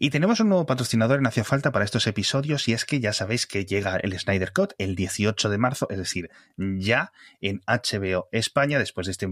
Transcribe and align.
Y 0.00 0.10
tenemos 0.10 0.38
un 0.38 0.48
nuevo 0.48 0.64
patrocinador 0.64 1.18
en 1.18 1.26
Hacia 1.26 1.42
Falta 1.42 1.72
para 1.72 1.84
estos 1.84 2.06
episodios 2.06 2.68
y 2.68 2.72
es 2.72 2.84
que 2.84 3.00
ya 3.00 3.12
sabéis 3.12 3.46
que 3.46 3.64
llega 3.64 3.96
el 3.96 4.16
Snyder 4.16 4.52
Cut 4.52 4.74
el 4.78 4.94
18 4.94 5.48
de 5.48 5.58
marzo, 5.58 5.88
es 5.90 5.98
decir, 5.98 6.30
ya 6.56 7.12
en 7.40 7.60
HBO 7.66 8.28
España, 8.30 8.78
después 8.78 9.06
de 9.06 9.12
este 9.12 9.28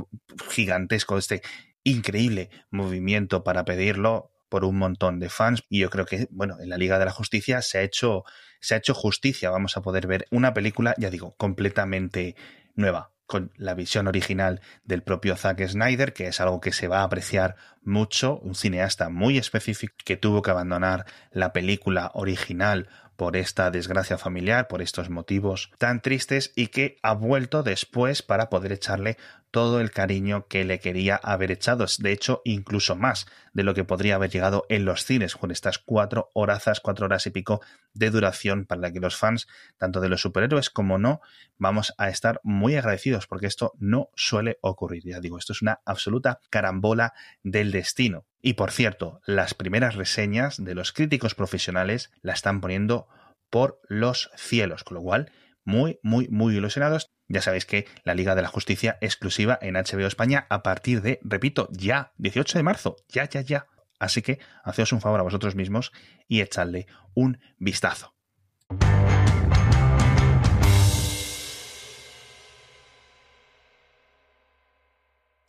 gigantesco, 0.51 1.19
este 1.19 1.43
increíble 1.85 2.51
movimiento 2.71 3.45
para 3.45 3.65
pedirlo 3.65 4.33
por 4.49 4.65
un 4.65 4.77
montón 4.77 5.21
de 5.21 5.29
fans. 5.29 5.63
Y 5.69 5.81
yo 5.81 5.91
creo 5.91 6.05
que 6.05 6.27
bueno 6.31 6.57
en 6.61 6.69
la 6.69 6.79
Liga 6.79 6.99
de 6.99 7.05
la 7.05 7.13
Justicia 7.13 7.63
se 7.63 7.79
ha 7.79 7.83
hecho 7.83 8.25
se 8.61 8.75
ha 8.75 8.79
hecho 8.79 8.95
justicia. 8.95 9.51
Vamos 9.51 9.77
a 9.77 9.83
poder 9.83 10.09
ver 10.09 10.27
una 10.33 10.53
película 10.53 10.95
ya 10.99 11.11
digo 11.11 11.37
completamente 11.37 12.35
nueva 12.75 13.13
con 13.27 13.53
la 13.57 13.75
visión 13.75 14.07
original 14.07 14.61
del 14.85 15.03
propio 15.03 15.37
Zack 15.37 15.67
Snyder, 15.67 16.13
que 16.13 16.29
es 16.29 16.41
algo 16.41 16.61
que 16.61 16.73
se 16.73 16.89
va 16.89 17.01
a 17.01 17.05
apreciar 17.05 17.57
mucho, 17.83 18.39
un 18.39 18.55
cineasta 18.55 19.09
muy 19.09 19.39
específico 19.39 19.95
que 20.05 20.17
tuvo 20.17 20.43
que 20.43 20.51
abandonar 20.51 21.07
la 21.33 21.53
película 21.53 22.11
original 22.15 22.89
por 23.17 23.37
esta 23.37 23.71
desgracia 23.71 24.19
familiar, 24.19 24.69
por 24.69 24.83
estos 24.83 25.11
motivos 25.11 25.71
tan 25.79 26.03
tristes 26.03 26.53
y 26.55 26.69
que 26.69 26.99
ha 27.03 27.15
vuelto 27.15 27.63
después 27.63 28.23
para 28.23 28.49
poder 28.51 28.73
echarle 28.73 29.17
todo 29.57 29.81
el 29.81 29.91
cariño 29.91 30.49
que 30.49 30.67
le 30.67 30.81
quería 30.81 31.17
haber 31.17 31.51
echado. 31.51 31.87
De 31.99 32.13
hecho, 32.13 32.43
incluso 32.45 32.95
más 32.95 33.27
de 33.55 33.63
lo 33.63 33.73
que 33.73 33.85
podría 33.85 34.17
haber 34.17 34.29
llegado 34.29 34.67
en 34.69 34.85
los 34.85 35.07
cines 35.07 35.35
con 35.35 35.51
estas 35.51 35.79
cuatro 35.79 36.29
horas, 36.35 36.79
cuatro 36.83 37.07
horas 37.07 37.27
y 37.27 37.31
pico 37.31 37.63
de 37.95 38.11
duración 38.11 38.67
para 38.67 38.83
la 38.83 38.93
que 38.93 39.01
los 39.01 39.17
fans, 39.17 39.49
tanto 39.79 40.03
de 40.03 40.11
los 40.11 40.21
superhéroes 40.21 40.69
como 40.69 40.99
no, 40.99 41.23
vamos 41.57 41.95
a 41.97 42.11
estar 42.11 42.39
muy 42.45 42.77
agradecidos 42.77 43.27
porque 43.27 43.47
esto 43.47 43.73
no 43.79 44.11
suele 44.15 44.59
ocurrir. 44.61 45.05
Ya 45.07 45.21
digo, 45.21 45.39
esto 45.39 45.55
es 45.55 45.63
una 45.63 45.81
absoluta 45.87 46.39
carambola 46.51 47.15
del 47.43 47.73
destino. 47.73 48.27
Y 48.43 48.53
por 48.53 48.73
cierto, 48.73 49.23
las 49.25 49.55
primeras 49.55 49.95
reseñas 49.95 50.63
de 50.63 50.75
los 50.75 50.93
críticos 50.93 51.35
profesionales 51.35 52.11
la 52.21 52.35
están 52.35 52.61
poniendo 52.61 53.09
por 53.49 53.81
los 53.89 54.31
cielos, 54.37 54.85
con 54.85 54.97
lo 54.97 55.03
cual 55.03 55.33
muy, 55.67 55.99
muy, 56.03 56.29
muy 56.29 56.57
ilusionados. 56.57 57.13
Ya 57.29 57.43
sabéis 57.43 57.67
que 57.67 57.87
la 58.05 58.15
Liga 58.15 58.35
de 58.35 58.43
la 58.43 58.49
Justicia 58.49 58.97
exclusiva 59.03 59.59
en 59.61 59.75
HBO 59.75 60.07
España 60.07 60.47
a 60.49 60.63
partir 60.63 61.03
de, 61.03 61.21
repito, 61.23 61.69
ya, 61.73 62.13
18 62.17 62.59
de 62.59 62.63
marzo, 62.63 62.97
ya, 63.09 63.29
ya, 63.29 63.43
ya. 63.43 63.67
Así 63.99 64.23
que 64.23 64.39
haceos 64.63 64.93
un 64.93 65.01
favor 65.01 65.21
a 65.21 65.25
vosotros 65.25 65.55
mismos 65.55 65.93
y 66.29 66.41
echadle 66.41 66.87
un 67.15 67.41
vistazo. 67.59 68.15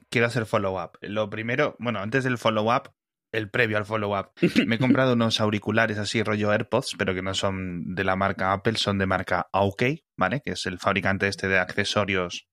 Quiero 0.10 0.28
hacer 0.28 0.46
follow-up. 0.46 0.98
Lo 1.02 1.30
primero, 1.30 1.76
bueno, 1.80 2.00
antes 2.00 2.24
del 2.24 2.38
follow-up, 2.38 2.92
el 3.32 3.50
previo 3.50 3.78
al 3.78 3.86
follow-up. 3.86 4.32
Me 4.66 4.76
he 4.76 4.80
comprado 4.80 5.14
unos 5.14 5.40
auriculares 5.42 5.98
así 5.98 6.24
rollo 6.24 6.52
AirPods, 6.52 6.96
pero 6.98 7.14
que 7.14 7.22
no 7.22 7.34
son 7.34 7.96
de 7.96 8.04
la 8.04 8.16
marca 8.16 8.54
Apple, 8.54 8.78
son 8.78 8.98
de 8.98 9.06
marca 9.06 9.48
OK, 9.52 9.84
¿vale? 10.18 10.42
Que 10.42 10.52
es 10.52 10.66
el 10.66 10.80
fabricante 10.80 11.28
este 11.28 11.48
de 11.48 11.60
accesorios 11.60 12.48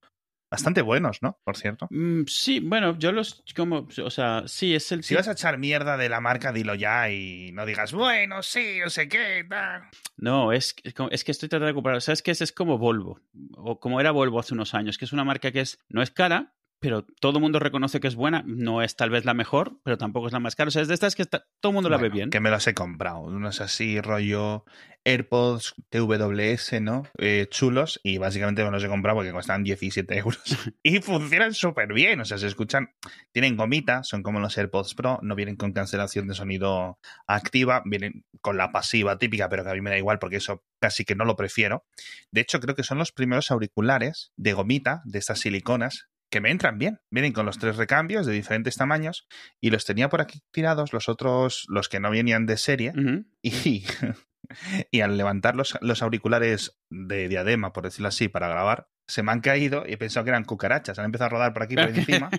bastante 0.54 0.82
buenos, 0.82 1.20
¿no? 1.20 1.40
Por 1.42 1.56
cierto. 1.56 1.88
Mm, 1.90 2.22
sí, 2.26 2.60
bueno, 2.60 2.96
yo 2.96 3.10
los 3.10 3.42
como, 3.56 3.88
o 4.02 4.10
sea, 4.10 4.44
sí 4.46 4.74
es 4.74 4.92
el. 4.92 5.02
Si 5.02 5.14
vas 5.14 5.26
a 5.26 5.32
echar 5.32 5.58
mierda 5.58 5.96
de 5.96 6.08
la 6.08 6.20
marca, 6.20 6.52
dilo 6.52 6.76
ya 6.76 7.10
y 7.10 7.50
no 7.52 7.66
digas, 7.66 7.92
bueno, 7.92 8.40
sí, 8.42 8.78
no 8.82 8.88
sé 8.88 9.08
qué, 9.08 9.44
tal. 9.48 9.82
No, 10.16 10.52
es, 10.52 10.76
es 10.84 11.24
que 11.24 11.32
estoy 11.32 11.48
tratando 11.48 11.66
de 11.66 11.72
recuperar. 11.72 12.00
¿Sabes 12.00 12.22
qué 12.22 12.30
es? 12.30 12.40
Es 12.40 12.52
como 12.52 12.78
Volvo, 12.78 13.20
o 13.56 13.80
como 13.80 14.00
era 14.00 14.12
Volvo 14.12 14.38
hace 14.38 14.54
unos 14.54 14.74
años, 14.74 14.96
que 14.96 15.06
es 15.06 15.12
una 15.12 15.24
marca 15.24 15.50
que 15.50 15.60
es 15.60 15.80
no 15.88 16.02
es 16.02 16.12
cara, 16.12 16.54
pero 16.84 17.06
todo 17.18 17.38
el 17.38 17.40
mundo 17.40 17.60
reconoce 17.60 17.98
que 17.98 18.08
es 18.08 18.14
buena. 18.14 18.44
No 18.46 18.82
es 18.82 18.94
tal 18.94 19.08
vez 19.08 19.24
la 19.24 19.32
mejor, 19.32 19.78
pero 19.84 19.96
tampoco 19.96 20.26
es 20.26 20.34
la 20.34 20.38
más 20.38 20.54
cara. 20.54 20.68
O 20.68 20.70
sea, 20.70 20.82
es 20.82 20.88
de 20.88 20.92
estas 20.92 21.14
que 21.14 21.24
todo 21.24 21.40
el 21.62 21.72
mundo 21.72 21.88
la 21.88 21.96
ve 21.96 22.10
bien. 22.10 22.28
Que 22.28 22.40
me 22.40 22.50
las 22.50 22.66
he 22.66 22.74
comprado. 22.74 23.20
Unos 23.20 23.62
así, 23.62 24.02
rollo 24.02 24.66
AirPods 25.06 25.76
TWS, 25.88 26.82
¿no? 26.82 27.04
Eh, 27.16 27.46
chulos. 27.48 28.00
Y 28.02 28.18
básicamente 28.18 28.62
me 28.62 28.70
los 28.70 28.84
he 28.84 28.88
comprado 28.88 29.16
porque 29.16 29.32
cuestan 29.32 29.64
17 29.64 30.14
euros. 30.18 30.42
y 30.82 31.00
funcionan 31.00 31.54
súper 31.54 31.94
bien. 31.94 32.20
O 32.20 32.26
sea, 32.26 32.36
se 32.36 32.48
escuchan. 32.48 32.90
Tienen 33.32 33.56
gomita, 33.56 34.02
son 34.02 34.22
como 34.22 34.38
los 34.38 34.58
AirPods 34.58 34.94
Pro. 34.94 35.20
No 35.22 35.34
vienen 35.36 35.56
con 35.56 35.72
cancelación 35.72 36.28
de 36.28 36.34
sonido 36.34 36.98
activa. 37.26 37.80
Vienen 37.86 38.26
con 38.42 38.58
la 38.58 38.72
pasiva 38.72 39.16
típica, 39.16 39.48
pero 39.48 39.64
que 39.64 39.70
a 39.70 39.74
mí 39.74 39.80
me 39.80 39.88
da 39.88 39.96
igual 39.96 40.18
porque 40.18 40.36
eso 40.36 40.62
casi 40.82 41.06
que 41.06 41.14
no 41.14 41.24
lo 41.24 41.34
prefiero. 41.34 41.86
De 42.30 42.42
hecho, 42.42 42.60
creo 42.60 42.74
que 42.74 42.82
son 42.82 42.98
los 42.98 43.10
primeros 43.10 43.50
auriculares 43.50 44.32
de 44.36 44.52
gomita, 44.52 45.00
de 45.06 45.18
estas 45.18 45.40
siliconas, 45.40 46.08
que 46.34 46.40
me 46.40 46.50
entran 46.50 46.78
bien. 46.78 46.98
Vienen 47.12 47.32
con 47.32 47.46
los 47.46 47.60
tres 47.60 47.76
recambios 47.76 48.26
de 48.26 48.32
diferentes 48.32 48.74
tamaños 48.74 49.28
y 49.60 49.70
los 49.70 49.84
tenía 49.84 50.08
por 50.08 50.20
aquí 50.20 50.42
tirados 50.50 50.92
los 50.92 51.08
otros, 51.08 51.64
los 51.68 51.88
que 51.88 52.00
no 52.00 52.10
venían 52.10 52.44
de 52.44 52.56
serie. 52.56 52.92
Y, 53.40 53.84
y 54.90 55.00
al 55.00 55.16
levantar 55.16 55.54
los, 55.54 55.78
los, 55.80 56.02
auriculares 56.02 56.76
de 56.90 57.28
diadema, 57.28 57.72
por 57.72 57.84
decirlo 57.84 58.08
así, 58.08 58.26
para 58.26 58.48
grabar, 58.48 58.88
se 59.06 59.22
me 59.22 59.30
han 59.30 59.42
caído 59.42 59.84
y 59.86 59.92
he 59.92 59.96
pensado 59.96 60.24
que 60.24 60.30
eran 60.30 60.42
cucarachas. 60.42 60.98
Han 60.98 61.04
empezado 61.04 61.26
a 61.26 61.28
rodar 61.28 61.52
por 61.52 61.62
aquí 61.62 61.76
por 61.76 61.88
encima. 61.96 62.30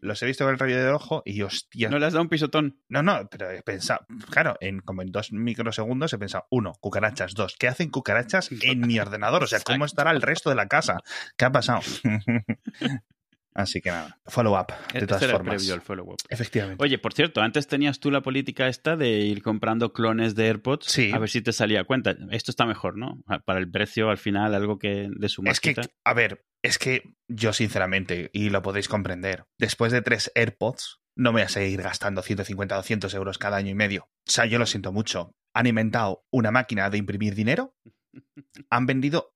los 0.00 0.20
he 0.20 0.26
visto 0.26 0.42
con 0.44 0.52
el 0.52 0.58
rayo 0.58 0.76
de 0.76 0.90
ojo 0.90 1.22
y 1.24 1.42
hostia. 1.42 1.88
¿No 1.90 2.00
le 2.00 2.06
has 2.06 2.12
dado 2.12 2.24
un 2.24 2.28
pisotón? 2.28 2.82
No, 2.88 3.04
no, 3.04 3.28
pero 3.30 3.52
he 3.52 3.62
pensado, 3.62 4.04
claro, 4.30 4.56
en 4.58 4.80
como 4.80 5.02
en 5.02 5.12
dos 5.12 5.30
microsegundos 5.30 6.12
he 6.12 6.18
pensado, 6.18 6.48
uno, 6.50 6.72
cucarachas, 6.80 7.34
dos, 7.34 7.54
¿qué 7.56 7.68
hacen 7.68 7.90
cucarachas 7.90 8.50
en 8.50 8.80
mi 8.80 8.98
ordenador? 8.98 9.44
O 9.44 9.46
sea, 9.46 9.60
¿cómo 9.60 9.84
estará 9.84 10.10
el 10.10 10.22
resto 10.22 10.50
de 10.50 10.56
la 10.56 10.66
casa? 10.66 11.02
¿Qué 11.36 11.44
ha 11.44 11.52
pasado? 11.52 11.82
Así 13.54 13.80
que 13.80 13.90
nada, 13.90 14.18
follow 14.26 14.58
up, 14.58 14.66
de 14.92 14.98
este 14.98 15.06
todas 15.06 15.30
formas. 15.30 15.68
el 15.68 15.80
follow 15.80 16.06
up. 16.06 16.16
Efectivamente. 16.28 16.82
Oye, 16.82 16.98
por 16.98 17.14
cierto, 17.14 17.40
antes 17.40 17.68
tenías 17.68 18.00
tú 18.00 18.10
la 18.10 18.20
política 18.20 18.66
esta 18.66 18.96
de 18.96 19.10
ir 19.20 19.42
comprando 19.42 19.92
clones 19.92 20.34
de 20.34 20.48
AirPods 20.48 20.86
sí. 20.86 21.12
a 21.12 21.18
ver 21.18 21.30
si 21.30 21.40
te 21.40 21.52
salía 21.52 21.84
cuenta. 21.84 22.16
Esto 22.30 22.50
está 22.50 22.66
mejor, 22.66 22.96
¿no? 22.96 23.22
Para 23.44 23.60
el 23.60 23.70
precio, 23.70 24.10
al 24.10 24.18
final, 24.18 24.54
algo 24.54 24.78
que 24.80 25.08
de 25.08 25.28
su 25.28 25.42
Es 25.46 25.60
que, 25.60 25.76
a 26.04 26.14
ver, 26.14 26.44
es 26.62 26.78
que 26.78 27.14
yo 27.28 27.52
sinceramente, 27.52 28.30
y 28.32 28.50
lo 28.50 28.60
podéis 28.60 28.88
comprender, 28.88 29.44
después 29.58 29.92
de 29.92 30.02
tres 30.02 30.32
AirPods, 30.34 31.00
no 31.16 31.30
me 31.30 31.40
voy 31.40 31.42
a 31.42 31.48
seguir 31.48 31.80
gastando 31.80 32.22
150 32.22 32.74
o 32.74 32.78
200 32.78 33.14
euros 33.14 33.38
cada 33.38 33.56
año 33.56 33.70
y 33.70 33.74
medio. 33.74 34.08
O 34.26 34.30
sea, 34.30 34.46
yo 34.46 34.58
lo 34.58 34.66
siento 34.66 34.92
mucho. 34.92 35.36
Han 35.54 35.66
inventado 35.66 36.24
una 36.32 36.50
máquina 36.50 36.90
de 36.90 36.98
imprimir 36.98 37.34
dinero. 37.34 37.76
Han 38.70 38.86
vendido, 38.86 39.30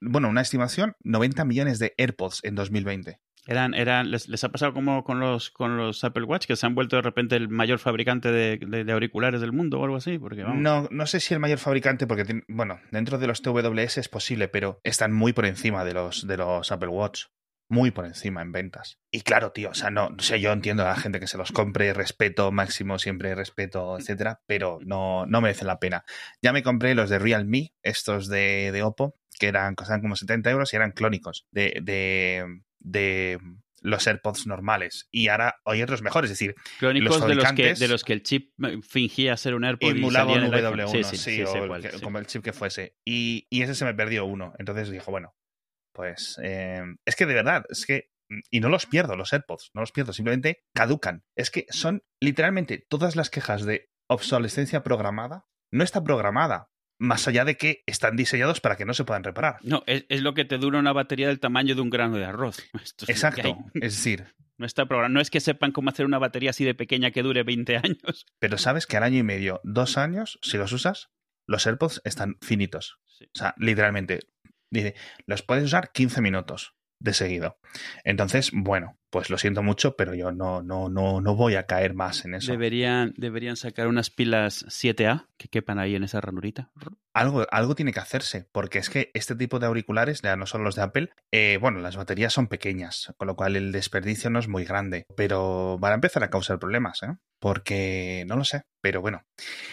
bueno, 0.00 0.28
una 0.28 0.42
estimación, 0.42 0.94
90 1.04 1.44
millones 1.44 1.78
de 1.78 1.94
AirPods 1.96 2.40
en 2.44 2.54
2020. 2.54 3.18
Eran, 3.46 3.74
eran, 3.74 4.10
les, 4.10 4.28
les, 4.28 4.44
ha 4.44 4.50
pasado 4.50 4.72
como 4.72 5.02
con 5.02 5.18
los, 5.18 5.50
con 5.50 5.76
los 5.76 6.04
Apple 6.04 6.24
Watch, 6.24 6.46
que 6.46 6.54
se 6.54 6.64
han 6.64 6.76
vuelto 6.76 6.96
de 6.96 7.02
repente 7.02 7.34
el 7.34 7.48
mayor 7.48 7.80
fabricante 7.80 8.30
de, 8.30 8.58
de, 8.58 8.92
auriculares 8.92 9.40
del 9.40 9.52
mundo 9.52 9.80
o 9.80 9.84
algo 9.84 9.96
así. 9.96 10.18
Porque. 10.18 10.44
No, 10.44 10.86
no 10.90 11.06
sé 11.06 11.18
si 11.18 11.34
el 11.34 11.40
mayor 11.40 11.58
fabricante, 11.58 12.06
porque, 12.06 12.42
bueno, 12.48 12.80
dentro 12.92 13.18
de 13.18 13.26
los 13.26 13.42
TWS 13.42 13.98
es 13.98 14.08
posible, 14.08 14.46
pero 14.46 14.80
están 14.84 15.12
muy 15.12 15.32
por 15.32 15.46
encima 15.46 15.84
de 15.84 15.94
los, 15.94 16.26
de 16.26 16.36
los 16.36 16.70
Apple 16.70 16.88
Watch. 16.88 17.24
Muy 17.68 17.90
por 17.90 18.04
encima 18.04 18.42
en 18.42 18.52
ventas. 18.52 18.98
Y 19.10 19.22
claro, 19.22 19.52
tío, 19.52 19.70
o 19.70 19.74
sea, 19.74 19.90
no, 19.90 20.08
o 20.08 20.36
yo 20.36 20.52
entiendo 20.52 20.82
a 20.82 20.88
la 20.88 20.96
gente 20.96 21.20
que 21.20 21.26
se 21.26 21.38
los 21.38 21.52
compre, 21.52 21.94
respeto 21.94 22.52
máximo, 22.52 22.98
siempre 22.98 23.34
respeto, 23.34 23.98
etcétera, 23.98 24.42
pero 24.46 24.78
no, 24.82 25.24
no 25.24 25.40
merecen 25.40 25.68
la 25.68 25.78
pena. 25.78 26.04
Ya 26.42 26.52
me 26.52 26.62
compré 26.62 26.94
los 26.94 27.08
de 27.08 27.18
Realme, 27.18 27.72
estos 27.82 28.28
de, 28.28 28.72
de 28.72 28.82
Oppo, 28.82 29.16
que 29.38 29.46
eran, 29.46 29.74
costaban 29.74 30.02
como 30.02 30.16
70 30.16 30.50
euros 30.50 30.72
y 30.72 30.76
eran 30.76 30.92
clónicos. 30.92 31.46
De, 31.50 31.80
de, 31.82 32.44
de 32.82 33.38
los 33.80 34.06
AirPods 34.06 34.46
normales. 34.46 35.08
Y 35.10 35.28
ahora 35.28 35.56
hay 35.64 35.82
otros 35.82 36.02
mejores, 36.02 36.30
es 36.30 36.38
decir, 36.38 36.54
Clónicos 36.78 37.20
los 37.20 37.28
de, 37.28 37.34
los 37.34 37.52
que, 37.52 37.74
de 37.74 37.88
los 37.88 38.04
que 38.04 38.12
el 38.12 38.22
chip 38.22 38.52
fingía 38.88 39.36
ser 39.36 39.54
un 39.54 39.64
AirPod 39.64 39.90
emulaba 39.90 40.32
y 40.32 40.34
un 40.36 40.40
salía 40.42 40.58
en 40.58 40.64
el 40.64 40.72
W1, 40.72 40.80
iPhone. 40.80 41.04
sí, 41.04 41.16
sí, 41.16 41.32
sí, 41.36 41.42
o 41.42 41.76
el 41.76 42.00
como 42.00 42.18
el 42.18 42.26
chip 42.26 42.42
que 42.42 42.52
fuese. 42.52 42.96
Y, 43.04 43.46
y 43.50 43.62
ese 43.62 43.74
se 43.74 43.84
me 43.84 43.94
perdió 43.94 44.24
uno. 44.24 44.54
Entonces 44.58 44.90
dijo, 44.90 45.10
bueno, 45.10 45.34
pues 45.92 46.38
eh, 46.42 46.82
es 47.04 47.16
que 47.16 47.26
de 47.26 47.34
verdad, 47.34 47.64
es 47.68 47.84
que 47.86 48.12
y 48.50 48.60
no 48.60 48.68
los 48.68 48.86
pierdo, 48.86 49.16
los 49.16 49.32
AirPods, 49.32 49.72
no 49.74 49.82
los 49.82 49.92
pierdo, 49.92 50.12
simplemente 50.12 50.64
caducan. 50.74 51.24
Es 51.36 51.50
que 51.50 51.66
son 51.70 52.02
literalmente 52.20 52.78
todas 52.88 53.16
las 53.16 53.30
quejas 53.30 53.64
de 53.64 53.90
obsolescencia 54.08 54.82
programada. 54.82 55.46
No 55.70 55.84
está 55.84 56.02
programada, 56.02 56.70
más 57.02 57.26
allá 57.26 57.44
de 57.44 57.56
que 57.56 57.82
están 57.86 58.16
diseñados 58.16 58.60
para 58.60 58.76
que 58.76 58.84
no 58.84 58.94
se 58.94 59.04
puedan 59.04 59.24
reparar. 59.24 59.56
No, 59.62 59.82
es, 59.86 60.06
es 60.08 60.22
lo 60.22 60.34
que 60.34 60.44
te 60.44 60.56
dura 60.56 60.78
una 60.78 60.92
batería 60.92 61.26
del 61.28 61.40
tamaño 61.40 61.74
de 61.74 61.80
un 61.80 61.90
grano 61.90 62.16
de 62.16 62.24
arroz. 62.24 62.58
Esto 62.82 63.04
es 63.04 63.10
Exacto. 63.10 63.58
Es 63.74 63.96
decir, 63.96 64.26
No 64.56 64.66
está 64.66 64.86
programado. 64.86 65.14
No 65.14 65.20
es 65.20 65.28
que 65.28 65.40
sepan 65.40 65.72
cómo 65.72 65.90
hacer 65.90 66.06
una 66.06 66.18
batería 66.18 66.50
así 66.50 66.64
de 66.64 66.74
pequeña 66.74 67.10
que 67.10 67.22
dure 67.22 67.42
20 67.42 67.76
años. 67.76 68.26
pero 68.38 68.56
sabes 68.56 68.86
que 68.86 68.96
al 68.96 69.02
año 69.02 69.18
y 69.18 69.22
medio, 69.24 69.60
dos 69.64 69.98
años, 69.98 70.38
si 70.42 70.56
los 70.56 70.72
usas, 70.72 71.10
los 71.46 71.66
AirPods 71.66 72.00
están 72.04 72.36
finitos. 72.40 72.98
Sí. 73.06 73.24
O 73.34 73.38
sea, 73.38 73.54
literalmente. 73.58 74.20
Dice, 74.70 74.94
los 75.26 75.42
puedes 75.42 75.64
usar 75.64 75.90
15 75.92 76.20
minutos. 76.22 76.74
De 77.02 77.14
seguido. 77.14 77.58
Entonces, 78.04 78.50
bueno, 78.52 78.96
pues 79.10 79.28
lo 79.28 79.36
siento 79.36 79.62
mucho, 79.62 79.96
pero 79.96 80.14
yo 80.14 80.32
no, 80.32 80.62
no, 80.62 80.88
no, 80.88 81.20
no 81.20 81.36
voy 81.36 81.56
a 81.56 81.66
caer 81.66 81.94
más 81.94 82.24
en 82.24 82.34
eso. 82.34 82.52
Deberían, 82.52 83.12
deberían 83.16 83.56
sacar 83.56 83.88
unas 83.88 84.10
pilas 84.10 84.64
7A 84.66 85.26
que 85.36 85.48
quepan 85.48 85.78
ahí 85.78 85.96
en 85.96 86.04
esa 86.04 86.20
ranurita. 86.20 86.70
Algo, 87.12 87.46
algo 87.50 87.74
tiene 87.74 87.92
que 87.92 88.00
hacerse, 88.00 88.48
porque 88.52 88.78
es 88.78 88.88
que 88.88 89.10
este 89.14 89.34
tipo 89.34 89.58
de 89.58 89.66
auriculares, 89.66 90.22
ya 90.22 90.36
no 90.36 90.46
son 90.46 90.64
los 90.64 90.76
de 90.76 90.82
Apple, 90.82 91.10
eh, 91.30 91.58
bueno, 91.60 91.80
las 91.80 91.96
baterías 91.96 92.32
son 92.32 92.46
pequeñas, 92.46 93.12
con 93.16 93.26
lo 93.26 93.36
cual 93.36 93.56
el 93.56 93.72
desperdicio 93.72 94.30
no 94.30 94.38
es 94.38 94.48
muy 94.48 94.64
grande, 94.64 95.04
pero 95.16 95.78
van 95.78 95.92
a 95.92 95.96
empezar 95.96 96.22
a 96.24 96.30
causar 96.30 96.58
problemas, 96.58 97.02
¿eh? 97.02 97.16
Porque 97.38 98.24
no 98.28 98.36
lo 98.36 98.44
sé, 98.44 98.62
pero 98.80 99.00
bueno. 99.00 99.24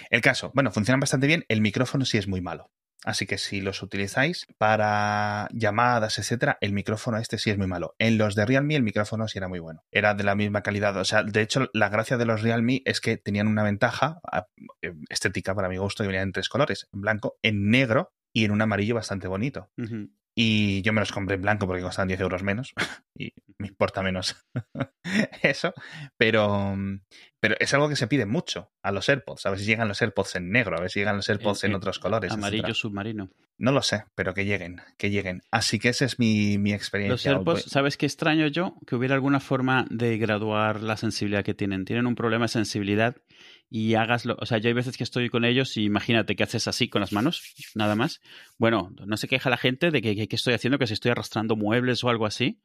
El 0.09 0.21
caso, 0.21 0.51
bueno, 0.53 0.71
funcionan 0.71 0.99
bastante 0.99 1.27
bien, 1.27 1.45
el 1.47 1.61
micrófono 1.61 2.03
sí 2.03 2.17
es 2.17 2.27
muy 2.27 2.41
malo. 2.41 2.71
Así 3.05 3.25
que 3.25 3.37
si 3.37 3.61
los 3.61 3.81
utilizáis 3.81 4.45
para 4.57 5.47
llamadas, 5.53 6.19
etcétera, 6.19 6.57
el 6.59 6.73
micrófono 6.73 7.17
este 7.17 7.37
sí 7.37 7.49
es 7.49 7.57
muy 7.57 7.67
malo. 7.67 7.95
En 7.97 8.17
los 8.17 8.35
de 8.35 8.45
Realme 8.45 8.75
el 8.75 8.83
micrófono 8.83 9.27
sí 9.27 9.37
era 9.37 9.47
muy 9.47 9.59
bueno. 9.59 9.83
Era 9.91 10.13
de 10.13 10.23
la 10.23 10.35
misma 10.35 10.61
calidad. 10.61 10.95
O 10.97 11.05
sea, 11.05 11.23
de 11.23 11.41
hecho, 11.41 11.69
la 11.73 11.89
gracia 11.89 12.17
de 12.17 12.25
los 12.25 12.41
Realme 12.41 12.81
es 12.85 12.99
que 12.99 13.17
tenían 13.17 13.47
una 13.47 13.63
ventaja 13.63 14.19
eh, 14.81 14.93
estética 15.09 15.55
para 15.55 15.69
mi 15.69 15.77
gusto 15.77 16.03
que 16.03 16.07
venían 16.07 16.29
en 16.29 16.33
tres 16.33 16.49
colores: 16.49 16.87
en 16.91 17.01
blanco, 17.01 17.37
en 17.41 17.69
negro 17.69 18.11
y 18.33 18.45
en 18.45 18.51
un 18.51 18.61
amarillo 18.61 18.95
bastante 18.95 19.27
bonito. 19.27 19.71
Y 20.41 20.81
yo 20.83 20.93
me 20.93 21.01
los 21.01 21.11
compré 21.11 21.35
en 21.35 21.41
blanco 21.41 21.67
porque 21.67 21.81
costaban 21.81 22.07
10 22.07 22.21
euros 22.21 22.43
menos. 22.43 22.73
y 23.13 23.33
me 23.57 23.67
importa 23.67 24.01
menos 24.01 24.37
eso. 25.43 25.73
Pero, 26.15 26.77
pero 27.41 27.55
es 27.59 27.73
algo 27.73 27.89
que 27.89 27.97
se 27.97 28.07
pide 28.07 28.25
mucho 28.25 28.71
a 28.81 28.93
los 28.93 29.09
AirPods. 29.09 29.45
A 29.45 29.49
ver 29.49 29.59
si 29.59 29.65
llegan 29.65 29.89
los 29.89 30.01
AirPods 30.01 30.37
en 30.37 30.49
negro, 30.49 30.77
a 30.77 30.79
ver 30.79 30.91
si 30.91 30.99
llegan 31.01 31.17
los 31.17 31.27
AirPods 31.27 31.65
en, 31.65 31.75
otros 31.75 31.99
colores. 31.99 32.31
Amarillo 32.31 32.73
submarino. 32.73 33.29
No 33.57 33.73
lo 33.73 33.81
sé, 33.81 34.05
pero 34.15 34.33
que 34.33 34.45
lleguen, 34.45 34.81
que 34.97 35.09
lleguen. 35.09 35.41
Así 35.51 35.77
que 35.77 35.89
esa 35.89 36.05
es 36.05 36.19
mi, 36.19 36.57
mi 36.57 36.71
experiencia. 36.71 37.33
Los 37.33 37.39
AirPods, 37.39 37.63
¿sabes 37.63 37.97
qué 37.97 38.05
extraño 38.05 38.47
yo? 38.47 38.77
Que 38.87 38.95
hubiera 38.95 39.15
alguna 39.15 39.41
forma 39.41 39.87
de 39.89 40.17
graduar 40.17 40.81
la 40.81 40.95
sensibilidad 40.95 41.43
que 41.43 41.53
tienen. 41.53 41.83
Tienen 41.83 42.07
un 42.07 42.15
problema 42.15 42.45
de 42.45 42.49
sensibilidad 42.49 43.17
y 43.69 43.95
hagaslo. 43.95 44.37
O 44.39 44.45
sea, 44.45 44.57
yo 44.57 44.69
hay 44.69 44.73
veces 44.73 44.97
que 44.97 45.03
estoy 45.03 45.29
con 45.29 45.45
ellos 45.45 45.77
y 45.77 45.83
imagínate 45.83 46.35
que 46.35 46.43
haces 46.43 46.67
así 46.67 46.87
con 46.87 47.01
las 47.01 47.11
manos, 47.11 47.53
nada 47.75 47.95
más. 47.95 48.21
Bueno, 48.59 48.93
no 49.05 49.17
se 49.17 49.29
queja 49.29 49.49
la 49.49 49.57
gente 49.57 49.89
de 49.89 50.01
que, 50.01 50.27
que, 50.27 50.35
estoy 50.35 50.53
haciendo, 50.53 50.77
que 50.77 50.85
si 50.85 50.93
estoy 50.93 51.11
arrastrando 51.11 51.55
muebles 51.55 52.03
o 52.03 52.09
algo 52.09 52.25
así. 52.25 52.61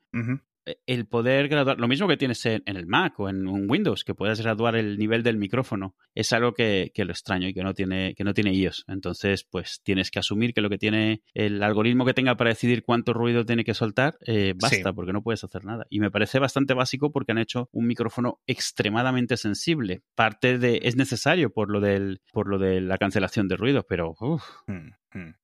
E, 0.66 0.78
el 0.86 1.06
poder 1.06 1.48
graduar, 1.48 1.78
lo 1.78 1.86
mismo 1.86 2.08
que 2.08 2.16
tienes 2.16 2.44
en, 2.46 2.62
el 2.66 2.86
Mac 2.86 3.18
o 3.20 3.28
en 3.28 3.46
un 3.46 3.70
Windows, 3.70 4.02
que 4.02 4.14
puedas 4.14 4.40
graduar 4.40 4.74
el 4.74 4.98
nivel 4.98 5.22
del 5.22 5.36
micrófono, 5.36 5.94
es 6.14 6.32
algo 6.32 6.52
que, 6.52 6.90
que, 6.94 7.04
lo 7.04 7.12
extraño 7.12 7.46
y 7.46 7.54
que 7.54 7.62
no 7.62 7.74
tiene, 7.74 8.14
que 8.16 8.24
no 8.24 8.34
tiene 8.34 8.52
iOS. 8.54 8.84
Entonces, 8.88 9.44
pues 9.44 9.82
tienes 9.84 10.10
que 10.10 10.18
asumir 10.18 10.52
que 10.52 10.62
lo 10.62 10.68
que 10.68 10.78
tiene 10.78 11.22
el 11.32 11.62
algoritmo 11.62 12.04
que 12.04 12.14
tenga 12.14 12.36
para 12.36 12.50
decidir 12.50 12.82
cuánto 12.82 13.12
ruido 13.12 13.44
tiene 13.44 13.62
que 13.62 13.74
soltar, 13.74 14.16
eh, 14.26 14.54
basta, 14.60 14.92
porque 14.92 15.12
no 15.12 15.22
puedes 15.22 15.44
hacer 15.44 15.64
nada. 15.64 15.86
Y 15.90 16.00
me 16.00 16.10
parece 16.10 16.40
bastante 16.40 16.74
básico 16.74 17.12
porque 17.12 17.30
han 17.30 17.38
hecho 17.38 17.68
un 17.70 17.86
micrófono 17.86 18.40
extremadamente 18.48 19.36
sensible. 19.36 20.02
Parte 20.16 20.58
de, 20.58 20.80
es 20.82 20.96
necesario 20.96 21.50
por 21.50 21.70
lo 21.70 21.80
del, 21.80 22.20
por 22.32 22.48
lo 22.48 22.58
de 22.58 22.80
la 22.80 22.98
cancelación 22.98 23.46
de 23.46 23.56
ruido, 23.56 23.86
pero. 23.88 24.16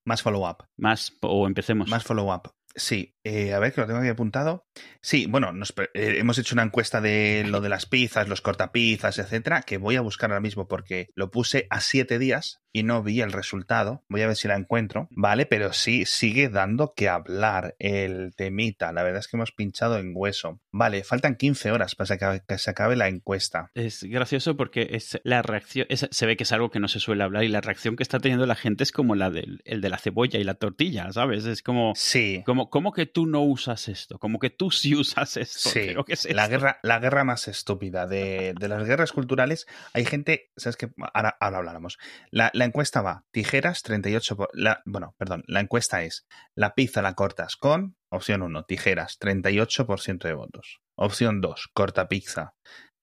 Más 0.05 0.23
follow-up. 0.23 0.65
Más, 0.77 1.17
o 1.23 1.47
empecemos. 1.47 1.89
Más 1.89 2.05
follow-up. 2.05 2.53
Sí, 2.75 3.17
eh, 3.25 3.53
a 3.53 3.59
ver 3.59 3.73
que 3.73 3.81
lo 3.81 3.87
tengo 3.87 4.01
aquí 4.01 4.09
apuntado. 4.09 4.65
Sí, 5.03 5.27
bueno, 5.27 5.53
nos, 5.53 5.75
eh, 5.95 6.17
hemos 6.19 6.39
hecho 6.39 6.55
una 6.55 6.63
encuesta 6.63 7.01
de 7.01 7.45
lo 7.47 7.61
de 7.61 7.69
las 7.69 7.87
pizzas, 7.87 8.29
los 8.29 8.41
cortapizzas, 8.41 9.19
etcétera, 9.19 9.63
que 9.63 9.79
voy 9.79 9.97
a 9.97 10.01
buscar 10.01 10.31
ahora 10.31 10.41
mismo 10.41 10.69
porque 10.69 11.09
lo 11.15 11.31
puse 11.31 11.67
a 11.71 11.81
siete 11.81 12.19
días 12.19 12.63
y 12.73 12.83
no 12.83 13.03
vi 13.03 13.21
el 13.21 13.33
resultado. 13.33 14.05
Voy 14.09 14.23
a 14.23 14.27
ver 14.27 14.37
si 14.37 14.49
la 14.49 14.55
encuentro, 14.55 15.09
¿vale? 15.11 15.47
Pero 15.47 15.73
sí, 15.73 16.05
sigue 16.07 16.49
dando 16.49 16.95
que 16.95 17.09
hablar 17.09 17.75
el 17.79 18.33
temita. 18.37 18.93
La 18.93 19.03
verdad 19.03 19.21
es 19.21 19.29
que 19.29 19.37
hemos 19.37 19.53
pinchado 19.53 19.99
en 19.99 20.13
hueso. 20.15 20.61
Vale, 20.71 21.03
faltan 21.03 21.37
15 21.37 21.73
horas 21.73 21.95
para 21.95 22.17
que 22.17 22.59
se 22.59 22.71
acabe 22.71 22.97
la 22.97 23.09
encuesta. 23.09 23.71
Es 23.75 24.05
gracioso 24.05 24.57
porque 24.57 24.89
es 24.93 25.21
la 25.25 25.43
reacción, 25.43 25.87
se 25.91 26.27
ve 26.27 26.37
que 26.37 26.45
es 26.45 26.53
algo 26.53 26.71
que 26.71 26.81
no 26.81 26.89
se 26.89 27.01
suele 27.01 27.25
hablar 27.25 27.45
y 27.45 27.49
la 27.49 27.61
reacción 27.61 27.97
que 27.97 28.03
está 28.03 28.21
teniendo 28.21 28.47
la 28.47 28.55
gente 28.55 28.85
es 28.85 28.93
como 28.93 29.15
la 29.15 29.31
del 29.31 29.61
el 29.65 29.81
de 29.81 29.89
la 29.89 29.99
cebolla 29.99 30.39
y 30.39 30.45
la 30.45 30.55
tortilla, 30.55 31.11
¿sabes? 31.13 31.45
Es 31.47 31.63
como... 31.63 31.93
Sí. 31.97 32.43
Como, 32.47 32.60
¿Cómo 32.69 32.93
que 32.93 33.07
tú 33.07 33.27
no 33.27 33.43
usas 33.43 33.89
esto? 33.89 34.19
Como 34.19 34.39
que 34.39 34.51
tú 34.51 34.71
sí 34.71 34.95
usas 34.97 35.37
esto. 35.37 35.71
Sí, 35.71 35.95
la, 36.35 36.49
Guerra, 36.49 36.81
la 36.83 36.99
guerra 36.99 37.25
más 37.25 37.49
estúpida 37.49 38.07
de, 38.07 38.55
de, 38.59 38.69
las 38.69 38.85
guerras 38.85 39.13
culturales. 39.13 39.67
Hay 39.95 40.05
gente, 40.05 40.51
¿sabes 40.57 40.77
qué? 40.77 40.91
Ahora, 41.15 41.37
ahora 41.41 41.59
hablamos. 41.59 41.99
La, 42.31 42.51
la 42.53 42.65
encuesta 42.65 43.01
va, 43.01 43.25
tijeras 43.31 43.85
38%. 43.85 44.37
Por, 44.37 44.51
la, 44.53 44.83
bueno, 44.85 45.15
perdón, 45.17 45.45
la 45.47 45.61
encuesta 45.61 46.03
es, 46.03 46.27
la 46.55 46.75
pizza 46.75 47.01
la 47.01 47.15
cortas 47.15 47.57
con, 47.57 47.97
opción 48.11 48.43
1, 48.43 48.65
tijeras, 48.65 49.19
38% 49.19 50.19
de 50.19 50.35
votos. 50.35 50.81
Opción 50.97 51.41
2, 51.41 51.71
corta 51.73 52.09
pizza, 52.09 52.55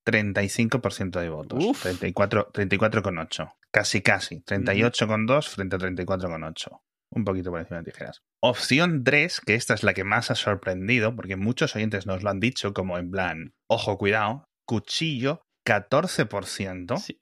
35% 0.05 1.19
de 1.19 1.29
votos. 1.29 1.63
Uf. 1.63 1.85
34,8. 1.85 2.51
34 2.51 3.03
casi, 3.71 4.01
casi. 4.01 4.41
38,2 4.41 5.47
frente 5.49 5.75
a 5.75 5.79
34,8. 5.79 6.81
Un 7.11 7.23
poquito 7.23 7.51
por 7.51 7.59
encima 7.59 7.79
de 7.79 7.91
tijeras. 7.91 8.21
Opción 8.41 9.03
3, 9.03 9.41
que 9.41 9.55
esta 9.55 9.73
es 9.73 9.83
la 9.83 9.93
que 9.93 10.03
más 10.03 10.29
ha 10.31 10.35
sorprendido, 10.35 11.15
porque 11.15 11.35
muchos 11.35 11.75
oyentes 11.75 12.05
nos 12.05 12.23
lo 12.23 12.29
han 12.29 12.39
dicho, 12.39 12.73
como 12.73 12.97
en 12.97 13.11
plan, 13.11 13.53
ojo, 13.69 13.97
cuidado, 13.97 14.45
cuchillo 14.67 15.41
14%. 15.67 16.97
Sí, 16.97 17.19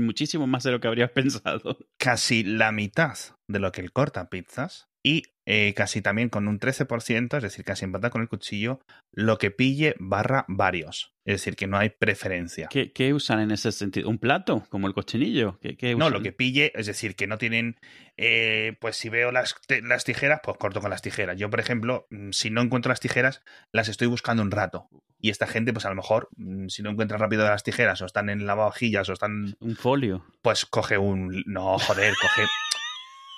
muchísimo 0.00 0.46
más 0.46 0.62
de 0.62 0.70
lo 0.70 0.80
que 0.80 0.88
habrías 0.88 1.10
pensado. 1.14 1.78
Casi 1.98 2.42
la 2.42 2.72
mitad 2.72 3.16
de 3.48 3.58
lo 3.58 3.72
que 3.72 3.82
el 3.82 3.92
corta 3.92 4.28
pizzas. 4.28 4.86
Y 5.02 5.24
eh, 5.44 5.74
casi 5.74 6.02
también 6.02 6.28
con 6.28 6.46
un 6.46 6.60
13%, 6.60 7.36
es 7.36 7.42
decir, 7.42 7.64
casi 7.64 7.84
empata 7.84 8.10
con 8.10 8.22
el 8.22 8.28
cuchillo, 8.28 8.80
lo 9.10 9.38
que 9.38 9.50
pille 9.50 9.96
barra 9.98 10.44
varios. 10.46 11.12
Es 11.24 11.40
decir, 11.40 11.56
que 11.56 11.66
no 11.66 11.78
hay 11.78 11.90
preferencia. 11.90 12.68
¿Qué, 12.68 13.14
usan 13.14 13.40
en 13.40 13.50
ese 13.50 13.72
sentido? 13.72 14.08
¿Un 14.08 14.18
plato? 14.18 14.64
¿Como 14.70 14.86
el 14.86 14.94
cochinillo? 14.94 15.58
¿Qué, 15.60 15.94
No, 15.96 16.10
lo 16.10 16.22
que 16.22 16.32
pille, 16.32 16.72
es 16.74 16.86
decir, 16.86 17.16
que 17.16 17.26
no 17.26 17.38
tienen. 17.38 17.78
Eh, 18.16 18.76
pues 18.80 18.96
si 18.96 19.08
veo 19.08 19.32
las, 19.32 19.56
las, 19.82 20.04
tijeras, 20.04 20.40
pues 20.44 20.56
corto 20.58 20.80
con 20.80 20.90
las 20.90 21.02
tijeras. 21.02 21.36
Yo, 21.36 21.50
por 21.50 21.60
ejemplo, 21.60 22.06
mm, 22.10 22.30
si 22.30 22.50
no 22.50 22.60
encuentro 22.60 22.90
las 22.90 23.00
tijeras, 23.00 23.42
las 23.72 23.88
estoy 23.88 24.06
buscando 24.06 24.42
un 24.42 24.50
rato. 24.50 24.88
Y 25.20 25.30
esta 25.30 25.46
gente, 25.46 25.72
pues 25.72 25.86
a 25.86 25.90
lo 25.90 25.96
mejor, 25.96 26.28
mm, 26.36 26.68
si 26.68 26.82
no 26.82 26.90
encuentra 26.90 27.18
rápido 27.18 27.44
las 27.44 27.62
tijeras, 27.64 28.00
o 28.02 28.06
están 28.06 28.28
en 28.28 28.46
lavavajillas, 28.46 29.08
o 29.08 29.12
están. 29.12 29.54
Un 29.60 29.76
folio. 29.76 30.24
Pues 30.42 30.66
coge 30.66 30.98
un. 30.98 31.42
No, 31.46 31.78
joder, 31.78 32.14
coge. 32.20 32.46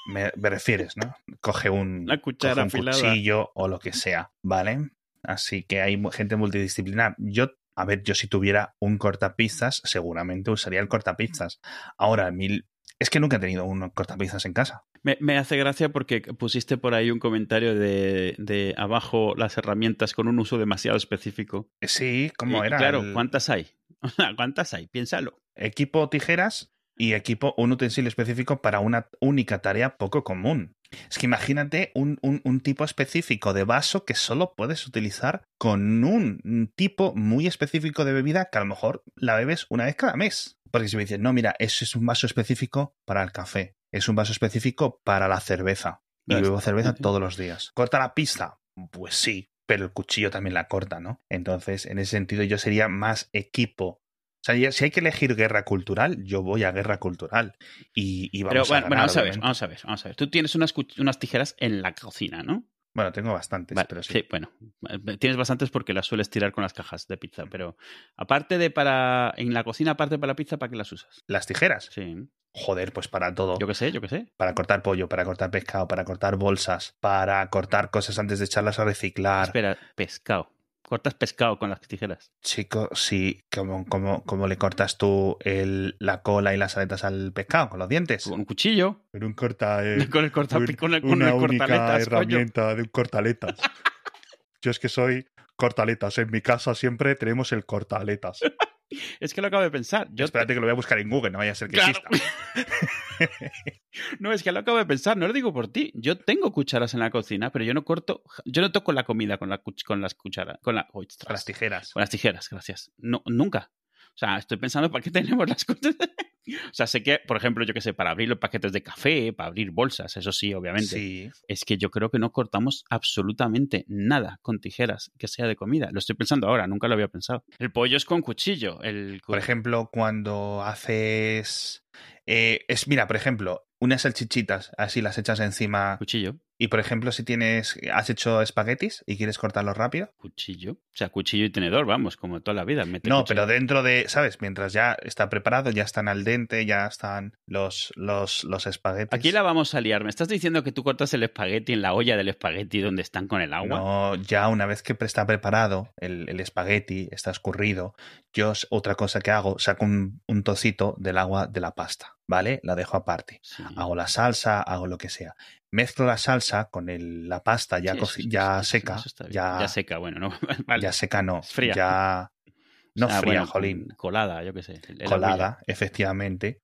Me, 0.06 0.30
refieres, 0.36 0.96
¿no? 0.96 1.14
Coge 1.40 1.70
un, 1.70 2.06
cuchara 2.22 2.64
coge 2.64 2.78
un 2.78 2.86
cuchillo 2.86 3.50
o 3.54 3.68
lo 3.68 3.78
que 3.78 3.92
sea, 3.92 4.32
¿vale? 4.42 4.90
Así 5.22 5.62
que 5.62 5.80
hay 5.80 6.00
gente 6.12 6.36
multidisciplinar. 6.36 7.14
Yo, 7.18 7.52
a 7.74 7.84
ver, 7.84 8.02
yo 8.02 8.14
si 8.14 8.28
tuviera 8.28 8.76
un 8.78 8.98
cortapizzas, 8.98 9.80
seguramente 9.84 10.50
usaría 10.50 10.80
el 10.80 10.88
cortapizzas. 10.88 11.60
Ahora, 11.96 12.30
mil, 12.30 12.66
es 12.98 13.10
que 13.10 13.20
nunca 13.20 13.36
he 13.36 13.40
tenido 13.40 13.64
un 13.64 13.88
cortapizzas 13.90 14.44
en 14.44 14.52
casa. 14.52 14.84
Me, 15.02 15.16
me, 15.20 15.36
hace 15.38 15.56
gracia 15.56 15.90
porque 15.90 16.20
pusiste 16.20 16.76
por 16.76 16.94
ahí 16.94 17.10
un 17.10 17.18
comentario 17.18 17.74
de, 17.74 18.34
de, 18.38 18.74
abajo 18.76 19.34
las 19.36 19.56
herramientas 19.58 20.14
con 20.14 20.28
un 20.28 20.38
uso 20.38 20.58
demasiado 20.58 20.96
específico. 20.96 21.68
Sí, 21.82 22.30
¿cómo 22.36 22.64
era? 22.64 22.76
Claro, 22.76 23.02
¿cuántas 23.12 23.50
hay? 23.50 23.68
¿Cuántas 24.36 24.74
hay? 24.74 24.86
Piénsalo. 24.86 25.42
Equipo 25.54 26.08
tijeras, 26.08 26.73
y 26.96 27.14
equipo 27.14 27.54
un 27.56 27.72
utensilio 27.72 28.08
específico 28.08 28.62
para 28.62 28.80
una 28.80 29.08
única 29.20 29.60
tarea 29.60 29.96
poco 29.96 30.24
común. 30.24 30.76
Es 31.10 31.18
que 31.18 31.26
imagínate 31.26 31.90
un, 31.94 32.18
un, 32.22 32.60
tipo 32.60 32.84
específico 32.84 33.52
de 33.52 33.64
vaso 33.64 34.04
que 34.04 34.14
solo 34.14 34.54
puedes 34.56 34.86
utilizar 34.86 35.42
con 35.58 36.04
un 36.04 36.72
tipo 36.76 37.14
muy 37.16 37.46
específico 37.46 38.04
de 38.04 38.12
bebida 38.12 38.48
que 38.50 38.58
a 38.58 38.60
lo 38.60 38.66
mejor 38.66 39.02
la 39.16 39.34
bebes 39.34 39.66
una 39.70 39.86
vez 39.86 39.96
cada 39.96 40.14
mes. 40.14 40.58
Porque 40.70 40.88
si 40.88 40.96
me 40.96 41.02
dices, 41.02 41.18
no, 41.18 41.32
mira, 41.32 41.56
eso 41.58 41.84
es 41.84 41.94
un 41.96 42.06
vaso 42.06 42.26
específico 42.26 42.96
para 43.04 43.22
el 43.22 43.32
café, 43.32 43.76
es 43.92 44.08
un 44.08 44.16
vaso 44.16 44.32
específico 44.32 45.00
para 45.04 45.28
la 45.28 45.40
cerveza. 45.40 46.02
Y 46.26 46.34
bebo 46.40 46.60
cerveza 46.60 46.94
todos 46.94 47.20
los 47.20 47.36
días. 47.36 47.70
¿Corta 47.74 47.98
la 47.98 48.14
pista? 48.14 48.58
Pues 48.90 49.14
sí, 49.14 49.50
pero 49.66 49.84
el 49.84 49.92
cuchillo 49.92 50.30
también 50.30 50.54
la 50.54 50.68
corta, 50.68 51.00
¿no? 51.00 51.22
Entonces, 51.28 51.86
en 51.86 51.98
ese 51.98 52.12
sentido, 52.12 52.42
yo 52.44 52.58
sería 52.58 52.88
más 52.88 53.28
equipo 53.32 54.00
o 54.44 54.52
sea, 54.52 54.72
si 54.72 54.84
hay 54.84 54.90
que 54.90 55.00
elegir 55.00 55.36
guerra 55.36 55.64
cultural, 55.64 56.22
yo 56.22 56.42
voy 56.42 56.64
a 56.64 56.72
guerra 56.72 56.98
cultural. 56.98 57.56
Y, 57.94 58.28
y 58.30 58.42
vamos 58.42 58.52
Pero, 58.52 58.64
bueno, 58.66 58.86
a 58.86 58.88
bueno, 58.88 59.00
vamos 59.00 59.16
a 59.16 59.22
ver, 59.22 59.38
vamos 59.38 59.62
a 59.62 59.66
ver, 59.66 59.80
vamos 59.84 60.04
a 60.04 60.08
ver. 60.10 60.16
Tú 60.16 60.28
tienes 60.28 60.54
unas, 60.54 60.74
unas 60.98 61.18
tijeras 61.18 61.56
en 61.58 61.80
la 61.80 61.94
cocina, 61.94 62.42
¿no? 62.42 62.68
Bueno, 62.92 63.10
tengo 63.10 63.32
bastantes, 63.32 63.74
vale, 63.74 63.86
pero 63.88 64.02
sí. 64.02 64.12
sí. 64.12 64.26
Bueno, 64.28 64.50
eh, 64.90 65.16
tienes 65.16 65.38
bastantes 65.38 65.70
porque 65.70 65.94
las 65.94 66.04
sueles 66.04 66.28
tirar 66.28 66.52
con 66.52 66.60
las 66.60 66.74
cajas 66.74 67.08
de 67.08 67.16
pizza, 67.16 67.44
pero 67.50 67.78
aparte 68.18 68.58
de 68.58 68.68
para. 68.68 69.32
En 69.38 69.54
la 69.54 69.64
cocina, 69.64 69.92
aparte 69.92 70.18
para 70.18 70.32
la 70.32 70.36
pizza, 70.36 70.58
¿para 70.58 70.70
qué 70.70 70.76
las 70.76 70.92
usas? 70.92 71.24
¿Las 71.26 71.46
tijeras? 71.46 71.88
Sí. 71.90 72.28
Joder, 72.52 72.92
pues 72.92 73.08
para 73.08 73.34
todo. 73.34 73.58
Yo 73.58 73.66
qué 73.66 73.74
sé, 73.74 73.92
yo 73.92 74.02
qué 74.02 74.08
sé. 74.08 74.26
Para 74.36 74.54
cortar 74.54 74.82
pollo, 74.82 75.08
para 75.08 75.24
cortar 75.24 75.50
pescado, 75.50 75.88
para 75.88 76.04
cortar 76.04 76.36
bolsas, 76.36 76.96
para 77.00 77.48
cortar 77.48 77.90
cosas 77.90 78.18
antes 78.18 78.40
de 78.40 78.44
echarlas 78.44 78.78
a 78.78 78.84
reciclar. 78.84 79.46
Espera, 79.46 79.78
pescado. 79.96 80.53
Cortas 80.88 81.14
pescado 81.14 81.58
con 81.58 81.70
las 81.70 81.80
tijeras. 81.80 82.32
Chico, 82.42 82.90
sí, 82.92 83.40
¿cómo, 83.50 83.86
cómo, 83.86 84.46
le 84.46 84.58
cortas 84.58 84.98
tú 84.98 85.38
el, 85.40 85.96
la 85.98 86.22
cola 86.22 86.54
y 86.54 86.58
las 86.58 86.76
aletas 86.76 87.04
al 87.04 87.32
pescado? 87.32 87.70
¿Con 87.70 87.78
los 87.78 87.88
dientes? 87.88 88.24
Con 88.24 88.40
un 88.40 88.44
cuchillo. 88.44 89.00
Con 89.10 89.24
un 89.24 89.32
corta... 89.32 89.82
con 90.10 90.24
el 90.24 90.32
corta... 90.32 90.58
Un, 90.58 90.66
con 90.74 90.94
el, 90.94 91.04
una 91.04 91.34
única 91.34 91.98
herramienta 91.98 92.74
de 92.74 92.82
un 92.82 92.88
cortaletas. 92.88 93.58
Yo 94.62 94.70
es 94.70 94.78
que 94.78 94.88
soy 94.88 95.26
cortaletas. 95.56 96.18
En 96.18 96.30
mi 96.30 96.40
casa 96.40 96.74
siempre 96.74 97.14
tenemos 97.14 97.52
el 97.52 97.64
cortaletas. 97.64 98.40
Es 99.20 99.34
que 99.34 99.40
lo 99.40 99.48
acabo 99.48 99.62
de 99.62 99.70
pensar. 99.70 100.08
Yo 100.12 100.24
Espérate 100.24 100.54
que 100.54 100.60
lo 100.60 100.66
voy 100.66 100.72
a 100.72 100.74
buscar 100.74 100.98
en 100.98 101.08
Google, 101.10 101.30
no 101.30 101.38
vaya 101.38 101.52
a 101.52 101.54
ser 101.54 101.68
que 101.68 101.76
Claro. 101.76 101.92
exista. 102.10 102.28
No, 104.18 104.32
es 104.32 104.42
que 104.42 104.50
lo 104.52 104.58
acabo 104.58 104.78
de 104.78 104.86
pensar, 104.86 105.16
no 105.16 105.26
lo 105.28 105.32
digo 105.32 105.52
por 105.52 105.68
ti. 105.68 105.92
Yo 105.94 106.18
tengo 106.18 106.52
cucharas 106.52 106.94
en 106.94 107.00
la 107.00 107.10
cocina, 107.10 107.50
pero 107.52 107.64
yo 107.64 107.74
no 107.74 107.84
corto, 107.84 108.22
yo 108.44 108.60
no 108.60 108.72
toco 108.72 108.92
la 108.92 109.04
comida 109.04 109.38
con, 109.38 109.48
la, 109.48 109.62
cuch- 109.62 109.84
con 109.84 110.00
las 110.00 110.14
cucharas, 110.14 110.58
con, 110.62 110.74
la, 110.74 110.88
Con 110.88 111.06
las 111.28 111.44
tijeras. 111.44 111.92
con 111.92 112.00
las 112.00 112.10
tijeras, 112.10 112.48
gracias. 112.50 112.90
No, 112.98 113.22
nunca. 113.26 113.70
O 114.14 114.16
sea, 114.16 114.38
estoy 114.38 114.58
pensando 114.58 114.90
para 114.90 115.02
qué 115.02 115.10
tenemos 115.10 115.48
las 115.48 115.64
cosas. 115.64 115.96
o 116.70 116.72
sea, 116.74 116.86
sé 116.86 117.02
que, 117.02 117.18
por 117.26 117.36
ejemplo, 117.36 117.64
yo 117.64 117.74
que 117.74 117.80
sé, 117.80 117.94
para 117.94 118.10
abrir 118.10 118.28
los 118.28 118.38
paquetes 118.38 118.72
de 118.72 118.82
café, 118.82 119.32
para 119.32 119.48
abrir 119.48 119.72
bolsas, 119.72 120.16
eso 120.16 120.30
sí, 120.30 120.54
obviamente. 120.54 120.86
Sí. 120.86 121.30
Es 121.48 121.64
que 121.64 121.76
yo 121.76 121.90
creo 121.90 122.10
que 122.10 122.20
no 122.20 122.30
cortamos 122.30 122.84
absolutamente 122.90 123.84
nada 123.88 124.38
con 124.42 124.60
tijeras 124.60 125.10
que 125.18 125.26
sea 125.26 125.46
de 125.48 125.56
comida. 125.56 125.88
Lo 125.90 125.98
estoy 125.98 126.14
pensando 126.14 126.46
ahora, 126.46 126.68
nunca 126.68 126.86
lo 126.86 126.94
había 126.94 127.08
pensado. 127.08 127.44
El 127.58 127.72
pollo 127.72 127.96
es 127.96 128.04
con 128.04 128.22
cuchillo. 128.22 128.80
El 128.82 129.20
Por 129.26 129.38
ejemplo, 129.38 129.90
cuando 129.92 130.62
haces. 130.62 131.84
eh, 132.26 132.60
es, 132.68 132.86
mira, 132.86 133.08
por 133.08 133.16
ejemplo, 133.16 133.66
unas 133.80 134.02
salchichitas, 134.02 134.70
así 134.78 135.02
las 135.02 135.18
echas 135.18 135.40
encima. 135.40 135.96
cuchillo. 135.98 136.36
Y 136.56 136.68
por 136.68 136.78
ejemplo, 136.80 137.10
si 137.12 137.24
tienes. 137.24 137.78
Has 137.92 138.10
hecho 138.10 138.40
espaguetis 138.40 139.02
y 139.06 139.16
quieres 139.16 139.38
cortarlos 139.38 139.76
rápido. 139.76 140.12
Cuchillo. 140.16 140.72
O 140.72 140.96
sea, 140.96 141.08
cuchillo 141.08 141.44
y 141.44 141.50
tenedor, 141.50 141.84
vamos, 141.84 142.16
como 142.16 142.40
toda 142.42 142.54
la 142.54 142.64
vida. 142.64 142.84
Mete 142.84 143.08
No, 143.08 143.20
cuchillo. 143.22 143.26
pero 143.42 143.46
dentro 143.46 143.82
de, 143.82 144.04
¿sabes? 144.08 144.40
Mientras 144.40 144.72
ya 144.72 144.96
está 145.02 145.28
preparado, 145.28 145.70
ya 145.70 145.82
están 145.82 146.06
al 146.06 146.22
dente, 146.22 146.64
ya 146.64 146.86
están 146.86 147.36
los, 147.46 147.92
los, 147.96 148.44
los 148.44 148.66
espaguetis. 148.66 149.12
Aquí 149.12 149.32
la 149.32 149.42
vamos 149.42 149.74
a 149.74 149.80
liar. 149.80 150.04
¿Me 150.04 150.10
estás 150.10 150.28
diciendo 150.28 150.62
que 150.62 150.70
tú 150.72 150.84
cortas 150.84 151.12
el 151.14 151.24
espagueti 151.24 151.72
en 151.72 151.82
la 151.82 151.92
olla 151.92 152.16
del 152.16 152.28
espagueti 152.28 152.80
donde 152.80 153.02
están 153.02 153.26
con 153.26 153.40
el 153.40 153.52
agua? 153.52 153.78
No, 153.78 154.14
ya 154.16 154.46
una 154.48 154.66
vez 154.66 154.82
que 154.82 154.96
está 155.00 155.26
preparado 155.26 155.92
el, 155.96 156.28
el 156.28 156.38
espagueti, 156.40 157.08
está 157.10 157.30
escurrido, 157.32 157.94
yo 158.32 158.52
otra 158.70 158.94
cosa 158.94 159.20
que 159.20 159.30
hago, 159.30 159.58
saco 159.58 159.84
un, 159.84 160.20
un 160.28 160.42
trocito 160.44 160.94
del 160.98 161.18
agua 161.18 161.46
de 161.46 161.60
la 161.60 161.72
pasta, 161.72 162.13
¿vale? 162.26 162.60
La 162.62 162.74
dejo 162.74 162.96
aparte. 162.96 163.40
Sí. 163.42 163.62
Hago 163.76 163.94
la 163.94 164.06
salsa, 164.08 164.62
hago 164.62 164.86
lo 164.86 164.98
que 164.98 165.08
sea. 165.08 165.34
Mezclo 165.70 166.06
la 166.06 166.16
salsa 166.18 166.66
con 166.70 166.88
el- 166.88 167.28
la 167.28 167.42
pasta 167.42 167.78
ya, 167.80 167.92
Sí, 167.94 167.98
coci- 167.98 168.20
eso- 168.20 168.28
ya 168.28 168.60
eso- 168.60 168.64
seca, 168.70 168.94
eso 168.96 169.28
ya, 169.28 169.58
Ya 169.60 169.68
seca, 169.68 169.98
bueno, 169.98 170.18
no. 170.18 170.30
vale. 170.66 170.82
ya 170.82 170.92
seca 170.92 171.22
no, 171.22 171.42
fría. 171.42 171.74
ya 171.74 172.30
no 172.94 173.08
sea, 173.08 173.20
fría, 173.20 173.40
bueno, 173.40 173.46
jolín, 173.46 173.88
Colada, 173.96 174.42
yo 174.44 174.52
qué 174.54 174.62
sé. 174.62 174.80
colada, 175.06 175.58
efectivamente. 175.66 176.60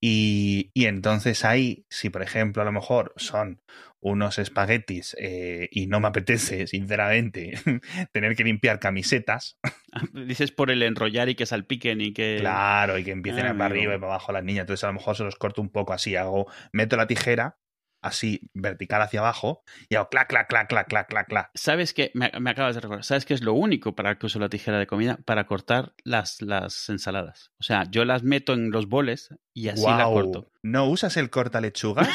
Y, 0.00 0.70
y 0.74 0.86
entonces 0.86 1.44
ahí, 1.44 1.84
si 1.90 2.08
por 2.10 2.22
ejemplo 2.22 2.62
a 2.62 2.64
lo 2.64 2.72
mejor 2.72 3.12
son 3.16 3.60
unos 4.00 4.38
espaguetis 4.38 5.14
eh, 5.18 5.68
y 5.70 5.86
no 5.86 6.00
me 6.00 6.08
apetece, 6.08 6.66
sinceramente, 6.66 7.52
tener 8.12 8.34
que 8.36 8.44
limpiar 8.44 8.78
camisetas, 8.80 9.58
agüilla. 9.92 10.26
Dices 10.26 10.52
por 10.52 10.70
el 10.70 10.82
enrollar 10.82 11.28
y 11.28 11.34
que 11.34 11.46
salpiquen 11.46 12.00
y 12.00 12.12
que. 12.12 12.36
claro, 12.40 12.98
y 12.98 13.04
que 13.04 13.10
empiecen 13.12 13.46
Ah, 13.46 13.50
a 13.50 13.54
para 13.54 13.66
arriba 13.66 13.94
y 13.94 13.98
para 13.98 14.12
abajo 14.12 14.32
las 14.32 14.44
niñas, 14.44 14.62
entonces 14.62 14.84
a 14.84 14.88
lo 14.88 14.94
mejor 14.94 15.16
se 15.16 15.24
los 15.24 15.36
corto 15.36 15.60
un 15.60 15.70
poco 15.70 15.92
así, 15.92 16.16
hago, 16.16 16.50
meto 16.72 16.96
la 16.96 17.06
tijera 17.06 17.58
así 18.02 18.50
vertical 18.54 19.02
hacia 19.02 19.20
abajo 19.20 19.62
y 19.90 19.94
hago 19.96 20.08
clac, 20.08 20.26
clac, 20.26 20.48
clac, 20.48 20.68
clac, 20.70 20.88
clac, 20.88 21.06
clac, 21.06 21.28
clac. 21.28 21.50
¿Sabes 21.54 21.92
qué? 21.92 22.10
Me, 22.14 22.30
me 22.40 22.48
acabas 22.48 22.74
de 22.74 22.80
recordar. 22.80 23.04
¿Sabes 23.04 23.26
qué 23.26 23.34
es 23.34 23.42
lo 23.42 23.52
único 23.52 23.94
para 23.94 24.18
que 24.18 24.24
uso 24.24 24.38
la 24.38 24.48
tijera 24.48 24.78
de 24.78 24.86
comida? 24.86 25.18
Para 25.26 25.44
cortar 25.46 25.92
las, 26.02 26.40
las 26.40 26.88
ensaladas. 26.88 27.52
O 27.60 27.62
sea, 27.62 27.84
yo 27.90 28.06
las 28.06 28.22
meto 28.22 28.54
en 28.54 28.70
los 28.70 28.88
boles 28.88 29.34
y 29.52 29.68
así 29.68 29.84
la 29.84 30.04
corto. 30.04 30.50
¿No 30.62 30.86
usas 30.86 31.18
el 31.18 31.28
corta 31.28 31.60
lechugas? 31.60 32.08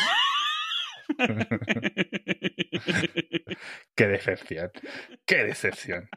Qué 3.95 4.07
decepción. 4.07 4.71
Qué 5.25 5.43
decepción. 5.43 6.09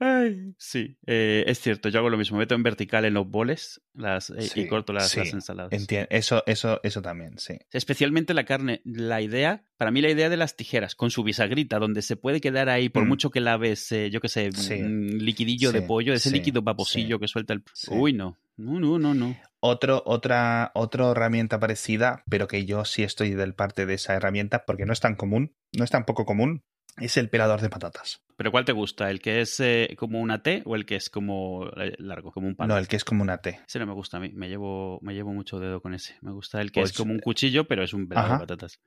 Ay, 0.00 0.54
sí, 0.58 0.96
eh, 1.06 1.44
es 1.46 1.60
cierto, 1.60 1.88
yo 1.88 2.00
hago 2.00 2.10
lo 2.10 2.18
mismo, 2.18 2.36
meto 2.36 2.56
en 2.56 2.64
vertical 2.64 3.04
en 3.04 3.14
los 3.14 3.28
boles 3.28 3.80
las, 3.94 4.30
eh, 4.30 4.42
Sí, 4.42 4.62
y 4.62 4.66
corto 4.66 4.92
las, 4.92 5.08
sí, 5.10 5.20
las 5.20 5.32
ensaladas. 5.32 5.72
Entiendo. 5.72 6.08
Eso, 6.10 6.42
eso, 6.46 6.80
eso 6.82 7.00
también, 7.00 7.38
sí. 7.38 7.54
Especialmente 7.70 8.34
la 8.34 8.44
carne. 8.44 8.80
La 8.84 9.20
idea, 9.20 9.62
para 9.76 9.92
mí 9.92 10.00
la 10.00 10.10
idea 10.10 10.28
de 10.30 10.36
las 10.36 10.56
tijeras, 10.56 10.96
con 10.96 11.10
su 11.12 11.22
bisagrita, 11.22 11.78
donde 11.78 12.02
se 12.02 12.16
puede 12.16 12.40
quedar 12.40 12.68
ahí, 12.68 12.88
por 12.88 13.04
Mm. 13.04 13.08
mucho 13.08 13.30
que 13.30 13.40
laves, 13.40 13.92
eh, 13.92 14.10
yo 14.10 14.20
qué 14.20 14.28
sé, 14.28 14.50
Sí. 14.52 14.74
un 14.74 15.18
liquidillo 15.24 15.70
de 15.70 15.82
pollo, 15.82 16.12
ese 16.12 16.32
líquido 16.32 16.62
babosillo 16.62 17.16
sí, 17.16 17.20
que 17.20 17.28
suelta 17.28 17.52
el... 17.54 17.62
Uy, 17.88 18.12
no. 18.14 18.36
No, 18.60 18.78
no, 18.78 18.98
no, 18.98 19.14
no. 19.14 19.36
Otro, 19.60 20.02
otra, 20.04 20.70
otra 20.74 21.10
herramienta 21.10 21.58
parecida, 21.58 22.22
pero 22.28 22.46
que 22.46 22.66
yo 22.66 22.84
sí 22.84 23.02
estoy 23.02 23.30
del 23.30 23.54
parte 23.54 23.86
de 23.86 23.94
esa 23.94 24.14
herramienta 24.14 24.66
porque 24.66 24.84
no 24.84 24.92
es 24.92 25.00
tan 25.00 25.16
común, 25.16 25.56
no 25.72 25.82
es 25.82 25.90
tan 25.90 26.04
poco 26.04 26.26
común, 26.26 26.62
es 26.98 27.16
el 27.16 27.30
pelador 27.30 27.62
de 27.62 27.70
patatas. 27.70 28.22
¿Pero 28.36 28.50
cuál 28.50 28.66
te 28.66 28.72
gusta? 28.72 29.10
¿El 29.10 29.20
que 29.20 29.40
es 29.40 29.60
eh, 29.60 29.94
como 29.98 30.20
una 30.20 30.42
T 30.42 30.62
o 30.66 30.76
el 30.76 30.84
que 30.84 30.96
es 30.96 31.08
como 31.08 31.68
eh, 31.76 31.94
largo, 31.98 32.32
como 32.32 32.48
un 32.48 32.54
palo? 32.54 32.74
No, 32.74 32.78
el 32.78 32.86
que 32.86 32.96
es 32.96 33.04
como 33.04 33.22
una 33.22 33.38
T. 33.38 33.60
Ese 33.66 33.78
no 33.78 33.86
me 33.86 33.94
gusta 33.94 34.18
a 34.18 34.20
mí, 34.20 34.30
me 34.34 34.48
llevo, 34.50 34.98
me 35.00 35.14
llevo 35.14 35.32
mucho 35.32 35.58
dedo 35.58 35.80
con 35.80 35.94
ese. 35.94 36.16
Me 36.20 36.30
gusta 36.30 36.60
el 36.60 36.70
que 36.70 36.80
es 36.80 36.90
Pues, 36.90 36.98
como 36.98 37.14
un 37.14 37.20
cuchillo, 37.20 37.66
pero 37.66 37.82
es 37.82 37.94
un 37.94 38.08
pelador 38.08 38.32
de 38.32 38.38
patatas. 38.40 38.80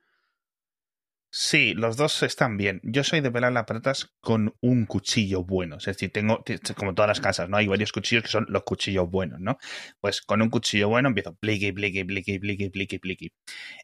Sí, 1.36 1.74
los 1.74 1.96
dos 1.96 2.22
están 2.22 2.56
bien. 2.56 2.80
Yo 2.84 3.02
soy 3.02 3.20
de 3.20 3.28
pelar 3.28 3.50
las 3.50 3.64
patatas 3.64 4.14
con 4.20 4.54
un 4.60 4.86
cuchillo 4.86 5.42
bueno. 5.42 5.78
Es 5.78 5.86
decir, 5.86 6.12
tengo, 6.12 6.44
como 6.76 6.94
todas 6.94 7.08
las 7.08 7.20
casas, 7.20 7.48
¿no? 7.48 7.56
Hay 7.56 7.66
varios 7.66 7.90
cuchillos 7.90 8.22
que 8.22 8.30
son 8.30 8.46
los 8.48 8.62
cuchillos 8.62 9.10
buenos, 9.10 9.40
¿no? 9.40 9.58
Pues 9.98 10.22
con 10.22 10.42
un 10.42 10.48
cuchillo 10.48 10.88
bueno 10.88 11.08
empiezo 11.08 11.34
pliqui, 11.34 11.72
pliqui, 11.72 12.04
pliqui, 12.04 12.38
pliqui, 12.38 12.70
pliqui, 12.70 12.98
pliqui. 13.00 13.32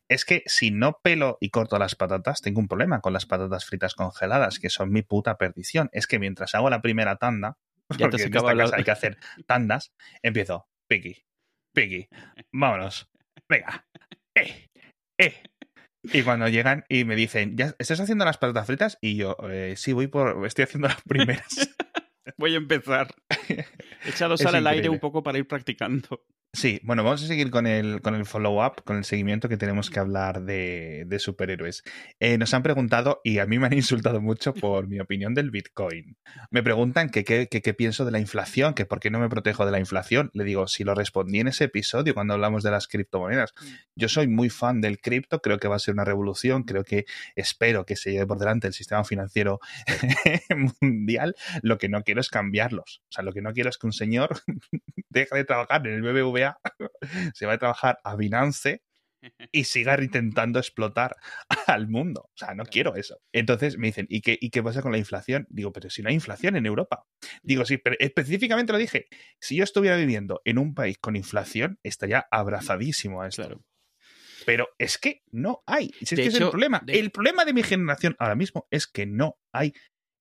Es 0.08 0.24
que 0.24 0.44
si 0.46 0.70
no 0.70 1.00
pelo 1.02 1.38
y 1.40 1.50
corto 1.50 1.76
las 1.80 1.96
patatas, 1.96 2.40
tengo 2.40 2.60
un 2.60 2.68
problema 2.68 3.00
con 3.00 3.12
las 3.12 3.26
patatas 3.26 3.64
fritas 3.64 3.96
congeladas, 3.96 4.60
que 4.60 4.70
son 4.70 4.92
mi 4.92 5.02
puta 5.02 5.36
perdición. 5.36 5.88
Es 5.90 6.06
que 6.06 6.20
mientras 6.20 6.54
hago 6.54 6.70
la 6.70 6.80
primera 6.80 7.16
tanda, 7.16 7.58
Ya 7.98 8.08
porque 8.08 8.22
en 8.22 8.36
esta 8.36 8.56
casa 8.56 8.76
hay 8.76 8.84
que 8.84 8.92
hacer 8.92 9.18
tandas, 9.46 9.92
empiezo 10.22 10.68
piqui, 10.86 11.24
piqui, 11.74 12.06
vámonos, 12.52 13.10
venga, 13.48 13.84
eh, 14.36 14.68
eh. 15.18 15.42
Y 16.02 16.22
cuando 16.22 16.48
llegan 16.48 16.84
y 16.88 17.04
me 17.04 17.14
dicen, 17.14 17.56
¿ya 17.56 17.74
estás 17.78 18.00
haciendo 18.00 18.24
las 18.24 18.38
patatas 18.38 18.66
fritas? 18.66 18.98
Y 19.00 19.16
yo, 19.16 19.36
eh, 19.50 19.74
sí, 19.76 19.92
voy 19.92 20.06
por, 20.06 20.46
estoy 20.46 20.64
haciendo 20.64 20.88
las 20.88 21.02
primeras. 21.02 21.46
Voy 22.36 22.54
a 22.54 22.58
empezar. 22.58 23.08
He 23.48 23.64
echado 24.08 24.34
Es 24.34 24.40
sal 24.40 24.54
al 24.54 24.66
aire 24.66 24.88
un 24.88 24.98
poco 24.98 25.22
para 25.22 25.38
ir 25.38 25.48
practicando. 25.48 26.24
Sí, 26.52 26.80
bueno, 26.82 27.04
vamos 27.04 27.22
a 27.22 27.28
seguir 27.28 27.48
con 27.48 27.68
el, 27.68 28.02
con 28.02 28.16
el 28.16 28.26
follow-up, 28.26 28.82
con 28.82 28.96
el 28.96 29.04
seguimiento 29.04 29.48
que 29.48 29.56
tenemos 29.56 29.88
que 29.88 30.00
hablar 30.00 30.42
de, 30.42 31.04
de 31.06 31.18
superhéroes. 31.20 31.84
Eh, 32.18 32.38
nos 32.38 32.52
han 32.54 32.64
preguntado, 32.64 33.20
y 33.22 33.38
a 33.38 33.46
mí 33.46 33.60
me 33.60 33.66
han 33.66 33.72
insultado 33.74 34.20
mucho 34.20 34.52
por 34.52 34.88
mi 34.88 34.98
opinión 34.98 35.32
del 35.32 35.52
Bitcoin. 35.52 36.16
Me 36.50 36.64
preguntan 36.64 37.08
que 37.08 37.24
qué 37.24 37.74
pienso 37.74 38.04
de 38.04 38.10
la 38.10 38.18
inflación, 38.18 38.74
que 38.74 38.84
por 38.84 38.98
qué 38.98 39.10
no 39.10 39.20
me 39.20 39.28
protejo 39.28 39.64
de 39.64 39.70
la 39.70 39.78
inflación. 39.78 40.32
Le 40.34 40.42
digo, 40.42 40.66
si 40.66 40.82
lo 40.82 40.96
respondí 40.96 41.38
en 41.38 41.46
ese 41.46 41.64
episodio 41.64 42.14
cuando 42.14 42.34
hablamos 42.34 42.64
de 42.64 42.72
las 42.72 42.88
criptomonedas. 42.88 43.54
Yo 43.94 44.08
soy 44.08 44.26
muy 44.26 44.50
fan 44.50 44.80
del 44.80 45.00
cripto, 45.00 45.40
creo 45.40 45.58
que 45.58 45.68
va 45.68 45.76
a 45.76 45.78
ser 45.78 45.94
una 45.94 46.04
revolución, 46.04 46.64
creo 46.64 46.82
que 46.82 47.04
espero 47.36 47.86
que 47.86 47.94
se 47.94 48.10
lleve 48.10 48.26
por 48.26 48.38
delante 48.38 48.66
el 48.66 48.72
sistema 48.72 49.04
financiero 49.04 49.60
mundial. 50.80 51.36
Lo 51.62 51.78
que 51.78 51.88
no 51.88 52.02
quiero 52.02 52.20
es 52.20 52.28
cambiarlos. 52.28 53.02
O 53.08 53.12
sea, 53.12 53.22
lo 53.22 53.32
que 53.32 53.40
no 53.40 53.52
quiero 53.52 53.70
es 53.70 53.78
que 53.78 53.86
un 53.86 53.92
señor 53.92 54.40
deje 55.10 55.36
de 55.36 55.44
trabajar 55.44 55.86
en 55.86 55.94
el 55.94 56.02
BBVA, 56.40 56.58
se 57.34 57.46
va 57.46 57.52
a 57.54 57.58
trabajar 57.58 57.98
a 58.04 58.16
Binance 58.16 58.82
y 59.52 59.64
siga 59.64 60.02
intentando 60.02 60.58
explotar 60.58 61.14
al 61.66 61.88
mundo. 61.88 62.22
O 62.28 62.32
sea, 62.36 62.54
no 62.54 62.64
quiero 62.64 62.96
eso. 62.96 63.18
Entonces 63.34 63.76
me 63.76 63.88
dicen, 63.88 64.06
¿y 64.08 64.22
qué, 64.22 64.38
¿y 64.40 64.48
qué 64.50 64.62
pasa 64.62 64.80
con 64.82 64.92
la 64.92 64.98
inflación? 64.98 65.46
Digo, 65.50 65.72
pero 65.72 65.90
si 65.90 66.02
no 66.02 66.08
hay 66.08 66.14
inflación 66.14 66.56
en 66.56 66.64
Europa. 66.66 67.04
Digo, 67.42 67.64
sí, 67.66 67.76
pero 67.78 67.96
específicamente 67.98 68.72
lo 68.72 68.78
dije. 68.78 69.06
Si 69.38 69.56
yo 69.56 69.64
estuviera 69.64 69.96
viviendo 69.96 70.40
en 70.44 70.58
un 70.58 70.74
país 70.74 70.96
con 70.98 71.16
inflación, 71.16 71.78
estaría 71.82 72.26
abrazadísimo 72.30 73.20
a 73.22 73.28
esto. 73.28 73.42
Claro. 73.42 73.62
Pero 74.46 74.68
es 74.78 74.96
que 74.96 75.20
no 75.30 75.62
hay. 75.66 75.90
Si 76.00 76.04
es 76.04 76.10
De 76.12 76.16
que 76.22 76.28
es 76.28 76.34
el 76.36 76.48
problema. 76.48 76.80
de- 76.82 76.98
El 76.98 77.10
problema 77.10 77.44
de 77.44 77.52
mi 77.52 77.62
generación 77.62 78.16
ahora 78.18 78.36
mismo 78.36 78.66
es 78.70 78.86
que 78.86 79.04
no 79.04 79.36
hay 79.52 79.74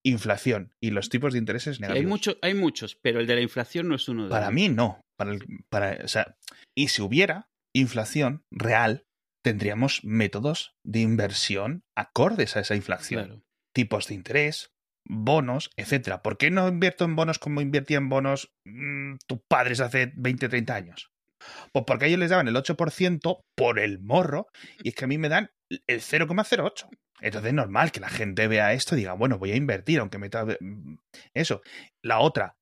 inflación 0.03 0.73
y 0.81 0.91
los 0.91 1.07
tipos 1.09 1.31
de 1.33 1.39
intereses 1.39 1.77
Sí, 1.77 1.83
hay, 1.83 1.89
negativos. 1.89 2.09
mucho, 2.09 2.37
hay 2.41 2.53
muchos, 2.53 2.97
pero 3.01 3.19
el 3.21 3.27
de 3.27 3.35
la 3.35 3.41
inflación 3.41 3.87
no 3.87 3.95
es 3.95 4.07
uno 4.09 4.25
de 4.25 4.29
Para 4.29 4.45
ellos. 4.47 4.53
mí 4.55 4.69
no. 4.69 4.99
Para 5.19 5.31
el- 5.31 5.45
para, 5.69 5.97
o 6.03 6.07
sea, 6.07 6.35
y 6.75 6.87
si 6.87 7.01
hubiera 7.03 7.49
inflación 7.75 8.43
real, 8.49 9.05
tendríamos 9.43 10.03
métodos 10.03 10.75
de 10.83 10.99
inversión 11.01 11.83
acordes 11.95 12.55
a 12.57 12.61
esa 12.61 12.75
inflación. 12.75 13.25
Claro. 13.25 13.41
Tipos 13.75 14.07
de 14.07 14.15
interés, 14.15 14.71
bonos, 15.07 15.69
etcétera. 15.77 16.21
¿Por 16.21 16.37
qué 16.37 16.49
no 16.51 16.67
invierto 16.67 17.05
en 17.05 17.15
bonos 17.15 17.37
como 17.39 17.61
invertía 17.61 17.97
en 17.97 18.09
bonos 18.09 18.51
mm, 18.65 19.15
tus 19.27 19.39
padres 19.47 19.79
hace 19.81 20.11
20, 20.15 20.49
30 20.49 20.73
años? 20.75 21.11
Pues 21.71 21.85
porque 21.85 22.05
a 22.05 22.07
ellos 22.07 22.19
les 22.19 22.29
daban 22.31 22.47
el 22.47 22.55
8% 22.55 23.39
por 23.55 23.79
el 23.79 23.99
morro 23.99 24.47
y 24.83 24.89
es 24.89 24.95
que 24.95 25.05
a 25.05 25.07
mí 25.07 25.17
me 25.17 25.29
dan 25.29 25.51
el 25.87 26.01
0,08. 26.01 26.89
Entonces 27.21 27.49
es 27.49 27.53
normal 27.53 27.91
que 27.91 27.99
la 27.99 28.09
gente 28.09 28.47
vea 28.47 28.73
esto 28.73 28.95
y 28.95 28.99
diga, 28.99 29.13
bueno, 29.13 29.37
voy 29.37 29.51
a 29.51 29.55
invertir, 29.55 29.99
aunque 29.99 30.17
me... 30.17 30.29
tra- 30.29 30.57
Eso. 31.33 31.61
La 32.03 32.19
otra, 32.19 32.57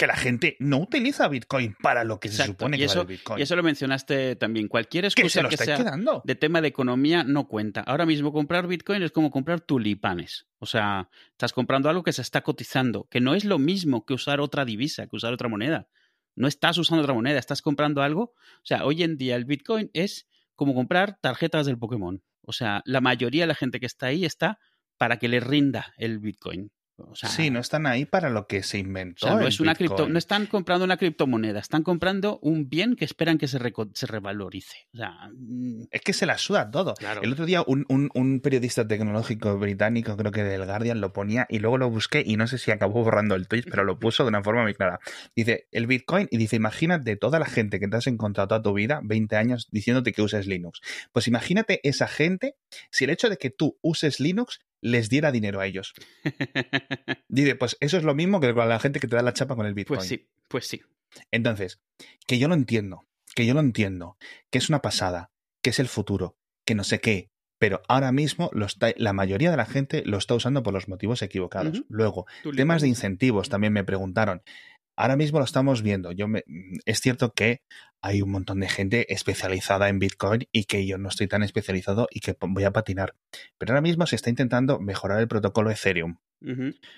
que 0.00 0.06
la 0.06 0.16
gente 0.16 0.56
no 0.60 0.78
utiliza 0.78 1.28
Bitcoin 1.28 1.76
para 1.82 2.04
lo 2.04 2.18
que 2.18 2.30
se 2.30 2.46
supone 2.46 2.78
que 2.78 2.84
eso, 2.84 3.00
vale 3.00 3.08
Bitcoin. 3.16 3.38
Y 3.38 3.42
eso 3.42 3.54
lo 3.54 3.62
mencionaste 3.62 4.34
también. 4.34 4.66
Cualquier 4.66 5.04
excusa 5.04 5.46
que 5.46 5.58
sea 5.58 5.76
quedando? 5.76 6.22
de 6.24 6.34
tema 6.34 6.62
de 6.62 6.68
economía 6.68 7.22
no 7.22 7.48
cuenta. 7.48 7.82
Ahora 7.82 8.06
mismo 8.06 8.32
comprar 8.32 8.66
Bitcoin 8.66 9.02
es 9.02 9.12
como 9.12 9.30
comprar 9.30 9.60
tulipanes. 9.60 10.46
O 10.58 10.64
sea, 10.64 11.10
estás 11.32 11.52
comprando 11.52 11.90
algo 11.90 12.02
que 12.02 12.14
se 12.14 12.22
está 12.22 12.40
cotizando, 12.40 13.08
que 13.10 13.20
no 13.20 13.34
es 13.34 13.44
lo 13.44 13.58
mismo 13.58 14.06
que 14.06 14.14
usar 14.14 14.40
otra 14.40 14.64
divisa, 14.64 15.06
que 15.06 15.16
usar 15.16 15.34
otra 15.34 15.50
moneda. 15.50 15.86
No 16.34 16.48
estás 16.48 16.78
usando 16.78 17.02
otra 17.02 17.12
moneda, 17.12 17.38
estás 17.38 17.60
comprando 17.60 18.00
algo. 18.00 18.32
O 18.32 18.64
sea, 18.64 18.86
hoy 18.86 19.02
en 19.02 19.18
día 19.18 19.36
el 19.36 19.44
Bitcoin 19.44 19.90
es 19.92 20.28
como 20.54 20.74
comprar 20.74 21.18
tarjetas 21.20 21.66
del 21.66 21.76
Pokémon. 21.76 22.22
O 22.40 22.54
sea, 22.54 22.80
la 22.86 23.02
mayoría 23.02 23.42
de 23.42 23.48
la 23.48 23.54
gente 23.54 23.80
que 23.80 23.86
está 23.86 24.06
ahí 24.06 24.24
está 24.24 24.58
para 24.96 25.18
que 25.18 25.28
le 25.28 25.40
rinda 25.40 25.92
el 25.98 26.20
Bitcoin 26.20 26.70
sí, 27.14 27.50
no 27.50 27.60
están 27.60 27.86
ahí 27.86 28.04
para 28.04 28.30
lo 28.30 28.46
que 28.46 28.62
se 28.62 28.78
inventó. 28.78 29.28
no, 29.28 29.46
es 29.46 29.60
una 29.60 29.74
cripto, 29.74 30.08
no 30.08 30.18
están 30.18 30.46
comprando 30.46 30.84
una 30.84 30.96
criptomoneda, 30.96 31.60
están 31.60 31.82
comprando 31.82 32.38
un 32.42 32.68
bien 32.68 32.96
que 32.96 33.04
esperan 33.04 33.38
que 33.38 33.48
se, 33.48 33.58
se 33.94 34.06
revalorice. 34.06 34.88
Mm. 34.92 35.84
es 35.90 36.00
que 36.00 36.12
se 36.12 36.26
la 36.26 36.38
suda 36.38 36.70
todo. 36.70 36.94
El 37.22 37.32
otro 37.32 37.46
día 37.46 37.62
un, 37.66 38.40
periodista 38.42 38.86
tecnológico 38.86 39.58
británico, 39.58 40.16
creo 40.16 40.32
que 40.32 40.42
del 40.42 40.64
Guardian, 40.64 41.00
lo 41.00 41.12
ponía 41.12 41.46
y 41.48 41.58
luego 41.58 41.78
lo 41.78 41.90
busqué 41.90 42.22
y 42.24 42.36
no 42.36 42.46
sé 42.46 42.58
si 42.58 42.70
acabó 42.70 43.02
borrando 43.02 43.34
el 43.34 43.48
tweet, 43.48 43.64
pero 43.70 43.84
lo 43.84 43.98
puso 44.00 44.24
de 44.24 44.28
una 44.28 44.42
forma 44.42 44.62
muy 44.62 44.74
clara. 44.74 45.00
Dice, 45.34 45.68
el 45.72 45.86
Bitcoin, 45.86 46.28
y 46.30 46.36
dice, 46.36 46.56
imagínate 46.56 47.16
toda 47.16 47.38
la 47.38 47.46
gente 47.46 47.80
que 47.80 47.88
te 47.88 47.96
has 47.96 48.06
encontrado 48.06 48.48
toda 48.48 48.62
tu 48.62 48.72
vida, 48.72 49.00
20 49.02 49.36
años, 49.36 49.68
diciéndote 49.70 50.12
que 50.12 50.22
uses 50.22 50.46
Linux. 50.46 50.80
Pues 51.12 51.28
imagínate 51.28 51.80
esa 51.82 52.08
gente, 52.08 52.56
si 52.90 53.04
el 53.04 53.10
hecho 53.10 53.28
de 53.28 53.36
que 53.36 53.50
tú 53.50 53.78
uses 53.82 54.20
Linux 54.20 54.60
les 54.80 55.08
diera 55.08 55.32
dinero 55.32 55.60
a 55.60 55.66
ellos. 55.66 55.94
Dice, 57.28 57.54
pues 57.56 57.76
eso 57.80 57.96
es 57.96 58.04
lo 58.04 58.14
mismo 58.14 58.40
que 58.40 58.54
con 58.54 58.68
la 58.68 58.80
gente 58.80 59.00
que 59.00 59.08
te 59.08 59.16
da 59.16 59.22
la 59.22 59.32
chapa 59.32 59.56
con 59.56 59.66
el 59.66 59.74
Bitcoin. 59.74 59.98
Pues 59.98 60.08
sí, 60.08 60.28
pues 60.48 60.66
sí. 60.66 60.82
Entonces, 61.30 61.80
que 62.26 62.38
yo 62.38 62.48
lo 62.48 62.54
entiendo, 62.54 63.06
que 63.34 63.46
yo 63.46 63.54
lo 63.54 63.60
entiendo, 63.60 64.16
que 64.50 64.58
es 64.58 64.68
una 64.68 64.82
pasada, 64.82 65.30
que 65.62 65.70
es 65.70 65.78
el 65.78 65.88
futuro, 65.88 66.36
que 66.64 66.74
no 66.74 66.84
sé 66.84 67.00
qué, 67.00 67.30
pero 67.60 67.82
ahora 67.88 68.10
mismo 68.10 68.50
la 68.96 69.12
mayoría 69.12 69.50
de 69.50 69.56
la 69.58 69.66
gente 69.66 70.02
lo 70.06 70.16
está 70.16 70.34
usando 70.34 70.62
por 70.62 70.72
los 70.72 70.88
motivos 70.88 71.20
equivocados. 71.20 71.84
Luego, 71.88 72.26
temas 72.56 72.80
de 72.80 72.88
incentivos 72.88 73.50
también 73.50 73.74
me 73.74 73.84
preguntaron. 73.84 74.42
Ahora 75.00 75.16
mismo 75.16 75.38
lo 75.38 75.46
estamos 75.46 75.80
viendo. 75.80 76.12
Yo 76.12 76.28
me, 76.28 76.44
es 76.84 77.00
cierto 77.00 77.32
que 77.32 77.62
hay 78.02 78.20
un 78.20 78.30
montón 78.30 78.60
de 78.60 78.68
gente 78.68 79.10
especializada 79.14 79.88
en 79.88 79.98
Bitcoin 79.98 80.46
y 80.52 80.64
que 80.64 80.86
yo 80.86 80.98
no 80.98 81.08
estoy 81.08 81.26
tan 81.26 81.42
especializado 81.42 82.06
y 82.10 82.20
que 82.20 82.36
voy 82.38 82.64
a 82.64 82.70
patinar. 82.70 83.14
Pero 83.56 83.72
ahora 83.72 83.80
mismo 83.80 84.06
se 84.06 84.16
está 84.16 84.28
intentando 84.28 84.78
mejorar 84.78 85.18
el 85.18 85.26
protocolo 85.26 85.70
Ethereum. 85.70 86.18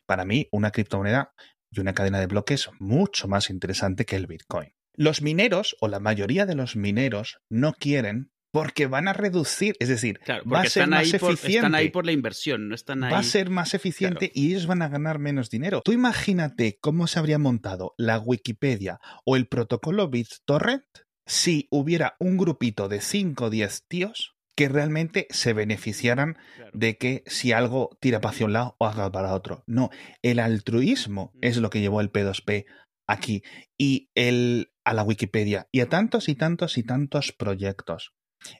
Para 0.05 0.25
mí, 0.25 0.49
una 0.51 0.73
criptomoneda 0.73 1.33
y 1.71 1.79
una 1.79 1.95
cadena 1.95 2.19
de 2.19 2.27
bloques 2.27 2.71
mucho 2.81 3.29
más 3.29 3.51
interesante 3.51 4.05
que 4.05 4.17
el 4.17 4.27
Bitcoin. 4.27 4.75
Los 4.95 5.23
mineros, 5.23 5.77
o 5.81 5.87
la 5.87 6.01
mayoría 6.01 6.45
de 6.45 6.57
los 6.57 6.75
mineros, 6.75 7.39
no 7.49 7.73
quieren 7.73 8.32
porque 8.53 8.87
van 8.87 9.09
a 9.09 9.15
reducir, 9.15 9.75
es 9.81 9.89
decir, 9.89 10.21
va 10.31 10.61
a 10.61 10.67
ser 10.67 10.87
más 10.87 11.13
eficiente. 11.13 11.57
están 11.57 11.75
ahí 11.75 11.91
por 11.91 12.05
la 12.05 12.13
inversión, 12.13 12.69
no 12.69 12.75
están 12.75 13.03
ahí. 13.03 13.11
Va 13.11 13.19
a 13.19 13.23
ser 13.23 13.51
más 13.51 13.73
eficiente 13.75 14.31
y 14.35 14.51
ellos 14.51 14.67
van 14.67 14.83
a 14.83 14.89
ganar 14.89 15.19
menos 15.19 15.49
dinero. 15.51 15.81
Tú 15.83 15.93
imagínate 15.93 16.79
cómo 16.81 17.07
se 17.07 17.19
habría 17.19 17.39
montado 17.39 17.95
la 17.97 18.19
Wikipedia 18.19 19.01
o 19.25 19.37
el 19.37 19.49
protocolo 19.49 20.09
BitTorrent 20.09 20.85
si 21.27 21.67
hubiera 21.71 22.15
un 22.21 22.37
grupito 22.37 22.89
de 22.89 23.01
5 23.01 23.47
o 23.47 23.51
10 23.51 23.87
tíos 23.89 24.35
que 24.55 24.69
realmente 24.69 25.27
se 25.31 25.55
beneficiaran 25.55 26.37
de 26.75 26.99
que 26.99 27.25
si 27.27 27.53
algo 27.53 27.97
tira 28.01 28.21
para 28.21 28.35
hacia 28.35 28.47
un 28.47 28.53
lado 28.53 28.77
o 28.79 28.87
haga 28.87 29.11
para 29.11 29.33
otro. 29.33 29.65
No, 29.67 29.89
el 30.21 30.39
altruismo 30.39 31.33
es 31.41 31.57
lo 31.57 31.71
que 31.71 31.81
llevó 31.81 32.03
el 32.03 32.13
P2P 32.13 32.67
aquí 33.07 33.43
y 33.79 34.11
el 34.15 34.73
a 34.85 34.93
la 34.93 35.05
Wikipedia 35.05 35.69
y 35.73 35.81
a 35.81 35.89
tantos 35.89 36.29
y 36.29 36.35
tantos 36.35 36.77
y 36.77 36.83
tantos 36.83 37.33
proyectos. 37.33 38.13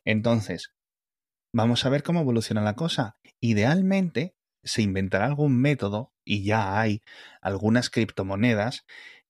Entonces, 0.05 0.73
vamos 1.53 1.85
a 1.85 1.89
ver 1.89 2.03
cómo 2.03 2.21
evoluciona 2.21 2.63
la 2.63 2.75
cosa. 2.75 3.17
Idealmente, 3.41 4.35
se 4.65 4.83
inventará 4.83 5.27
algún 5.27 5.61
método, 5.61 6.13
y 6.25 6.45
ya 6.45 6.81
hay 6.81 7.03
algunas 7.41 7.91
criptomonedas 7.91 8.85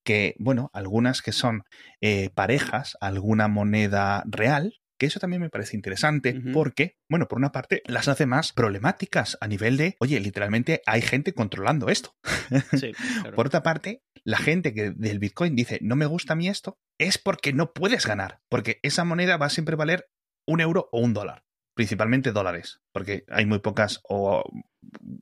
que, 0.05 0.35
bueno, 0.39 0.71
algunas 0.73 1.23
que 1.23 1.33
son 1.33 1.63
eh, 2.01 2.31
parejas, 2.35 2.97
alguna 3.01 3.49
moneda 3.49 4.25
real, 4.27 4.75
que 4.99 5.07
eso 5.07 5.21
también 5.21 5.43
me 5.43 5.51
parece 5.51 5.77
interesante 5.77 6.41
porque, 6.53 6.97
bueno, 7.09 7.27
por 7.27 7.39
una 7.39 7.51
parte 7.51 7.83
las 7.87 8.07
hace 8.07 8.25
más 8.25 8.53
problemáticas 8.53 9.37
a 9.41 9.49
nivel 9.49 9.77
de, 9.77 9.97
oye, 9.99 10.21
literalmente 10.21 10.81
hay 10.87 11.03
gente 11.03 11.33
controlando 11.33 11.89
esto. 11.89 12.15
por 13.35 13.49
otra 13.49 13.65
parte, 13.65 14.05
la 14.23 14.39
gente 14.39 14.73
que 14.73 14.91
del 14.91 15.19
Bitcoin 15.19 15.57
dice, 15.57 15.81
no 15.83 15.97
me 15.97 16.07
gusta 16.07 16.35
a 16.35 16.37
mí 16.37 16.47
esto, 16.47 16.79
es 16.99 17.19
porque 17.19 17.53
no 17.53 17.73
puedes 17.73 18.07
ganar, 18.07 18.43
porque 18.49 18.79
esa 18.83 19.03
moneda 19.03 19.37
va 19.39 19.47
a 19.47 19.51
siempre 19.51 19.75
valer 19.75 20.07
un 20.47 20.61
euro 20.61 20.89
o 20.93 21.01
un 21.01 21.15
dólar. 21.15 21.45
Principalmente 21.75 22.33
dólares, 22.33 22.81
porque 22.93 23.25
hay 23.31 23.47
muy 23.47 23.61
pocas, 23.61 24.01
o 24.05 24.45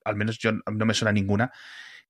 al 0.04 0.16
menos 0.16 0.38
yo 0.38 0.52
no 0.52 0.87
me 0.87 0.94
suena 0.94 1.12
ninguna 1.12 1.52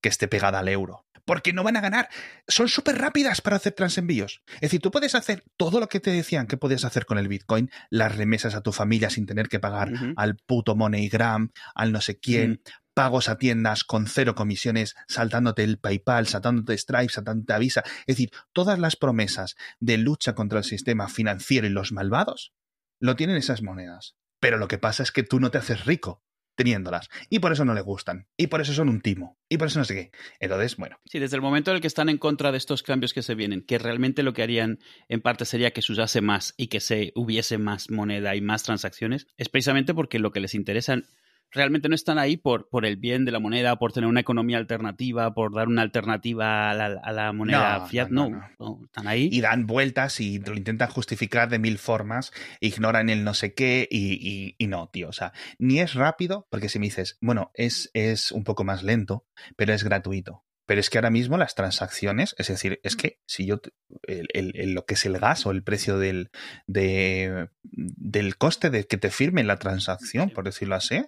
que 0.01 0.09
esté 0.09 0.29
pegada 0.29 0.61
al 0.61 0.69
euro. 0.69 1.07
Porque 1.27 1.53
no 1.53 1.63
van 1.63 1.77
a 1.77 1.83
ganar. 1.83 2.09
Son 2.49 2.69
súper 2.69 2.99
rápidas 2.99 3.41
para 3.43 3.57
hacer 3.57 3.75
transenvíos. 3.75 4.43
Es 4.55 4.63
decir, 4.63 4.81
tú 4.81 4.91
puedes 4.91 5.15
hacer 5.15 5.45
todo 5.57 5.79
lo 5.79 5.89
que 5.89 6.01
te 6.01 6.11
decían 6.11 6.47
que 6.47 6.57
podías 6.57 6.85
hacer 6.85 7.05
con 7.05 7.19
el 7.19 7.29
Bitcoin, 7.29 7.71
las 7.91 8.17
remesas 8.17 8.55
a 8.55 8.63
tu 8.63 8.73
familia 8.73 9.11
sin 9.11 9.27
tener 9.27 9.49
que 9.49 9.61
pagar 9.61 9.93
al 10.17 10.37
puto 10.37 10.75
MoneyGram, 10.75 11.53
al 11.75 11.93
no 11.93 12.01
sé 12.01 12.19
quién, 12.19 12.63
pagos 12.95 13.29
a 13.29 13.37
tiendas 13.37 13.85
con 13.85 14.07
cero 14.07 14.35
comisiones, 14.35 14.97
saltándote 15.09 15.63
el 15.63 15.79
PayPal, 15.79 16.27
saltándote 16.27 16.77
Stripe, 16.77 17.13
saltándote 17.13 17.53
Avisa. 17.53 17.83
Es 18.07 18.17
decir, 18.17 18.31
todas 18.53 18.79
las 18.79 18.97
promesas 18.97 19.57
de 19.79 19.99
lucha 19.99 20.35
contra 20.35 20.59
el 20.59 20.65
sistema 20.65 21.09
financiero 21.09 21.67
y 21.67 21.71
los 21.71 21.93
malvados 21.93 22.55
lo 23.01 23.17
tienen 23.17 23.37
esas 23.37 23.63
monedas. 23.63 24.17
Pero 24.39 24.57
lo 24.57 24.69
que 24.69 24.79
pasa 24.79 25.03
es 25.03 25.13
que 25.13 25.23
tú 25.23 25.41
no 25.41 25.51
te 25.51 25.59
haces 25.59 25.85
rico 25.85 26.23
teniéndolas. 26.61 27.09
Y 27.31 27.39
por 27.39 27.53
eso 27.53 27.65
no 27.65 27.73
le 27.73 27.81
gustan. 27.81 28.29
Y 28.37 28.49
por 28.49 28.61
eso 28.61 28.75
son 28.75 28.91
un 28.91 29.01
timo. 29.01 29.39
Y 29.49 29.57
por 29.57 29.69
eso 29.69 29.79
no 29.79 29.85
sé 29.87 29.95
qué. 29.95 30.11
Entonces, 30.41 30.77
bueno. 30.77 30.99
Sí, 31.07 31.19
desde 31.19 31.37
el 31.37 31.43
momento 31.43 31.71
en 31.71 31.77
el 31.77 31.81
que 31.81 31.87
están 31.87 32.11
en 32.11 32.19
contra 32.19 32.53
de 32.53 32.59
estos 32.59 32.83
cambios 32.83 33.15
que 33.15 33.23
se 33.23 33.35
vienen, 33.35 33.63
que 33.63 33.79
realmente 33.79 34.23
lo 34.23 34.35
que 34.35 34.43
harían 34.43 34.79
en 35.09 35.23
parte 35.23 35.47
sería 35.47 35.71
que 35.71 35.81
se 35.81 35.93
usase 35.93 36.21
más 36.21 36.53
y 36.59 36.67
que 36.67 36.81
se 36.81 37.13
hubiese 37.15 37.57
más 37.57 37.91
moneda 37.91 38.37
y 38.37 38.43
más 38.43 38.63
transacciones, 38.63 39.27
es 39.39 39.49
precisamente 39.49 39.95
porque 39.95 40.19
lo 40.19 40.33
que 40.33 40.41
les 40.41 40.55
interesa 40.55 41.03
realmente 41.51 41.89
no 41.89 41.95
están 41.95 42.19
ahí 42.19 42.37
por, 42.37 42.69
por 42.69 42.87
el 42.87 42.97
bien 42.97 43.25
de 43.25 43.33
la 43.33 43.41
moneda, 43.41 43.77
por 43.77 43.93
tener 43.93 44.09
una 44.09 44.21
economía 44.21 44.59
alternativa, 44.59 45.35
por 45.35 45.55
dar 45.55 45.69
una 45.69 45.83
alternativa 45.83 46.71
a 46.71 47.13
la, 47.13 47.33
moneda 47.33 47.87
fiat. 47.87 48.09
No 48.11 48.31
no, 48.59 48.81
están 48.85 49.09
ahí. 49.09 49.29
Y 49.31 49.41
dan 49.41 49.67
vueltas 49.67 50.21
y 50.21 50.39
lo 50.39 50.55
intentan 50.55 50.89
justificar 50.89 51.49
de 51.49 51.59
mil 51.59 51.79
formas, 51.79 52.33
ignoran 52.61 53.11
el 53.11 53.25
no 53.25 53.35
sé 53.35 53.55
qué 53.55 53.89
y, 53.91 54.55
y, 54.59 54.67
no, 54.67 54.89
tío. 54.89 55.09
O 55.09 55.13
sea, 55.13 55.33
ni 55.59 55.81
es 55.81 55.95
rápido, 55.95 56.47
porque 56.51 56.69
si 56.69 56.79
me 56.79 56.87
dices, 56.87 57.19
bueno, 57.21 57.51
es, 57.55 57.91
es 57.95 58.33
un 58.33 58.45
poco 58.45 58.65
más 58.65 58.83
lento, 58.83 59.27
pero 59.57 59.73
es 59.73 59.85
gratuito. 59.85 60.45
Pero 60.67 60.81
es 60.81 60.89
que 60.89 60.99
ahora 60.99 61.11
mismo 61.11 61.37
las 61.37 61.57
transacciones, 61.57 62.37
es 62.39 62.47
decir, 62.47 62.79
es 62.85 62.95
que 62.95 63.19
si 63.27 63.45
yo, 63.45 63.61
el, 64.07 64.73
lo 64.73 64.85
que 64.85 64.95
es 64.95 65.05
el 65.05 65.19
gas 65.19 65.45
o 65.45 65.51
el 65.51 65.65
precio 65.65 65.99
del, 65.99 66.31
de, 66.69 67.49
del 67.63 68.37
coste 68.37 68.71
de 68.71 68.87
que 68.87 68.97
te 68.97 69.11
firmen 69.11 69.49
la 69.49 69.57
transacción, 69.57 70.31
por 70.31 70.45
decirlo 70.45 70.77
así, 70.77 71.07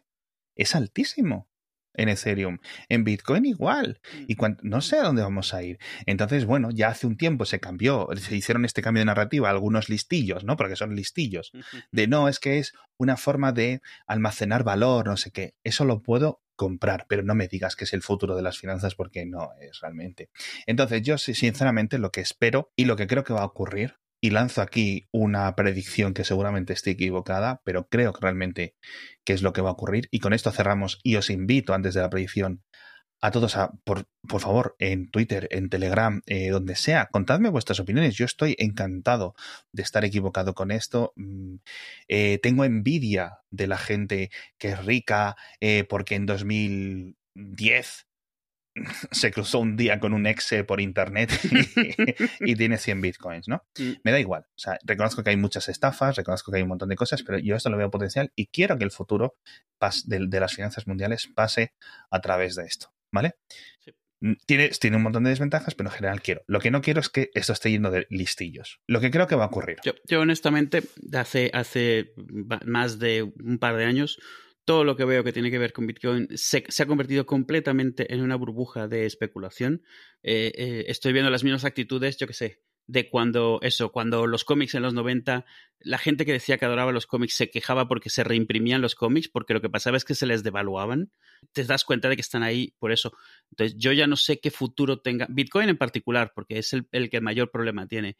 es 0.56 0.74
altísimo 0.74 1.48
en 1.94 2.08
Ethereum. 2.08 2.58
En 2.88 3.04
Bitcoin 3.04 3.44
igual. 3.44 4.00
Y 4.26 4.36
no 4.62 4.80
sé 4.80 4.96
a 4.96 5.02
dónde 5.02 5.22
vamos 5.22 5.54
a 5.54 5.62
ir. 5.62 5.78
Entonces, 6.06 6.44
bueno, 6.44 6.70
ya 6.70 6.88
hace 6.88 7.06
un 7.06 7.16
tiempo 7.16 7.44
se 7.44 7.60
cambió, 7.60 8.08
se 8.16 8.36
hicieron 8.36 8.64
este 8.64 8.82
cambio 8.82 9.00
de 9.02 9.06
narrativa 9.06 9.50
algunos 9.50 9.88
listillos, 9.88 10.44
¿no? 10.44 10.56
Porque 10.56 10.76
son 10.76 10.94
listillos. 10.94 11.52
De 11.90 12.06
no, 12.06 12.28
es 12.28 12.38
que 12.38 12.58
es 12.58 12.72
una 12.96 13.16
forma 13.16 13.52
de 13.52 13.82
almacenar 14.06 14.64
valor, 14.64 15.06
no 15.06 15.16
sé 15.16 15.30
qué. 15.30 15.54
Eso 15.64 15.84
lo 15.84 16.02
puedo 16.02 16.42
comprar, 16.56 17.06
pero 17.08 17.22
no 17.22 17.34
me 17.34 17.48
digas 17.48 17.76
que 17.76 17.84
es 17.84 17.92
el 17.92 18.02
futuro 18.02 18.36
de 18.36 18.42
las 18.42 18.58
finanzas 18.58 18.94
porque 18.94 19.26
no 19.26 19.50
es 19.60 19.80
realmente. 19.80 20.30
Entonces, 20.66 21.02
yo 21.02 21.18
sinceramente 21.18 21.98
lo 21.98 22.10
que 22.10 22.20
espero 22.20 22.72
y 22.76 22.84
lo 22.84 22.96
que 22.96 23.06
creo 23.06 23.24
que 23.24 23.32
va 23.32 23.42
a 23.42 23.46
ocurrir 23.46 23.96
y 24.22 24.30
lanzo 24.30 24.62
aquí 24.62 25.08
una 25.10 25.54
predicción 25.56 26.14
que 26.14 26.24
seguramente 26.24 26.72
esté 26.72 26.92
equivocada, 26.92 27.60
pero 27.64 27.88
creo 27.88 28.12
que 28.12 28.20
realmente 28.22 28.76
que 29.24 29.32
es 29.32 29.42
lo 29.42 29.52
que 29.52 29.62
va 29.62 29.70
a 29.70 29.72
ocurrir. 29.72 30.08
Y 30.12 30.20
con 30.20 30.32
esto 30.32 30.52
cerramos 30.52 31.00
y 31.02 31.16
os 31.16 31.28
invito 31.28 31.74
antes 31.74 31.94
de 31.94 32.02
la 32.02 32.08
predicción 32.08 32.62
a 33.20 33.32
todos 33.32 33.56
a, 33.56 33.72
por, 33.84 34.06
por 34.28 34.40
favor, 34.40 34.76
en 34.78 35.10
Twitter, 35.10 35.48
en 35.50 35.68
Telegram, 35.68 36.22
eh, 36.26 36.50
donde 36.50 36.76
sea, 36.76 37.06
contadme 37.06 37.50
vuestras 37.50 37.80
opiniones. 37.80 38.14
Yo 38.14 38.24
estoy 38.24 38.54
encantado 38.58 39.34
de 39.72 39.82
estar 39.82 40.04
equivocado 40.04 40.54
con 40.54 40.70
esto. 40.70 41.12
Mm, 41.16 41.56
eh, 42.06 42.38
tengo 42.42 42.64
envidia 42.64 43.40
de 43.50 43.66
la 43.66 43.78
gente 43.78 44.30
que 44.56 44.68
es 44.70 44.84
rica 44.86 45.36
eh, 45.60 45.84
porque 45.88 46.14
en 46.14 46.26
2010 46.26 48.06
se 49.10 49.30
cruzó 49.30 49.58
un 49.58 49.76
día 49.76 50.00
con 50.00 50.14
un 50.14 50.26
exe 50.26 50.64
por 50.64 50.80
internet 50.80 51.30
y, 52.40 52.54
tiene 52.56 52.78
100 52.78 53.00
bitcoins, 53.00 53.48
¿no? 53.48 53.64
Mm. 53.78 53.92
Me 54.04 54.12
da 54.12 54.20
igual. 54.20 54.46
O 54.48 54.58
sea, 54.58 54.78
reconozco 54.84 55.22
que 55.22 55.30
hay 55.30 55.36
muchas 55.36 55.68
estafas, 55.68 56.16
reconozco 56.16 56.50
que 56.50 56.58
hay 56.58 56.62
un 56.62 56.68
montón 56.68 56.88
de 56.88 56.96
cosas, 56.96 57.22
pero 57.22 57.38
yo 57.38 57.56
esto 57.56 57.70
lo 57.70 57.76
veo 57.76 57.90
potencial 57.90 58.32
y 58.34 58.46
quiero 58.46 58.78
que 58.78 58.84
el 58.84 58.90
futuro 58.90 59.36
de, 60.04 60.40
las 60.40 60.54
finanzas 60.54 60.86
mundiales 60.86 61.28
pase 61.34 61.74
a 62.10 62.20
través 62.20 62.54
de 62.54 62.64
esto, 62.64 62.92
¿vale? 63.10 63.34
Tiene, 64.46 64.68
tiene 64.68 64.96
un 64.98 65.02
montón 65.02 65.24
de 65.24 65.30
desventajas, 65.30 65.74
pero 65.74 65.90
en 65.90 65.96
general 65.96 66.22
quiero. 66.22 66.42
Lo 66.46 66.60
que 66.60 66.70
no 66.70 66.80
quiero 66.80 67.00
es 67.00 67.08
que 67.08 67.30
esto 67.34 67.52
esté 67.52 67.72
yendo 67.72 67.90
de 67.90 68.06
listillos. 68.08 68.80
Lo 68.86 69.00
que 69.00 69.10
creo 69.10 69.26
que 69.26 69.34
va 69.34 69.44
a 69.44 69.48
ocurrir. 69.48 69.78
Yo, 69.84 69.94
yo 70.06 70.20
honestamente, 70.20 70.84
hace, 71.12 71.50
hace 71.52 72.12
más 72.64 73.00
de 73.00 73.24
un 73.24 73.58
par 73.58 73.76
de 73.76 73.84
años, 73.84 74.20
todo 74.64 74.84
lo 74.84 74.96
que 74.96 75.04
veo 75.04 75.24
que 75.24 75.32
tiene 75.32 75.50
que 75.50 75.58
ver 75.58 75.72
con 75.72 75.86
Bitcoin 75.86 76.28
se, 76.34 76.64
se 76.68 76.82
ha 76.82 76.86
convertido 76.86 77.26
completamente 77.26 78.12
en 78.12 78.22
una 78.22 78.36
burbuja 78.36 78.88
de 78.88 79.06
especulación. 79.06 79.82
Eh, 80.22 80.52
eh, 80.54 80.84
estoy 80.88 81.12
viendo 81.12 81.30
las 81.30 81.44
mismas 81.44 81.64
actitudes, 81.64 82.16
yo 82.16 82.26
qué 82.26 82.32
sé, 82.32 82.62
de 82.86 83.08
cuando 83.08 83.58
eso, 83.62 83.90
cuando 83.90 84.26
los 84.26 84.44
cómics 84.44 84.74
en 84.74 84.82
los 84.82 84.94
90, 84.94 85.44
la 85.80 85.98
gente 85.98 86.24
que 86.24 86.32
decía 86.32 86.58
que 86.58 86.64
adoraba 86.64 86.92
los 86.92 87.06
cómics 87.06 87.34
se 87.34 87.50
quejaba 87.50 87.88
porque 87.88 88.10
se 88.10 88.24
reimprimían 88.24 88.82
los 88.82 88.94
cómics, 88.94 89.28
porque 89.28 89.54
lo 89.54 89.60
que 89.60 89.70
pasaba 89.70 89.96
es 89.96 90.04
que 90.04 90.14
se 90.14 90.26
les 90.26 90.42
devaluaban. 90.42 91.10
Te 91.52 91.64
das 91.64 91.84
cuenta 91.84 92.08
de 92.08 92.16
que 92.16 92.22
están 92.22 92.42
ahí 92.42 92.74
por 92.78 92.92
eso. 92.92 93.12
Entonces, 93.50 93.76
yo 93.78 93.92
ya 93.92 94.06
no 94.06 94.16
sé 94.16 94.40
qué 94.40 94.50
futuro 94.50 95.00
tenga 95.00 95.26
Bitcoin 95.28 95.68
en 95.68 95.78
particular, 95.78 96.32
porque 96.34 96.58
es 96.58 96.72
el, 96.72 96.86
el 96.92 97.10
que 97.10 97.20
mayor 97.20 97.50
problema 97.50 97.86
tiene. 97.86 98.16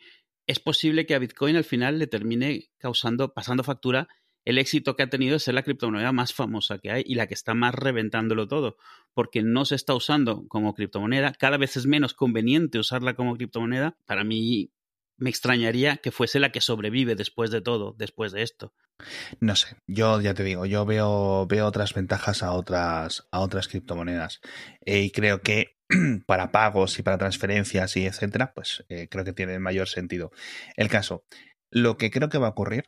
Es 0.46 0.58
posible 0.58 1.06
que 1.06 1.14
a 1.14 1.20
Bitcoin 1.20 1.54
al 1.54 1.64
final 1.64 1.98
le 2.00 2.08
termine 2.08 2.70
causando, 2.78 3.32
pasando 3.32 3.62
factura 3.62 4.08
el 4.44 4.58
éxito 4.58 4.96
que 4.96 5.04
ha 5.04 5.10
tenido 5.10 5.36
es 5.36 5.44
ser 5.44 5.54
la 5.54 5.62
criptomoneda 5.62 6.12
más 6.12 6.34
famosa 6.34 6.78
que 6.78 6.90
hay 6.90 7.04
y 7.06 7.14
la 7.14 7.26
que 7.26 7.34
está 7.34 7.54
más 7.54 7.74
reventándolo 7.74 8.48
todo, 8.48 8.76
porque 9.14 9.42
no 9.42 9.64
se 9.64 9.74
está 9.74 9.94
usando 9.94 10.46
como 10.48 10.74
criptomoneda, 10.74 11.32
cada 11.32 11.56
vez 11.56 11.76
es 11.76 11.86
menos 11.86 12.14
conveniente 12.14 12.78
usarla 12.78 13.14
como 13.14 13.36
criptomoneda. 13.36 13.96
Para 14.06 14.24
mí 14.24 14.72
me 15.16 15.30
extrañaría 15.30 15.98
que 15.98 16.10
fuese 16.10 16.40
la 16.40 16.50
que 16.50 16.60
sobrevive 16.60 17.14
después 17.14 17.50
de 17.50 17.60
todo, 17.60 17.94
después 17.96 18.32
de 18.32 18.42
esto. 18.42 18.74
No 19.40 19.56
sé, 19.56 19.76
yo 19.86 20.20
ya 20.20 20.34
te 20.34 20.44
digo, 20.44 20.66
yo 20.66 20.84
veo, 20.84 21.46
veo 21.46 21.66
otras 21.66 21.94
ventajas 21.94 22.42
a 22.42 22.52
otras, 22.52 23.26
a 23.30 23.40
otras 23.40 23.68
criptomonedas 23.68 24.40
eh, 24.84 25.02
y 25.02 25.10
creo 25.10 25.42
que 25.42 25.76
para 26.26 26.52
pagos 26.52 26.98
y 26.98 27.02
para 27.02 27.18
transferencias 27.18 27.96
y 27.96 28.06
etcétera, 28.06 28.52
pues 28.54 28.84
eh, 28.88 29.08
creo 29.08 29.24
que 29.24 29.32
tiene 29.32 29.58
mayor 29.58 29.88
sentido. 29.88 30.30
El 30.76 30.88
caso, 30.88 31.24
lo 31.70 31.96
que 31.96 32.10
creo 32.10 32.28
que 32.28 32.38
va 32.38 32.48
a 32.48 32.50
ocurrir 32.50 32.84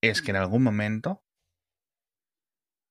es 0.00 0.22
que 0.22 0.30
en 0.30 0.36
algún 0.36 0.62
momento 0.62 1.22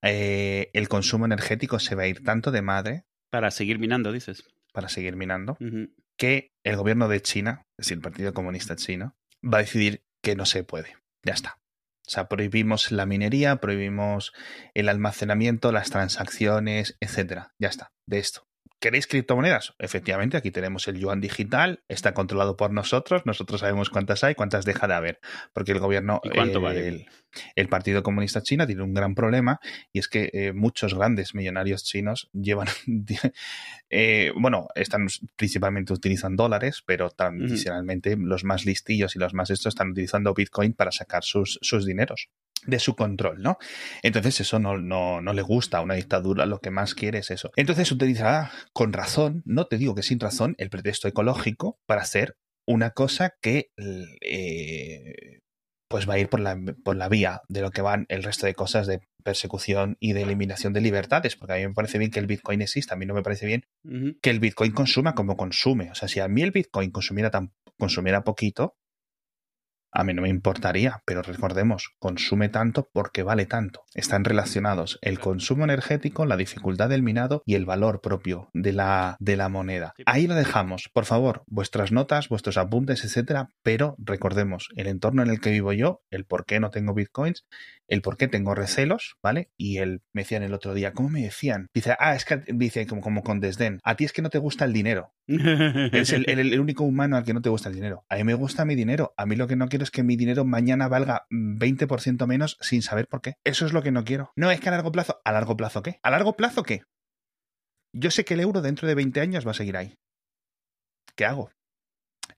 eh, 0.01 0.69
el 0.73 0.87
consumo 0.87 1.25
energético 1.25 1.79
se 1.79 1.95
va 1.95 2.03
a 2.03 2.07
ir 2.07 2.23
tanto 2.23 2.51
de 2.51 2.61
madre. 2.61 3.05
Para 3.29 3.51
seguir 3.51 3.79
minando, 3.79 4.11
dices. 4.11 4.43
Para 4.73 4.89
seguir 4.89 5.15
minando. 5.15 5.57
Que 6.17 6.53
el 6.63 6.75
gobierno 6.75 7.07
de 7.07 7.21
China, 7.21 7.65
es 7.77 7.85
decir, 7.85 7.97
el 7.97 8.03
Partido 8.03 8.33
Comunista 8.33 8.75
Chino, 8.75 9.15
va 9.43 9.59
a 9.59 9.61
decidir 9.61 10.03
que 10.21 10.35
no 10.35 10.45
se 10.45 10.63
puede. 10.63 10.97
Ya 11.23 11.33
está. 11.33 11.59
O 12.07 12.11
sea, 12.11 12.27
prohibimos 12.27 12.91
la 12.91 13.05
minería, 13.05 13.57
prohibimos 13.57 14.33
el 14.73 14.89
almacenamiento, 14.89 15.71
las 15.71 15.91
transacciones, 15.91 16.97
etcétera. 16.99 17.53
Ya 17.59 17.69
está. 17.69 17.91
De 18.07 18.19
esto. 18.19 18.48
¿Queréis 18.79 19.07
criptomonedas? 19.07 19.73
Efectivamente, 19.77 20.37
aquí 20.37 20.51
tenemos 20.51 20.87
el 20.87 20.97
yuan 20.97 21.19
digital, 21.19 21.83
está 21.89 22.13
controlado 22.13 22.55
por 22.55 22.71
nosotros, 22.71 23.25
nosotros 23.25 23.59
sabemos 23.59 23.89
cuántas 23.89 24.23
hay, 24.23 24.35
cuántas 24.35 24.63
deja 24.63 24.87
de 24.87 24.93
haber, 24.93 25.19
porque 25.51 25.73
el 25.73 25.79
gobierno, 25.79 26.21
¿Y 26.23 26.29
cuánto 26.29 26.59
eh, 26.59 26.61
vale? 26.61 26.87
el, 26.87 27.07
el, 27.55 27.67
Partido 27.67 28.03
Comunista 28.03 28.41
China 28.41 28.65
tiene 28.65 28.83
un 28.83 28.93
gran 28.93 29.15
problema 29.15 29.59
y 29.91 29.99
es 29.99 30.07
que 30.07 30.29
eh, 30.31 30.53
muchos 30.53 30.93
grandes 30.93 31.35
millonarios 31.35 31.83
chinos 31.83 32.29
llevan, 32.31 32.69
eh, 33.89 34.31
bueno, 34.37 34.69
están 34.75 35.07
principalmente 35.35 35.91
utilizan 35.91 36.37
dólares, 36.37 36.81
pero 36.85 37.09
tradicionalmente 37.09 38.13
uh 38.13 38.17
-huh. 38.17 38.27
los 38.27 38.45
más 38.45 38.65
listillos 38.65 39.13
y 39.13 39.19
los 39.19 39.33
más 39.33 39.49
estos 39.49 39.71
están 39.71 39.91
utilizando 39.91 40.33
Bitcoin 40.33 40.71
para 40.71 40.93
sacar 40.93 41.25
sus, 41.25 41.59
sus 41.61 41.85
dineros 41.85 42.29
de 42.65 42.79
su 42.79 42.95
control, 42.95 43.41
¿no? 43.41 43.57
Entonces 44.03 44.41
eso 44.41 44.59
no, 44.59 44.77
no, 44.77 45.21
no, 45.21 45.33
le 45.33 45.41
gusta 45.41 45.77
a 45.77 45.81
una 45.81 45.95
dictadura, 45.95 46.45
lo 46.45 46.59
que 46.59 46.71
más 46.71 46.95
quiere 46.95 47.19
es 47.19 47.31
eso. 47.31 47.51
Entonces 47.55 47.91
utilizará 47.91 48.51
con 48.73 48.93
razón, 48.93 49.41
no 49.45 49.65
te 49.65 49.77
digo 49.77 49.95
que 49.95 50.03
sin 50.03 50.19
razón, 50.19 50.55
el 50.57 50.69
pretexto 50.69 51.07
ecológico 51.07 51.79
para 51.85 52.01
hacer 52.01 52.35
una 52.67 52.91
cosa 52.91 53.33
que 53.41 53.71
eh, 54.21 55.39
pues 55.89 56.07
va 56.07 56.13
a 56.13 56.19
ir 56.19 56.29
por 56.29 56.39
la, 56.39 56.57
por 56.83 56.95
la 56.95 57.09
vía 57.09 57.41
de 57.49 57.61
lo 57.61 57.71
que 57.71 57.81
van 57.81 58.05
el 58.09 58.23
resto 58.23 58.45
de 58.45 58.53
cosas 58.53 58.85
de 58.85 59.01
persecución 59.23 59.97
y 59.99 60.13
de 60.13 60.21
eliminación 60.21 60.71
de 60.71 60.81
libertades, 60.81 61.35
porque 61.35 61.53
a 61.53 61.55
mí 61.57 61.67
me 61.67 61.73
parece 61.73 61.97
bien 61.97 62.11
que 62.11 62.19
el 62.19 62.27
Bitcoin 62.27 62.61
exista, 62.61 62.93
a 62.93 62.97
mí 62.97 63.05
no 63.05 63.15
me 63.15 63.23
parece 63.23 63.47
bien 63.47 63.63
uh 63.83 63.89
-huh. 63.89 64.19
que 64.21 64.29
el 64.29 64.39
Bitcoin 64.39 64.71
consuma 64.71 65.15
como 65.15 65.35
consume. 65.35 65.89
O 65.91 65.95
sea, 65.95 66.07
si 66.07 66.19
a 66.19 66.27
mí 66.27 66.43
el 66.43 66.51
Bitcoin 66.51 66.91
consumiera 66.91 67.31
tan 67.31 67.53
consumiera 67.77 68.23
poquito, 68.23 68.75
a 69.91 70.03
mí 70.03 70.13
no 70.13 70.21
me 70.21 70.29
importaría, 70.29 71.01
pero 71.05 71.21
recordemos, 71.21 71.95
consume 71.99 72.49
tanto 72.49 72.89
porque 72.91 73.23
vale 73.23 73.45
tanto. 73.45 73.83
Están 73.93 74.23
relacionados 74.23 74.99
el 75.01 75.19
consumo 75.19 75.63
energético, 75.63 76.25
la 76.25 76.37
dificultad 76.37 76.89
del 76.89 77.03
minado 77.03 77.43
y 77.45 77.55
el 77.55 77.65
valor 77.65 78.01
propio 78.01 78.49
de 78.53 78.73
la, 78.73 79.17
de 79.19 79.37
la 79.37 79.49
moneda. 79.49 79.93
Ahí 80.05 80.27
lo 80.27 80.35
dejamos. 80.35 80.89
Por 80.93 81.05
favor, 81.05 81.43
vuestras 81.47 81.91
notas, 81.91 82.29
vuestros 82.29 82.57
apuntes, 82.57 83.03
etcétera, 83.03 83.49
pero 83.63 83.95
recordemos 83.97 84.69
el 84.75 84.87
entorno 84.87 85.23
en 85.23 85.29
el 85.29 85.39
que 85.39 85.51
vivo 85.51 85.73
yo, 85.73 86.01
el 86.11 86.25
por 86.25 86.45
qué 86.45 86.59
no 86.59 86.69
tengo 86.69 86.93
bitcoins, 86.93 87.45
el 87.89 88.01
por 88.01 88.17
qué 88.17 88.27
tengo 88.27 88.55
recelos, 88.55 89.17
¿vale? 89.21 89.49
Y 89.57 89.77
el, 89.77 90.01
me 90.13 90.21
decían 90.21 90.43
el 90.43 90.53
otro 90.53 90.73
día, 90.73 90.93
¿cómo 90.93 91.09
me 91.09 91.23
decían? 91.23 91.67
Dice, 91.73 91.95
ah, 91.99 92.15
es 92.15 92.23
que 92.23 92.43
dice 92.47 92.87
como, 92.87 93.01
como 93.01 93.23
con 93.23 93.39
desdén, 93.39 93.79
a 93.83 93.95
ti 93.95 94.05
es 94.05 94.13
que 94.13 94.21
no 94.21 94.29
te 94.29 94.37
gusta 94.37 94.65
el 94.65 94.73
dinero. 94.73 95.13
Eres 95.27 96.13
el, 96.13 96.29
el, 96.29 96.39
el, 96.39 96.59
único 96.59 96.83
humano 96.83 97.17
al 97.17 97.23
que 97.23 97.33
no 97.33 97.41
te 97.41 97.49
gusta 97.49 97.69
el 97.69 97.75
dinero. 97.75 98.05
A 98.09 98.15
mí 98.15 98.23
me 98.23 98.35
gusta 98.35 98.65
mi 98.65 98.75
dinero. 98.75 99.13
A 99.17 99.25
mí 99.25 99.35
lo 99.35 99.47
que 99.47 99.55
no 99.55 99.67
quiero 99.67 99.83
es 99.83 99.91
que 99.91 100.03
mi 100.03 100.15
dinero 100.15 100.45
mañana 100.45 100.87
valga 100.87 101.25
20% 101.29 102.25
menos 102.27 102.57
sin 102.61 102.81
saber 102.81 103.07
por 103.07 103.21
qué. 103.21 103.35
Eso 103.43 103.65
es 103.65 103.73
lo 103.73 103.81
que 103.81 103.91
no 103.91 104.03
quiero. 104.03 104.31
No 104.35 104.51
es 104.51 104.59
que 104.59 104.69
a 104.69 104.71
largo 104.71 104.91
plazo. 104.91 105.19
¿A 105.25 105.31
largo 105.31 105.57
plazo 105.57 105.81
qué? 105.81 105.99
¿A 106.03 106.11
largo 106.11 106.35
plazo 106.35 106.63
qué? 106.63 106.83
Yo 107.93 108.11
sé 108.11 108.23
que 108.23 108.35
el 108.35 108.39
euro 108.41 108.61
dentro 108.61 108.87
de 108.87 108.95
20 108.95 109.19
años 109.19 109.45
va 109.47 109.51
a 109.51 109.55
seguir 109.55 109.75
ahí. 109.75 109.95
¿Qué 111.15 111.25
hago? 111.25 111.51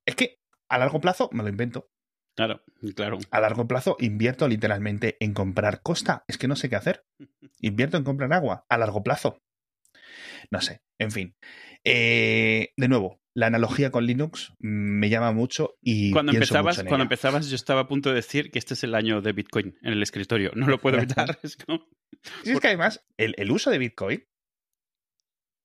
Es 0.05 0.15
que 0.15 0.39
a 0.69 0.77
largo 0.77 1.01
plazo 1.01 1.29
me 1.33 1.43
lo 1.43 1.49
invento. 1.49 1.89
Claro, 2.35 2.63
claro. 2.95 3.19
A 3.29 3.41
largo 3.41 3.67
plazo 3.67 3.97
invierto 3.99 4.47
literalmente 4.47 5.17
en 5.19 5.33
comprar 5.33 5.81
costa. 5.81 6.23
Es 6.27 6.37
que 6.37 6.47
no 6.47 6.55
sé 6.55 6.69
qué 6.69 6.75
hacer. 6.75 7.05
Invierto 7.59 7.97
en 7.97 8.03
comprar 8.03 8.33
agua. 8.33 8.65
A 8.69 8.77
largo 8.77 9.03
plazo. 9.03 9.41
No 10.49 10.61
sé. 10.61 10.81
En 10.97 11.11
fin. 11.11 11.35
Eh, 11.83 12.73
de 12.77 12.87
nuevo, 12.87 13.21
la 13.33 13.47
analogía 13.47 13.91
con 13.91 14.05
Linux 14.05 14.53
me 14.59 15.09
llama 15.09 15.31
mucho 15.31 15.77
y 15.81 16.11
cuando 16.11 16.31
empezabas 16.31 16.77
mucho 16.77 16.87
cuando 16.87 17.03
empezabas 17.03 17.49
yo 17.49 17.55
estaba 17.55 17.81
a 17.81 17.87
punto 17.87 18.09
de 18.09 18.15
decir 18.15 18.51
que 18.51 18.59
este 18.59 18.73
es 18.73 18.83
el 18.83 18.93
año 18.93 19.21
de 19.21 19.31
Bitcoin 19.31 19.77
en 19.81 19.93
el 19.93 20.03
escritorio 20.03 20.51
no 20.53 20.67
lo 20.67 20.79
puedo 20.79 20.97
evitar 20.97 21.39
es, 21.43 21.55
como... 21.55 21.87
sí, 22.43 22.51
es 22.51 22.59
que 22.59 22.67
además 22.67 23.05
el, 23.17 23.33
el, 23.37 23.51
uso 23.51 23.71
de 23.71 23.77
Bitcoin 23.77 24.27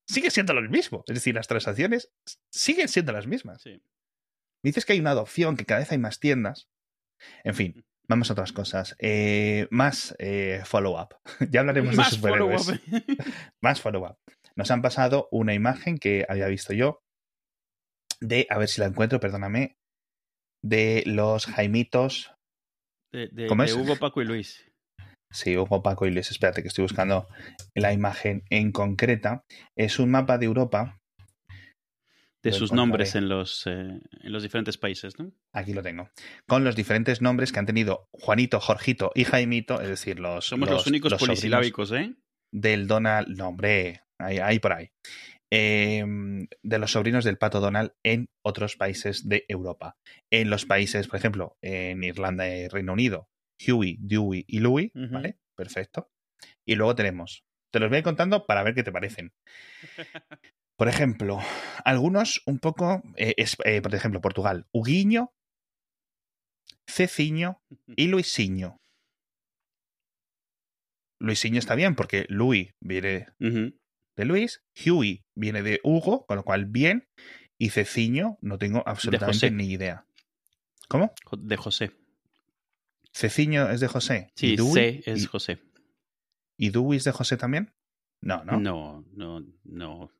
sigue 0.09 0.31
siendo 0.31 0.55
lo 0.55 0.63
mismo 0.63 1.03
es 1.09 1.15
decir 1.15 1.35
las 1.35 1.49
transacciones 1.49 2.13
siguen 2.51 2.89
siendo 2.89 3.13
las 3.13 3.27
mismas 3.27 3.63
sí. 3.63 3.83
Dices 4.65 4.85
que 4.85 4.95
hay 4.95 5.01
una 5.01 5.11
adopción 5.11 5.57
que 5.57 5.65
cada 5.65 5.81
vez 5.81 5.93
hay 5.93 5.99
más 5.99 6.19
tiendas 6.21 6.69
en 7.45 7.55
fin 7.55 7.85
Vamos 8.09 8.31
a 8.31 8.35
otras 8.35 8.53
cosas. 8.53 8.97
Eh, 8.99 9.67
más 9.71 10.15
eh, 10.19 10.63
follow-up. 10.65 11.17
ya 11.51 11.61
hablaremos 11.61 11.97
más 11.97 12.11
de 12.11 12.17
superhéroes. 12.17 12.65
Follow 12.65 12.81
más 13.63 13.81
follow-up. 13.81 14.17
Nos 14.57 14.71
han 14.71 14.83
pasado 14.83 15.29
una 15.31 15.55
imagen 15.55 15.99
que 15.99 16.25
había 16.29 16.47
visto 16.47 16.73
yo 16.73 17.03
de, 18.21 18.47
a 18.49 18.59
ver 18.59 18.69
si 18.69 18.81
la 18.81 18.87
encuentro, 18.87 19.21
perdóname, 19.21 19.77
de 20.65 21.03
los 21.07 21.47
Jaimitos. 21.47 22.33
De, 23.13 23.29
de, 23.33 23.47
¿Cómo 23.47 23.63
de 23.63 23.69
es? 23.69 23.75
Hugo, 23.75 23.97
Paco 23.97 24.23
y 24.23 24.25
Luis. 24.25 24.71
Sí, 25.33 25.57
Hugo, 25.57 25.83
Paco 25.83 26.07
y 26.07 26.13
Luis. 26.13 26.31
Espérate 26.31 26.63
que 26.63 26.69
estoy 26.69 26.83
buscando 26.83 27.29
la 27.75 27.93
imagen 27.93 28.45
en 28.51 28.73
concreta. 28.73 29.43
Es 29.77 29.99
un 29.99 30.11
mapa 30.11 30.39
de 30.39 30.47
Europa. 30.47 30.99
De 32.51 32.53
sus 32.53 32.73
nombres 32.73 33.15
en 33.15 33.29
los, 33.29 33.67
eh, 33.67 33.71
en 33.71 34.33
los 34.33 34.43
diferentes 34.43 34.79
países, 34.79 35.19
¿no? 35.19 35.33
Aquí 35.53 35.73
lo 35.73 35.83
tengo. 35.83 36.11
Con 36.47 36.65
los 36.65 36.77
diferentes 36.77 37.21
nombres 37.21 37.53
que 37.53 37.59
han 37.59 37.67
tenido 37.67 38.09
Juanito, 38.13 38.61
Jorgito 38.61 39.11
y 39.15 39.25
Jaimito, 39.25 39.81
es 39.81 39.89
decir, 39.89 40.19
los. 40.19 40.47
Somos 40.47 40.69
los, 40.69 40.79
los 40.79 40.87
únicos 40.87 41.13
los 41.13 41.21
polisilábicos, 41.21 41.93
¿eh? 41.93 42.15
Del 42.53 42.87
Donald. 42.87 43.29
No, 43.37 43.49
hombre, 43.49 44.03
ahí, 44.19 44.39
ahí 44.39 44.59
por 44.59 44.73
ahí 44.73 44.91
eh, 45.51 46.05
de 46.63 46.79
los 46.79 46.93
sobrinos 46.93 47.25
del 47.25 47.39
pato 47.39 47.61
Donald 47.61 47.93
en 48.03 48.29
otros 48.45 48.77
países 48.77 49.29
de 49.29 49.45
Europa. 49.49 49.97
En 50.31 50.51
los 50.51 50.67
países, 50.67 51.09
por 51.09 51.19
ejemplo, 51.19 51.57
en 51.63 52.03
Irlanda 52.05 52.49
y 52.49 52.69
Reino 52.69 52.93
Unido, 52.93 53.29
Huey, 53.67 53.97
Dewey 54.01 54.45
y 54.47 54.59
Louie, 54.61 54.93
uh 54.95 54.99
-huh. 54.99 55.11
¿vale? 55.11 55.39
Perfecto. 55.57 56.11
Y 56.67 56.75
luego 56.75 56.95
tenemos, 56.95 57.45
te 57.73 57.81
los 57.81 57.89
voy 57.89 57.97
a 57.97 57.99
ir 57.99 58.05
contando 58.05 58.47
para 58.47 58.63
ver 58.63 58.75
qué 58.75 58.83
te 58.83 58.93
parecen. 58.93 59.33
Por 60.77 60.89
ejemplo, 60.89 61.41
algunos 61.85 62.43
un 62.47 62.59
poco, 62.59 63.03
eh, 63.17 63.35
es, 63.37 63.57
eh, 63.65 63.81
por 63.81 63.95
ejemplo, 63.95 64.21
Portugal, 64.21 64.67
Huguiño, 64.73 65.33
Ceciño 66.87 67.63
y 67.87 68.07
Luisinho. 68.09 68.81
Luisinho 71.19 71.59
está 71.59 71.75
bien 71.75 71.95
porque 71.95 72.27
Louis 72.29 72.75
viene 72.81 73.29
uh 73.41 73.45
-huh 73.45 73.79
de 74.17 74.25
Luis, 74.25 74.63
Huey 74.75 75.25
viene 75.35 75.63
de 75.63 75.81
Hugo, 75.85 76.27
con 76.27 76.37
lo 76.37 76.43
cual 76.43 76.65
bien, 76.65 77.07
y 77.59 77.71
Ceciño 77.71 78.39
no 78.41 78.59
tengo 78.59 78.83
absolutamente 78.87 79.51
ni 79.51 79.71
idea. 79.71 80.07
¿Cómo? 80.89 81.13
De 81.39 81.57
José. 81.57 81.93
Ceciño 83.13 83.71
es 83.71 83.81
de 83.81 83.89
José. 83.89 84.33
Sí, 84.35 84.55
¿Y 84.55 84.57
C 84.57 85.03
es 85.07 85.23
y, 85.23 85.27
José. 85.27 85.63
¿Y 86.57 86.71
Dewey 86.71 86.99
es 86.99 87.05
de 87.05 87.13
José 87.13 87.37
también? 87.37 87.73
No, 88.23 88.45
no. 88.45 88.59
No, 88.59 89.05
no, 89.13 89.45
no. 89.65 90.11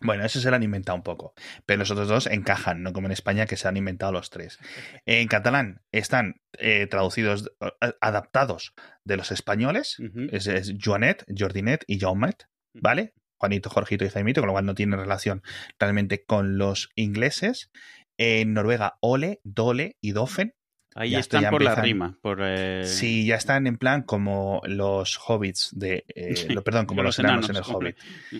Bueno, 0.00 0.24
ese 0.24 0.40
se 0.40 0.50
lo 0.50 0.56
han 0.56 0.62
inventado 0.62 0.96
un 0.96 1.02
poco, 1.02 1.34
pero 1.66 1.80
los 1.80 1.90
otros 1.90 2.08
dos 2.08 2.26
encajan, 2.26 2.82
no 2.82 2.92
como 2.92 3.08
en 3.08 3.12
España 3.12 3.46
que 3.46 3.56
se 3.56 3.66
han 3.66 3.76
inventado 3.76 4.12
los 4.12 4.30
tres. 4.30 4.58
En 5.06 5.26
catalán 5.26 5.82
están 5.90 6.40
eh, 6.58 6.86
traducidos, 6.86 7.50
eh, 7.60 7.92
adaptados 8.00 8.74
de 9.04 9.16
los 9.16 9.32
españoles, 9.32 9.96
es, 10.30 10.46
es 10.46 10.74
Joanet, 10.82 11.24
Jordinet 11.36 11.84
y 11.86 11.98
Jaumet, 11.98 12.46
¿vale? 12.74 13.14
Juanito, 13.38 13.70
Jorgito 13.70 14.04
y 14.04 14.10
Jaimito, 14.10 14.40
con 14.40 14.48
lo 14.48 14.52
cual 14.52 14.66
no 14.66 14.74
tiene 14.74 14.96
relación 14.96 15.42
realmente 15.78 16.24
con 16.24 16.58
los 16.58 16.90
ingleses. 16.94 17.70
En 18.16 18.52
Noruega, 18.52 18.98
Ole, 19.00 19.40
Dole 19.44 19.96
y 20.00 20.10
Dofen. 20.10 20.54
Ahí 21.00 21.10
Ya 21.10 21.20
están 21.20 21.48
por 21.50 21.62
la 21.62 21.76
rima. 21.76 22.18
Por, 22.20 22.40
eh, 22.42 22.84
Sí, 22.84 23.24
ya 23.24 23.36
están 23.36 23.68
en 23.68 23.76
plan 23.78 24.02
como 24.02 24.60
los 24.64 25.16
hobbits 25.16 25.70
de. 25.78 26.04
eh, 26.08 26.34
lo- 26.60 26.64
perdón, 26.64 26.86
como 26.86 27.04
los, 27.04 27.18
enanos, 27.20 27.48
en 27.48 27.54
el 27.56 27.62
hobbit. 27.62 27.96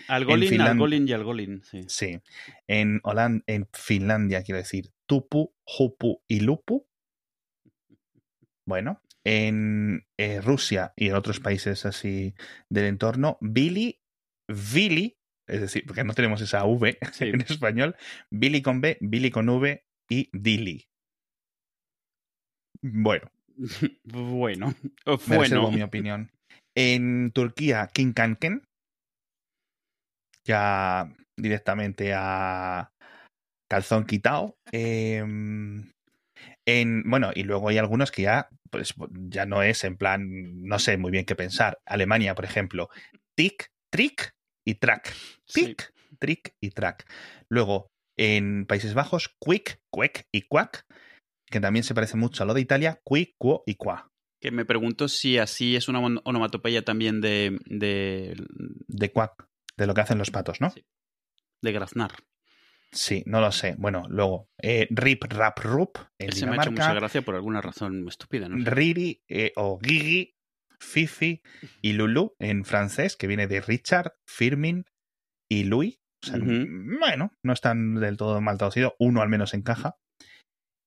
Algolin, 0.09 0.51
Finland- 0.51 0.71
Algolin 0.73 1.07
y 1.09 1.13
Algolin, 1.13 1.63
sí. 1.63 1.83
Sí. 1.87 2.21
En, 2.67 2.99
Holand 3.05 3.43
en 3.47 3.69
Finlandia, 3.73 4.43
quiero 4.43 4.59
decir, 4.59 4.91
Tupu, 5.07 5.55
Jupu 5.63 6.21
y 6.27 6.41
Lupu. 6.41 6.85
Bueno. 8.65 9.01
En 9.25 10.07
eh, 10.17 10.41
Rusia 10.41 10.95
y 10.97 11.09
en 11.09 11.15
otros 11.15 11.39
países 11.41 11.85
así 11.85 12.35
del 12.71 12.87
entorno, 12.87 13.37
Billy, 13.41 14.01
Billy, 14.49 15.19
es 15.47 15.61
decir, 15.61 15.85
porque 15.87 16.03
no 16.05 16.15
tenemos 16.15 16.41
esa 16.41 16.65
V 16.65 16.99
Sí. 17.13 17.25
en 17.35 17.41
español, 17.43 17.95
Billy 18.31 18.63
con 18.63 18.81
B, 18.81 18.97
Billy 19.01 19.31
con 19.31 19.49
V 19.49 19.85
y 20.09 20.31
Dilly. 20.33 20.88
Bueno, 22.83 23.31
bueno, 24.05 24.75
bueno. 25.27 25.71
mi 25.71 25.83
opinión. 25.83 26.31
En 26.75 27.33
Turquía, 27.33 27.89
King 27.93 28.13
Kanken. 28.13 28.63
Ya 30.45 31.13
directamente 31.37 32.13
a 32.15 32.91
calzón 33.69 34.07
quitado. 34.07 34.57
Em, 34.73 35.91
en, 36.67 37.03
bueno, 37.05 37.31
y 37.35 37.43
luego 37.43 37.69
hay 37.69 37.79
algunos 37.79 38.11
que 38.11 38.23
ya, 38.23 38.49
pues, 38.71 38.95
ya 39.29 39.45
no 39.45 39.63
es 39.63 39.85
en 39.85 39.97
plan, 39.97 40.63
no 40.65 40.79
sé 40.79 40.97
muy 40.97 41.11
bien 41.11 41.25
qué 41.25 41.35
pensar. 41.35 41.79
Alemania, 41.85 42.35
por 42.35 42.45
ejemplo, 42.45 42.89
tic, 43.37 43.71
trick 43.91 44.35
y 44.65 44.77
track. 44.77 45.13
Sí. 45.47 45.67
Tic, 45.67 45.93
trick 46.19 46.55
y 46.61 46.71
track. 46.71 47.11
Luego, 47.49 47.89
en 48.17 48.67
Países 48.67 48.95
Bajos, 48.95 49.35
quick, 49.41 49.81
quack 49.91 50.27
y 50.33 50.43
quack, 50.43 50.87
que 51.51 51.61
también 51.61 51.85
se 51.85 51.95
parece 51.95 52.17
mucho 52.17 52.43
a 52.43 52.47
lo 52.47 52.55
de 52.55 52.61
Italia, 52.61 53.01
qui, 53.05 53.35
quo 53.39 53.63
y 53.67 53.75
qua. 53.75 54.11
Que 54.41 54.51
me 54.51 54.65
pregunto 54.65 55.09
si 55.09 55.39
así 55.39 55.77
es 55.77 55.89
una 55.89 56.01
onomatopeya 56.01 56.83
también 56.83 57.21
de, 57.21 57.59
de, 57.67 58.37
De 58.87 59.13
quack, 59.13 59.49
de 59.77 59.87
lo 59.87 59.95
que 59.95 60.01
hacen 60.01 60.19
los 60.19 60.31
patos, 60.31 60.61
¿no? 60.61 60.71
Sí. 60.71 60.85
de 61.61 61.73
graznar. 61.73 62.13
Sí, 62.93 63.23
no 63.27 63.41
lo 63.41 63.53
sé. 63.53 63.75
Bueno, 63.79 64.05
luego, 64.09 64.49
eh, 64.63 64.87
Rip, 64.91 65.25
Rap, 65.25 65.59
Rup 65.59 65.99
en 66.19 66.31
Ese 66.31 66.47
me 66.47 66.53
ha 66.53 66.57
hecho 66.57 66.71
mucha 66.71 66.95
gracia 66.95 67.23
por 67.23 67.35
alguna 67.35 67.61
razón 67.61 68.07
estúpida, 68.09 68.49
¿no? 68.49 68.57
Riri 68.65 69.23
eh, 69.29 69.53
o 69.57 69.79
Gigi, 69.79 70.37
Fifi 70.79 71.43
y 71.83 71.93
Lulu 71.93 72.35
en 72.39 72.65
francés, 72.65 73.17
que 73.17 73.27
viene 73.27 73.47
de 73.47 73.61
Richard, 73.61 74.15
Firmin 74.25 74.87
y 75.49 75.65
Louis. 75.65 76.01
O 76.23 76.27
sea. 76.27 76.39
Bueno, 76.39 77.33
no 77.43 77.53
están 77.53 77.97
del 77.97 78.17
todo 78.17 78.41
mal 78.41 78.59
traducido, 78.59 78.97
uno 78.99 79.21
al 79.21 79.29
menos 79.29 79.55
encaja. 79.55 79.99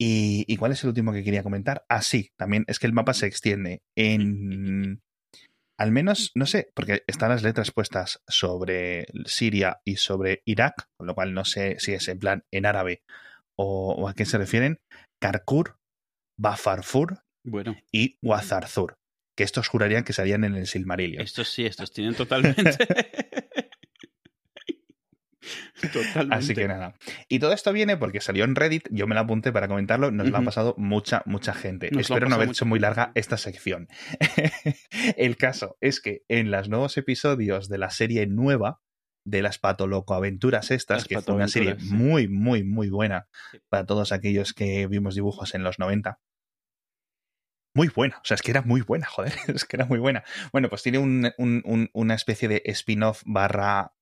¿Y, 0.04 0.46
y 0.52 0.58
cuál 0.58 0.72
es 0.72 0.82
el 0.84 0.88
último 0.88 1.14
que 1.14 1.24
quería 1.24 1.44
comentar? 1.44 1.86
Ah, 1.88 2.02
sí, 2.02 2.32
también 2.36 2.64
es 2.66 2.80
que 2.80 2.88
el 2.88 2.94
mapa 2.94 3.14
se 3.14 3.28
extiende 3.28 3.84
en... 3.96 5.04
Al 5.78 5.92
menos, 5.92 6.32
no 6.34 6.48
sé, 6.48 6.72
porque 6.74 7.04
están 7.06 7.30
las 7.30 7.44
letras 7.44 7.70
puestas 7.70 8.20
sobre 8.28 9.06
Siria 9.26 9.80
y 9.86 9.98
sobre 9.98 10.42
Irak, 10.46 10.88
con 10.98 11.06
lo 11.06 11.14
cual 11.14 11.36
no 11.36 11.46
sé 11.46 11.76
si 11.80 11.94
es 11.94 12.08
en 12.08 12.18
plan 12.18 12.44
en 12.50 12.66
árabe 12.66 13.04
o, 13.56 13.94
o 13.94 14.08
a 14.08 14.16
qué 14.16 14.26
se 14.26 14.40
refieren. 14.40 14.80
Karkur, 15.20 15.78
Bafarfur 16.36 17.20
Bueno, 17.44 17.78
y 17.92 18.18
Wazarzur, 18.24 18.98
que 19.36 19.44
estos 19.44 19.68
jurarían 19.68 20.04
que 20.04 20.14
salían 20.14 20.44
en 20.44 20.56
el 20.56 20.66
Silmarillion. 20.66 21.22
estos 21.22 21.48
sí, 21.48 21.66
estos 21.68 21.92
tienen 21.94 22.16
totalmente. 22.16 22.72
totalmente. 25.93 26.36
Así 26.36 26.54
que 26.54 26.67
nada. 26.67 26.95
Y 27.27 27.39
todo 27.39 27.54
esto 27.54 27.71
viene 27.73 27.97
porque 27.97 28.21
salió 28.21 28.43
en 28.43 28.56
Reddit, 28.56 28.88
yo 28.91 29.08
me 29.08 29.15
lo 29.15 29.21
apunté 29.21 29.51
para 29.51 29.67
comentarlo, 29.67 30.12
nos 30.12 30.30
lo 30.30 30.36
ha 30.36 30.39
Ujú. 30.39 30.45
pasado 30.45 30.75
mucha, 30.77 31.23
mucha 31.25 31.54
gente. 31.54 31.89
Nos 31.91 31.99
ha 32.10 32.13
Espero 32.13 32.30
no 32.30 32.36
haber 32.36 32.49
hecho 32.49 32.65
muy 32.65 32.80
larga 32.80 33.12
esta 33.15 33.38
sección. 33.38 33.88
El 35.17 35.38
caso 35.38 35.77
es 35.82 35.99
que 36.01 36.23
en 36.27 36.51
los 36.51 36.69
nuevos 36.69 36.97
episodios 36.97 37.69
de 37.69 37.77
la 37.77 37.89
serie 37.89 38.27
nueva, 38.27 38.82
de 39.23 39.41
las 39.43 39.60
Patoloco 39.60 40.15
Aventuras 40.15 40.71
estas, 40.71 41.01
Las 41.01 41.08
que 41.08 41.21
fue 41.21 41.36
una 41.36 41.47
serie 41.47 41.75
sí. 41.80 41.93
muy, 41.93 42.27
muy, 42.27 42.63
muy 42.63 42.89
buena 42.89 43.27
Sí. 43.51 43.60
para 43.69 43.86
todos 43.86 44.12
aquellos 44.12 44.54
que 44.54 44.88
vimos 44.88 45.13
dibujos 45.15 45.54
en 45.54 45.63
los 45.63 45.77
90. 45.77 46.19
Muy 47.73 47.88
buena, 47.88 48.17
o 48.17 48.25
sea, 48.25 48.36
es 48.36 48.41
que 48.41 48.51
era 48.51 48.63
muy 48.63 48.82
buena, 48.82 49.06
joder, 49.08 49.32
es 49.47 49.65
que 49.65 49.77
era 49.77 49.86
muy 49.86 49.99
buena. 49.99 50.23
Bueno, 50.51 50.69
pues 50.69 50.84
tiene 50.84 50.97
un- 50.97 51.32
un- 51.38 51.62
un- 51.65 51.89
una 51.93 52.15
especie 52.15 52.47
de 52.49 52.62
spin-off 52.65 53.21
barra 53.25 53.93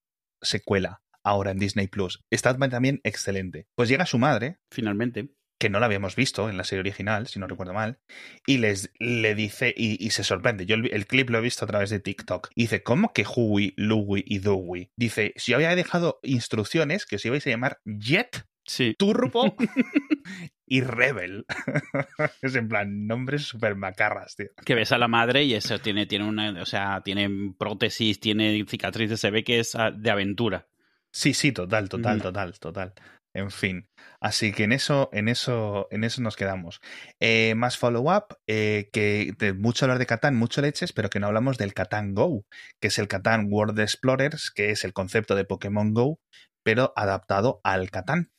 secuela 0.41 1.01
ahora 1.29 1.51
en 1.51 1.59
Disney 1.59 1.87
Plus. 1.87 2.21
Está 2.29 2.57
también 2.57 2.99
excelente. 3.03 3.67
Pues 3.75 3.89
llega 3.89 4.05
su 4.05 4.17
madre, 4.19 4.57
Finalmente. 4.71 5.29
que 5.59 5.69
no 5.69 5.79
la 5.79 5.85
habíamos 5.87 6.15
visto 6.15 6.49
en 6.49 6.57
la 6.57 6.63
serie 6.63 6.81
original, 6.81 7.27
si 7.27 7.39
no 7.39 7.47
recuerdo 7.47 7.73
mal, 7.73 7.99
y 8.45 8.57
les 8.57 8.91
le 8.99 9.35
dice, 9.35 9.73
y, 9.75 10.03
y 10.05 10.09
se 10.11 10.23
sorprende. 10.23 10.65
Yo 10.65 10.75
el, 10.75 10.91
el 10.93 11.05
clip 11.05 11.29
lo 11.29 11.37
he 11.37 11.41
visto 11.41 11.65
a 11.65 11.67
través 11.67 11.89
de 11.89 11.99
TikTok. 11.99 12.49
Y 12.55 12.63
dice, 12.63 12.83
¿cómo 12.83 13.13
que 13.13 13.25
Huey, 13.25 13.73
Louie 13.77 14.23
y 14.25 14.39
Dewey? 14.39 14.91
Dice, 14.95 15.33
si 15.35 15.51
yo 15.51 15.57
había 15.57 15.75
dejado 15.75 16.19
instrucciones 16.23 17.05
que 17.05 17.17
os 17.17 17.25
ibais 17.25 17.45
a 17.47 17.49
llamar 17.49 17.79
Jet, 17.85 18.45
Sí. 18.65 18.93
Turbo 18.99 19.55
y 20.67 20.81
Rebel. 20.81 21.45
es 22.43 22.53
en 22.55 22.67
plan, 22.67 23.07
nombres 23.07 23.41
súper 23.43 23.75
macarras, 23.75 24.35
tío. 24.35 24.47
Que 24.63 24.75
ves 24.75 24.91
a 24.91 24.99
la 24.99 25.07
madre 25.07 25.43
y 25.43 25.55
eso 25.55 25.79
tiene, 25.79 26.05
tiene 26.05 26.25
una, 26.27 26.61
o 26.61 26.65
sea, 26.65 27.01
tiene 27.03 27.53
prótesis, 27.57 28.19
tiene 28.19 28.63
cicatrices, 28.67 29.19
se 29.19 29.31
ve 29.31 29.43
que 29.43 29.59
es 29.59 29.75
de 29.97 30.11
aventura. 30.11 30.67
Sí, 31.11 31.33
sí, 31.33 31.51
total, 31.51 31.89
total, 31.89 32.21
total, 32.21 32.59
total. 32.59 32.93
En 33.33 33.51
fin. 33.51 33.87
Así 34.19 34.51
que 34.51 34.63
en 34.63 34.71
eso, 34.71 35.09
en 35.13 35.27
eso, 35.27 35.87
en 35.91 36.03
eso 36.03 36.21
nos 36.21 36.35
quedamos. 36.35 36.81
Eh, 37.19 37.53
más 37.55 37.77
follow-up, 37.77 38.37
eh, 38.47 38.89
que 38.91 39.33
de 39.37 39.53
mucho 39.53 39.85
hablar 39.85 39.99
de 39.99 40.07
Catán, 40.07 40.35
mucho 40.35 40.61
leches, 40.61 40.93
pero 40.93 41.09
que 41.09 41.19
no 41.19 41.27
hablamos 41.27 41.57
del 41.57 41.73
Catán 41.73 42.13
Go, 42.15 42.45
que 42.81 42.87
es 42.87 42.97
el 42.97 43.07
Catán 43.07 43.47
World 43.49 43.79
Explorers, 43.79 44.51
que 44.51 44.71
es 44.71 44.83
el 44.83 44.93
concepto 44.93 45.35
de 45.35 45.45
Pokémon 45.45 45.93
Go, 45.93 46.19
pero 46.63 46.91
adaptado 46.95 47.61
al 47.63 47.91
Catán. 47.91 48.31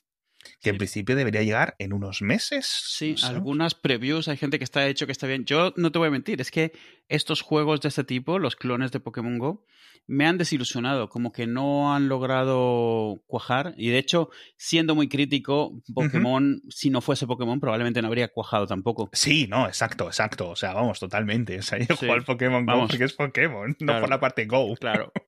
Que 0.60 0.70
en 0.70 0.78
principio 0.78 1.16
debería 1.16 1.42
llegar 1.42 1.74
en 1.78 1.92
unos 1.92 2.22
meses. 2.22 2.66
Sí, 2.66 3.12
no 3.12 3.16
sé. 3.18 3.26
algunas 3.26 3.74
previews, 3.74 4.28
hay 4.28 4.36
gente 4.36 4.58
que 4.58 4.64
está 4.64 4.86
hecho 4.86 5.06
que 5.06 5.12
está 5.12 5.26
bien. 5.26 5.44
Yo 5.44 5.72
no 5.76 5.92
te 5.92 5.98
voy 5.98 6.08
a 6.08 6.10
mentir, 6.10 6.40
es 6.40 6.50
que 6.50 6.72
estos 7.08 7.40
juegos 7.42 7.80
de 7.80 7.88
este 7.88 8.04
tipo, 8.04 8.38
los 8.38 8.56
clones 8.56 8.90
de 8.92 9.00
Pokémon 9.00 9.38
Go, 9.38 9.64
me 10.06 10.26
han 10.26 10.38
desilusionado, 10.38 11.08
como 11.08 11.30
que 11.30 11.46
no 11.46 11.94
han 11.94 12.08
logrado 12.08 13.22
cuajar. 13.26 13.74
Y 13.76 13.90
de 13.90 13.98
hecho, 13.98 14.30
siendo 14.56 14.94
muy 14.94 15.08
crítico, 15.08 15.80
Pokémon, 15.94 16.62
si 16.68 16.90
no 16.90 17.00
fuese 17.00 17.26
Pokémon, 17.26 17.60
probablemente 17.60 18.00
no 18.02 18.08
habría 18.08 18.28
cuajado 18.28 18.66
tampoco. 18.66 19.10
Sí, 19.12 19.46
no, 19.48 19.66
exacto, 19.66 20.06
exacto. 20.06 20.48
O 20.50 20.56
sea, 20.56 20.72
vamos, 20.72 20.98
totalmente. 20.98 21.58
O 21.58 21.62
sea, 21.62 21.78
yo 21.78 21.84
Sí, 21.90 21.94
juego 21.96 22.14
al 22.14 22.24
Pokémon 22.24 22.64
Go 22.66 22.72
vamos. 22.72 22.90
porque 22.90 23.04
es 23.04 23.12
Pokémon, 23.12 23.76
no 23.80 24.00
por 24.00 24.08
la 24.08 24.18
parte 24.18 24.46
Go. 24.46 24.74
Claro. 24.76 25.12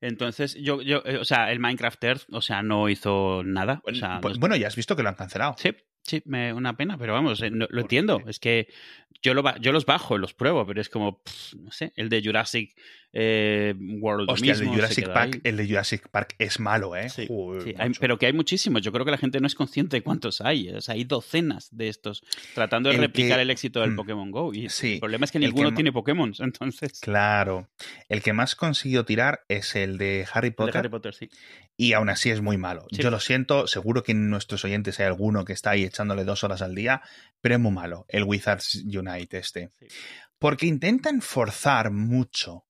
Entonces, 0.00 0.54
yo, 0.60 0.82
yo, 0.82 1.02
eh, 1.06 1.18
o 1.18 1.24
sea, 1.24 1.50
el 1.50 1.60
Minecraft 1.60 2.02
Earth, 2.04 2.22
o 2.32 2.40
sea, 2.42 2.62
no 2.62 2.88
hizo 2.88 3.42
nada. 3.44 3.80
O 3.84 3.94
sea, 3.94 4.18
Pues, 4.20 4.34
no- 4.36 4.40
bueno, 4.40 4.56
ya 4.56 4.66
has 4.68 4.76
visto 4.76 4.96
que 4.96 5.02
lo 5.02 5.08
han 5.08 5.14
cancelado. 5.14 5.54
Sí, 5.58 5.70
sí, 6.06 6.22
me, 6.26 6.52
una 6.52 6.76
pena, 6.76 6.96
pero 6.98 7.12
vamos, 7.12 7.42
eh, 7.42 7.50
no- 7.50 7.64
lo 7.64 7.68
¿Por 7.68 7.80
entiendo. 7.80 8.18
qué? 8.22 8.30
Es 8.30 8.38
que 8.38 8.68
yo, 9.22 9.32
lo, 9.34 9.42
yo 9.58 9.72
los 9.72 9.86
bajo, 9.86 10.18
los 10.18 10.34
pruebo, 10.34 10.66
pero 10.66 10.80
es 10.80 10.88
como, 10.88 11.22
pff, 11.22 11.54
no 11.54 11.70
sé, 11.72 11.92
el 11.96 12.08
de 12.08 12.22
Jurassic 12.22 12.74
eh, 13.16 13.74
World 14.00 14.28
Hostia, 14.28 14.52
el 14.52 14.58
de 14.58 14.64
mismo, 14.64 14.74
Jurassic 14.74 15.08
Park, 15.12 15.40
el 15.44 15.56
de 15.56 15.66
Jurassic 15.68 16.08
Park 16.08 16.34
es 16.38 16.58
malo, 16.58 16.96
¿eh? 16.96 17.08
Sí, 17.08 17.26
Joder, 17.28 17.62
sí, 17.62 17.68
hay- 17.78 17.88
macho. 17.90 18.00
pero 18.00 18.18
que 18.18 18.26
hay 18.26 18.32
muchísimos. 18.32 18.82
Yo 18.82 18.90
creo 18.90 19.04
que 19.04 19.12
la 19.12 19.18
gente 19.18 19.40
no 19.40 19.46
es 19.46 19.54
consciente 19.54 19.96
de 19.98 20.02
cuántos 20.02 20.40
hay. 20.40 20.68
O 20.70 20.80
sea, 20.80 20.94
hay 20.96 21.04
docenas 21.04 21.68
de 21.70 21.88
estos 21.88 22.24
tratando 22.54 22.88
de 22.88 22.96
El 22.96 23.00
replicar 23.02 23.38
que- 23.38 23.42
el 23.42 23.50
éxito 23.50 23.80
del 23.82 23.92
Mm, 23.92 23.96
Pokémon 23.96 24.30
Go. 24.32 24.52
Y 24.52 24.68
sí, 24.68 24.94
el 24.94 25.00
problema 25.00 25.24
es 25.26 25.30
que 25.30 25.38
ninguno 25.38 25.72
tiene 25.72 25.92
Pokémon. 25.92 26.34
Entonces, 26.40 26.98
Claro. 27.00 27.68
El 28.08 28.20
que 28.20 28.32
más 28.32 28.56
consiguió 28.56 29.04
tirar 29.04 29.44
es 29.48 29.76
el 29.76 29.96
de 29.96 30.26
Harry 30.32 30.48
el 30.48 30.50
de 30.52 30.56
Potter 30.56 30.76
Harry 30.78 30.88
Potter 30.88 31.14
sí. 31.14 31.28
y 31.76 31.92
aún 31.92 32.08
así 32.08 32.30
es 32.30 32.40
muy 32.40 32.56
malo. 32.56 32.84
Yo 32.90 33.12
lo 33.12 33.20
siento, 33.20 33.68
seguro 33.68 34.02
que 34.02 34.10
en 34.10 34.28
nuestros 34.28 34.64
oyentes 34.64 34.98
hay 34.98 35.06
alguno 35.06 35.44
que 35.44 35.52
está 35.52 35.70
ahí 35.70 35.84
echándole 35.94 36.24
dos 36.24 36.42
horas 36.44 36.60
al 36.62 36.74
día, 36.74 37.00
pero 37.40 37.54
es 37.54 37.60
muy 37.60 37.72
malo 37.72 38.04
el 38.08 38.24
Wizards 38.24 38.84
Unite 38.84 39.38
este. 39.38 39.70
Sí. 39.78 39.86
Porque 40.38 40.66
intentan 40.66 41.20
forzar 41.22 41.90
mucho 41.92 42.66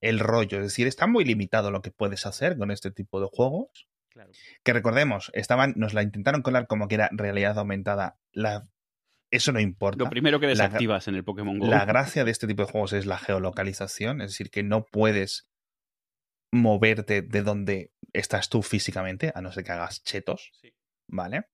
el 0.00 0.18
rollo, 0.20 0.58
es 0.58 0.64
decir, 0.64 0.86
está 0.86 1.06
muy 1.06 1.24
limitado 1.24 1.70
lo 1.70 1.82
que 1.82 1.90
puedes 1.90 2.26
hacer 2.26 2.56
con 2.56 2.70
este 2.70 2.90
tipo 2.90 3.20
de 3.20 3.28
juegos. 3.32 3.88
Claro. 4.10 4.30
Que 4.64 4.72
recordemos, 4.72 5.30
estaban, 5.34 5.72
nos 5.76 5.94
la 5.94 6.02
intentaron 6.02 6.42
colar 6.42 6.66
como 6.66 6.88
que 6.88 6.96
era 6.96 7.08
realidad 7.12 7.58
aumentada. 7.58 8.18
La, 8.32 8.68
eso 9.30 9.52
no 9.52 9.60
importa. 9.60 10.04
Lo 10.04 10.10
primero 10.10 10.40
que 10.40 10.46
La- 10.46 10.50
desactivas 10.50 11.06
en 11.08 11.14
el 11.16 11.24
Pokémon 11.24 11.58
Go. 11.58 11.66
La 11.66 11.84
gracia 11.86 12.24
de 12.24 12.30
este 12.30 12.46
tipo 12.46 12.64
de 12.64 12.70
juegos 12.72 12.92
es 12.92 13.06
la 13.06 13.18
geolocalización, 13.18 14.20
es 14.20 14.30
decir, 14.32 14.50
que 14.50 14.62
no 14.62 14.84
puedes 14.84 15.48
moverte 16.52 17.22
de 17.22 17.42
donde 17.42 17.92
estás 18.12 18.48
tú 18.48 18.62
físicamente, 18.62 19.32
a 19.34 19.40
no 19.40 19.52
ser 19.52 19.64
que 19.64 19.72
hagas 19.72 20.02
chetos, 20.02 20.50
Sí. 20.60 20.72
¿vale? 21.08 21.44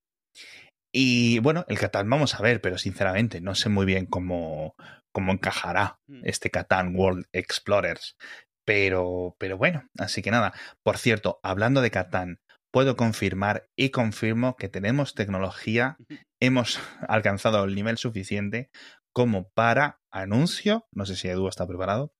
Y 0.92 1.40
bueno, 1.40 1.64
el 1.68 1.78
Catán 1.78 2.08
vamos 2.08 2.34
a 2.34 2.42
ver, 2.42 2.60
pero 2.60 2.78
sinceramente 2.78 3.40
no 3.40 3.54
sé 3.54 3.68
muy 3.68 3.84
bien 3.86 4.06
cómo, 4.06 4.74
cómo 5.12 5.32
encajará 5.32 5.98
Mm. 6.08 6.22
este 6.24 6.50
Catán 6.50 6.94
World 6.96 7.26
Explorers. 7.32 8.16
Pero, 8.64 9.36
pero 9.38 9.56
bueno, 9.58 9.88
así 9.98 10.22
que 10.22 10.30
nada. 10.30 10.52
Por 10.82 10.98
cierto, 10.98 11.38
hablando 11.42 11.80
de 11.82 11.90
Catán, 11.90 12.40
puedo 12.72 12.96
confirmar 12.96 13.68
y 13.76 13.90
confirmo 13.90 14.56
que 14.56 14.68
tenemos 14.68 15.14
tecnología, 15.14 15.96
hemos 16.40 16.78
alcanzado 17.08 17.64
el 17.64 17.74
nivel 17.74 17.96
suficiente 17.98 18.70
como 19.12 19.48
para 19.50 20.00
anuncio, 20.12 20.86
no 20.92 21.06
sé 21.06 21.16
si 21.16 21.28
Edu 21.28 21.48
está 21.48 21.66
preparado, 21.66 22.12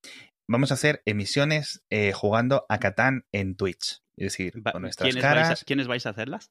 vamos 0.49 0.71
a 0.71 0.75
hacer 0.75 1.03
emisiones 1.05 1.83
eh, 1.91 2.13
jugando 2.13 2.65
a 2.69 2.79
Catán 2.79 3.25
en 3.33 3.57
Twitch. 3.57 4.01
Es 4.17 4.33
decir, 4.33 4.55
con 4.73 4.83
nuestras 4.83 5.09
¿quiénes, 5.09 5.23
vais 5.25 5.35
caras. 5.35 5.63
a, 5.63 5.65
¿Quiénes 5.65 5.87
vais 5.89 6.07
a 6.07 6.11
hacerlas? 6.11 6.51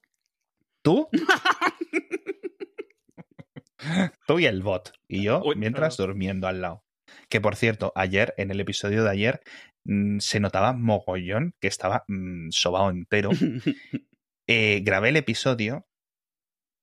¿Tú? 0.86 1.08
Tú 4.28 4.38
y 4.38 4.46
el 4.46 4.62
bot. 4.62 4.92
Y 5.08 5.24
yo, 5.24 5.42
mientras 5.56 5.96
durmiendo 5.96 6.46
al 6.46 6.60
lado. 6.60 6.84
Que 7.28 7.40
por 7.40 7.56
cierto, 7.56 7.92
ayer, 7.96 8.34
en 8.36 8.52
el 8.52 8.60
episodio 8.60 9.02
de 9.02 9.10
ayer, 9.10 9.40
mm, 9.82 10.20
se 10.20 10.38
notaba 10.38 10.74
mogollón 10.74 11.56
que 11.60 11.66
estaba 11.66 12.04
mm, 12.06 12.50
sobao 12.50 12.90
entero. 12.90 13.30
Eh, 14.48 14.82
grabé 14.84 15.08
el 15.08 15.16
episodio 15.16 15.88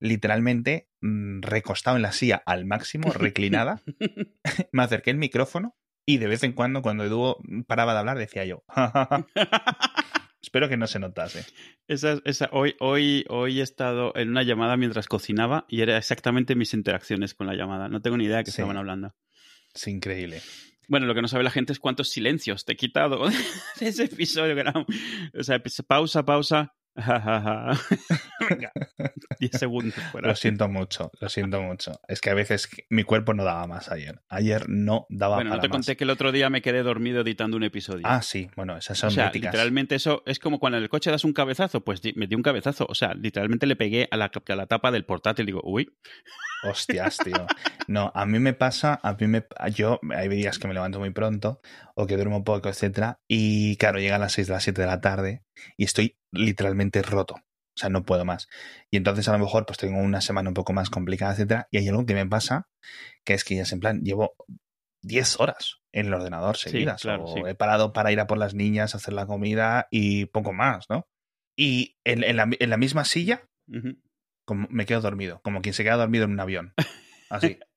literalmente 0.01 0.89
mm, 0.99 1.43
recostado 1.43 1.95
en 1.95 2.01
la 2.01 2.11
silla 2.11 2.43
al 2.45 2.65
máximo, 2.65 3.09
reclinada. 3.13 3.81
Me 4.73 4.83
acerqué 4.83 5.11
el 5.11 5.17
micrófono 5.17 5.77
y 6.05 6.17
de 6.17 6.27
vez 6.27 6.43
en 6.43 6.51
cuando, 6.51 6.81
cuando 6.81 7.05
Edu 7.05 7.37
paraba 7.65 7.93
de 7.93 7.99
hablar, 7.99 8.17
decía 8.17 8.43
yo. 8.43 8.65
Espero 10.43 10.67
que 10.67 10.75
no 10.77 10.87
se 10.87 10.99
notase. 10.99 11.45
Esa, 11.87 12.19
esa, 12.25 12.49
hoy, 12.51 12.75
hoy, 12.79 13.25
hoy 13.29 13.59
he 13.61 13.63
estado 13.63 14.11
en 14.15 14.29
una 14.29 14.43
llamada 14.43 14.75
mientras 14.75 15.07
cocinaba 15.07 15.65
y 15.69 15.81
era 15.81 15.97
exactamente 15.97 16.53
mis 16.55 16.73
interacciones 16.73 17.33
con 17.33 17.47
la 17.47 17.55
llamada. 17.55 17.87
No 17.87 18.01
tengo 18.01 18.17
ni 18.17 18.25
idea 18.25 18.37
de 18.37 18.43
qué 18.43 18.51
Sí. 18.51 18.55
estaban 18.61 18.75
hablando. 18.77 19.15
Es 19.73 19.87
increíble. 19.87 20.41
Bueno, 20.89 21.05
lo 21.05 21.15
que 21.15 21.21
no 21.21 21.29
sabe 21.29 21.45
la 21.45 21.49
gente 21.49 21.71
es 21.71 21.79
cuántos 21.79 22.09
silencios 22.09 22.65
te 22.65 22.73
he 22.73 22.75
quitado 22.75 23.25
de 23.79 23.87
ese 23.87 24.03
episodio. 24.03 24.53
que 24.53 24.61
era 24.61 24.73
un- 24.75 24.85
O 25.39 25.43
sea, 25.43 25.61
pausa, 25.87 26.23
pausa. 26.25 26.73
10 26.95 26.95
segundos 29.59 29.95
fuera. 30.11 30.27
Lo 30.29 30.35
siento 30.35 30.67
mucho, 30.69 31.11
lo 31.19 31.29
siento 31.29 31.61
mucho. 31.61 31.99
Es 32.07 32.21
que 32.21 32.29
a 32.29 32.33
veces 32.33 32.69
mi 32.89 33.03
cuerpo 33.03 33.33
no 33.33 33.43
daba 33.43 33.65
más 33.67 33.91
ayer. 33.91 34.21
Ayer 34.29 34.69
no 34.69 35.05
daba 35.09 35.35
Bueno, 35.37 35.49
para 35.51 35.57
no 35.57 35.61
te 35.61 35.67
más. 35.69 35.75
conté 35.77 35.97
que 35.97 36.03
el 36.03 36.09
otro 36.11 36.31
día 36.31 36.49
me 36.49 36.61
quedé 36.61 36.83
dormido 36.83 37.21
editando 37.21 37.57
un 37.57 37.63
episodio. 37.63 38.03
Ah, 38.05 38.21
sí, 38.21 38.49
bueno, 38.55 38.77
esas 38.77 38.97
son 38.97 39.07
o 39.07 39.11
sea, 39.11 39.25
míticas. 39.25 39.53
literalmente 39.53 39.95
eso 39.95 40.23
es 40.25 40.39
como 40.39 40.59
cuando 40.59 40.77
en 40.77 40.83
el 40.83 40.89
coche 40.89 41.11
das 41.11 41.23
un 41.23 41.33
cabezazo, 41.33 41.83
pues 41.83 42.01
di- 42.01 42.13
me 42.15 42.27
di 42.27 42.35
un 42.35 42.43
cabezazo. 42.43 42.85
O 42.87 42.95
sea, 42.95 43.13
literalmente 43.13 43.65
le 43.65 43.75
pegué 43.75 44.07
a 44.11 44.17
la, 44.17 44.31
a 44.47 44.55
la 44.55 44.65
tapa 44.67 44.91
del 44.91 45.05
portátil. 45.05 45.45
Digo, 45.45 45.61
uy, 45.63 45.89
Hostias, 46.63 47.17
tío. 47.23 47.45
No, 47.87 48.11
a 48.15 48.25
mí 48.25 48.39
me 48.39 48.53
pasa, 48.53 48.99
a 49.03 49.13
mí 49.13 49.27
me 49.27 49.45
yo 49.75 49.99
hay 50.15 50.29
días 50.29 50.59
que 50.59 50.67
me 50.67 50.73
levanto 50.73 50.99
muy 50.99 51.09
pronto 51.09 51.59
o 51.95 52.07
que 52.07 52.15
duermo 52.15 52.43
poco, 52.45 52.69
etcétera, 52.69 53.19
y 53.27 53.75
claro, 53.77 53.99
llega 53.99 54.15
a 54.15 54.19
las 54.19 54.31
6 54.33 54.47
de 54.47 54.53
las 54.53 54.63
7 54.63 54.81
de 54.81 54.87
la 54.87 55.01
tarde 55.01 55.43
y 55.75 55.83
estoy 55.83 56.17
literalmente 56.33 57.01
roto. 57.01 57.35
O 57.35 57.77
sea, 57.79 57.89
no 57.89 58.03
puedo 58.05 58.23
más. 58.25 58.49
Y 58.91 58.97
entonces 58.97 59.27
a 59.29 59.31
lo 59.33 59.39
mejor 59.39 59.65
pues 59.65 59.77
tengo 59.79 59.99
una 59.99 60.21
semana 60.21 60.49
un 60.49 60.53
poco 60.53 60.73
más 60.73 60.89
complicada, 60.89 61.33
etcétera, 61.33 61.67
y 61.71 61.77
hay 61.77 61.87
algo 61.87 62.05
que 62.05 62.13
me 62.13 62.25
pasa 62.27 62.67
que 63.23 63.33
es 63.33 63.43
que 63.43 63.55
ya 63.55 63.63
es 63.63 63.71
en 63.71 63.79
plan, 63.79 64.01
llevo 64.03 64.35
10 65.01 65.39
horas 65.39 65.77
en 65.91 66.07
el 66.07 66.13
ordenador 66.13 66.55
Sí, 66.57 66.69
seguidas. 66.69 67.01
claro, 67.01 67.25
o 67.25 67.33
sí. 67.35 67.41
he 67.47 67.55
parado 67.55 67.93
para 67.93 68.11
ir 68.11 68.19
a 68.19 68.27
por 68.27 68.37
las 68.37 68.53
niñas, 68.53 68.93
hacer 68.95 69.13
la 69.13 69.25
comida 69.25 69.87
y 69.91 70.25
poco 70.27 70.53
más, 70.53 70.85
¿no? 70.89 71.07
Y 71.55 71.97
en, 72.03 72.23
en 72.23 72.37
la, 72.37 72.47
en 72.59 72.69
la 72.69 72.77
misma 72.77 73.05
silla 73.05 73.47
como, 74.45 74.67
me 74.69 74.85
quedo 74.85 75.01
dormido, 75.01 75.41
como 75.41 75.61
quien 75.61 75.73
se 75.73 75.83
queda 75.83 75.95
dormido 75.97 76.25
en 76.25 76.31
un 76.31 76.39
avión. 76.39 76.73
Así. 77.29 77.57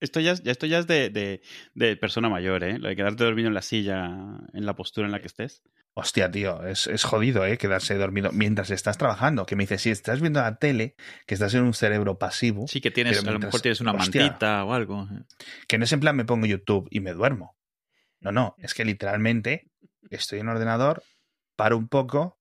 Esto 0.00 0.18
ya, 0.18 0.32
es- 0.32 0.42
esto 0.44 0.66
ya 0.66 0.80
es 0.80 0.88
de, 0.88 1.10
de- 1.10 1.42
de 1.74 1.96
persona 1.96 2.28
mayor, 2.28 2.64
¿eh? 2.64 2.76
Lo 2.80 2.88
de 2.88 2.96
quedarte 2.96 3.22
dormido 3.22 3.46
en 3.46 3.54
la 3.54 3.62
silla, 3.62 4.06
en 4.52 4.66
la 4.66 4.74
postura 4.74 5.06
en 5.06 5.12
la 5.12 5.20
que 5.20 5.28
estés. 5.28 5.62
Hostia, 5.94 6.30
tío, 6.30 6.64
es, 6.66 6.86
es 6.86 7.04
jodido, 7.04 7.44
¿eh? 7.44 7.58
Quedarse 7.58 7.94
dormido 7.96 8.32
mientras 8.32 8.70
estás 8.70 8.96
trabajando. 8.96 9.44
Que 9.44 9.56
me 9.56 9.64
dice, 9.64 9.76
si 9.78 9.90
estás 9.90 10.20
viendo 10.20 10.40
la 10.40 10.56
tele, 10.56 10.96
que 11.26 11.34
estás 11.34 11.52
en 11.54 11.64
un 11.64 11.74
cerebro 11.74 12.18
pasivo, 12.18 12.66
Sí, 12.66 12.80
que 12.80 12.90
tienes, 12.90 13.22
a 13.26 13.30
lo 13.30 13.38
mejor 13.38 13.60
tienes 13.60 13.80
una 13.82 13.92
hostia. 13.92 14.22
mantita 14.22 14.64
o 14.64 14.72
algo. 14.72 15.06
que 15.68 15.76
no 15.76 15.84
es 15.84 15.92
en 15.92 16.00
plan 16.00 16.16
me 16.16 16.24
pongo 16.24 16.46
YouTube 16.46 16.88
y 16.90 17.00
me 17.00 17.12
duermo. 17.12 17.56
No, 18.20 18.32
no, 18.32 18.54
es 18.58 18.72
que 18.72 18.84
literalmente 18.86 19.70
estoy 20.10 20.38
en 20.40 20.48
el 20.48 20.54
ordenador, 20.54 21.02
paro 21.56 21.76
un 21.76 21.88
poco 21.88 22.38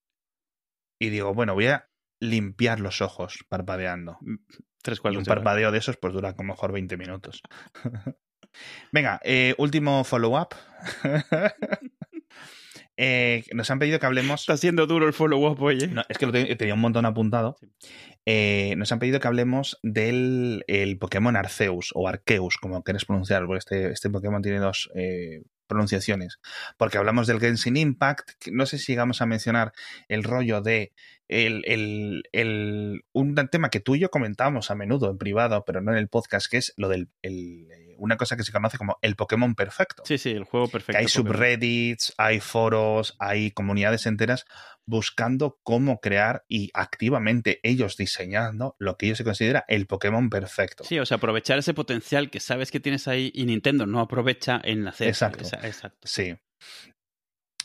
y 0.99 1.09
digo, 1.09 1.33
bueno, 1.33 1.53
voy 1.53 1.67
a 1.67 1.89
limpiar 2.19 2.79
los 2.79 3.01
ojos 3.01 3.43
parpadeando. 3.49 4.17
Tres 4.81 4.99
Y 4.99 5.01
cuartos 5.01 5.19
un 5.19 5.25
parpadeo 5.25 5.71
de 5.71 5.79
esos 5.79 5.97
pues 5.97 6.13
dura 6.13 6.35
como 6.35 6.53
mejor 6.53 6.71
20 6.71 6.95
minutos. 6.97 7.41
Venga, 8.91 9.19
eh, 9.23 9.55
último 9.57 10.03
follow-up. 10.03 10.55
Eh, 13.03 13.43
nos 13.53 13.71
han 13.71 13.79
pedido 13.79 13.99
que 13.99 14.05
hablemos... 14.05 14.41
Está 14.41 14.57
siendo 14.57 14.85
duro 14.85 15.07
el 15.07 15.13
follow-up, 15.13 15.59
oye. 15.63 15.87
No, 15.87 16.03
es 16.07 16.17
que 16.19 16.27
lo 16.27 16.31
te- 16.31 16.55
tenía 16.55 16.75
un 16.75 16.81
montón 16.81 17.05
apuntado. 17.07 17.57
Sí. 17.59 17.67
Eh, 18.27 18.75
nos 18.77 18.91
han 18.91 18.99
pedido 18.99 19.19
que 19.19 19.27
hablemos 19.27 19.79
del 19.81 20.63
el 20.67 20.99
Pokémon 20.99 21.35
Arceus 21.35 21.89
o 21.95 22.07
Arceus, 22.07 22.57
como 22.57 22.83
quieres 22.83 23.05
pronunciar, 23.05 23.45
porque 23.47 23.57
este, 23.57 23.91
este 23.91 24.11
Pokémon 24.11 24.43
tiene 24.43 24.59
dos 24.59 24.91
eh, 24.93 25.41
pronunciaciones. 25.65 26.37
Porque 26.77 26.99
hablamos 26.99 27.25
del 27.25 27.39
Genshin 27.39 27.75
Impact. 27.77 28.31
que 28.39 28.51
No 28.51 28.67
sé 28.67 28.77
si 28.77 28.91
llegamos 28.91 29.21
a 29.23 29.25
mencionar 29.25 29.71
el 30.07 30.23
rollo 30.23 30.61
de 30.61 30.91
el, 31.27 31.63
el- 31.65 32.23
el- 32.33 33.01
un 33.13 33.33
tema 33.49 33.69
que 33.71 33.79
tú 33.79 33.95
y 33.95 33.99
yo 33.99 34.09
comentábamos 34.11 34.69
a 34.69 34.75
menudo 34.75 35.09
en 35.09 35.17
privado, 35.17 35.63
pero 35.65 35.81
no 35.81 35.91
en 35.91 35.97
el 35.97 36.07
podcast, 36.07 36.51
que 36.51 36.57
es 36.57 36.73
lo 36.77 36.87
del 36.89 37.07
el, 37.23 37.67
una 38.01 38.17
cosa 38.17 38.35
que 38.35 38.43
se 38.43 38.51
conoce 38.51 38.77
como 38.77 38.97
el 39.01 39.15
Pokémon 39.15 39.53
perfecto. 39.55 40.03
Sí, 40.05 40.17
sí, 40.17 40.31
el 40.31 40.43
juego 40.43 40.67
perfecto. 40.67 40.93
Que 40.93 40.97
hay 40.97 41.05
Pokémon. 41.05 41.33
subreddits, 41.33 42.13
hay 42.17 42.39
foros, 42.39 43.15
hay 43.19 43.51
comunidades 43.51 44.05
enteras 44.07 44.45
buscando 44.85 45.59
cómo 45.63 45.99
crear 46.01 46.43
y 46.47 46.71
activamente 46.73 47.59
ellos 47.63 47.95
diseñando 47.97 48.75
lo 48.79 48.97
que 48.97 49.05
ellos 49.05 49.19
se 49.19 49.23
considera 49.23 49.63
el 49.67 49.85
Pokémon 49.85 50.29
perfecto. 50.29 50.83
Sí, 50.83 50.97
o 50.99 51.05
sea, 51.05 51.17
aprovechar 51.17 51.59
ese 51.59 51.73
potencial 51.73 52.29
que 52.29 52.39
sabes 52.39 52.71
que 52.71 52.79
tienes 52.79 53.07
ahí 53.07 53.31
y 53.35 53.45
Nintendo 53.45 53.85
no 53.85 53.99
aprovecha 53.99 54.59
en 54.63 54.87
hacer. 54.87 55.07
Exacto. 55.07 55.43
Esa- 55.43 55.65
exacto. 55.67 55.99
Sí. 56.07 56.35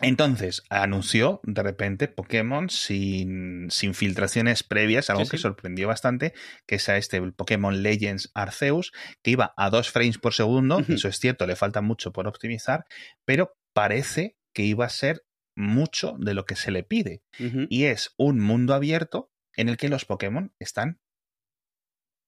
Entonces, 0.03 0.63
anunció 0.69 1.41
de 1.43 1.63
repente 1.63 2.07
Pokémon 2.07 2.69
sin, 2.69 3.71
sin 3.71 3.95
filtraciones 3.95 4.63
previas, 4.63 5.09
algo 5.09 5.25
Sí, 5.25 5.31
que 5.31 5.37
sí. 5.39 5.43
sorprendió 5.43 5.89
bastante, 5.89 6.35
que 6.67 6.75
es 6.75 6.89
a 6.91 6.99
este 6.99 7.17
el 7.17 7.33
Pokémon 7.33 7.83
Legends 7.83 8.31
Arceus, 8.35 8.93
que 9.23 9.31
iba 9.31 9.55
a 9.57 9.71
2 9.71 9.91
frames 9.91 10.19
por 10.19 10.35
segundo, 10.35 10.79
Ujú. 10.79 10.93
eso 10.93 11.09
es 11.09 11.19
cierto, 11.19 11.47
le 11.47 11.57
falta 11.57 11.81
mucho 11.81 12.13
por 12.13 12.29
optimizar, 12.29 12.85
pero 13.25 13.57
parece 13.73 14.37
que 14.53 14.65
iba 14.65 14.85
a 14.85 14.91
ser 14.91 15.25
mucho 15.55 16.17
de 16.19 16.35
lo 16.35 16.45
que 16.45 16.57
se 16.57 16.71
le 16.71 16.83
pide. 16.83 17.23
Y 17.71 17.85
es 17.85 18.13
un 18.19 18.41
mundo 18.41 18.75
abierto 18.75 19.31
en 19.57 19.71
el 19.71 19.79
que 19.79 19.89
los 19.89 20.05
Pokémon 20.05 20.53
están 20.59 21.01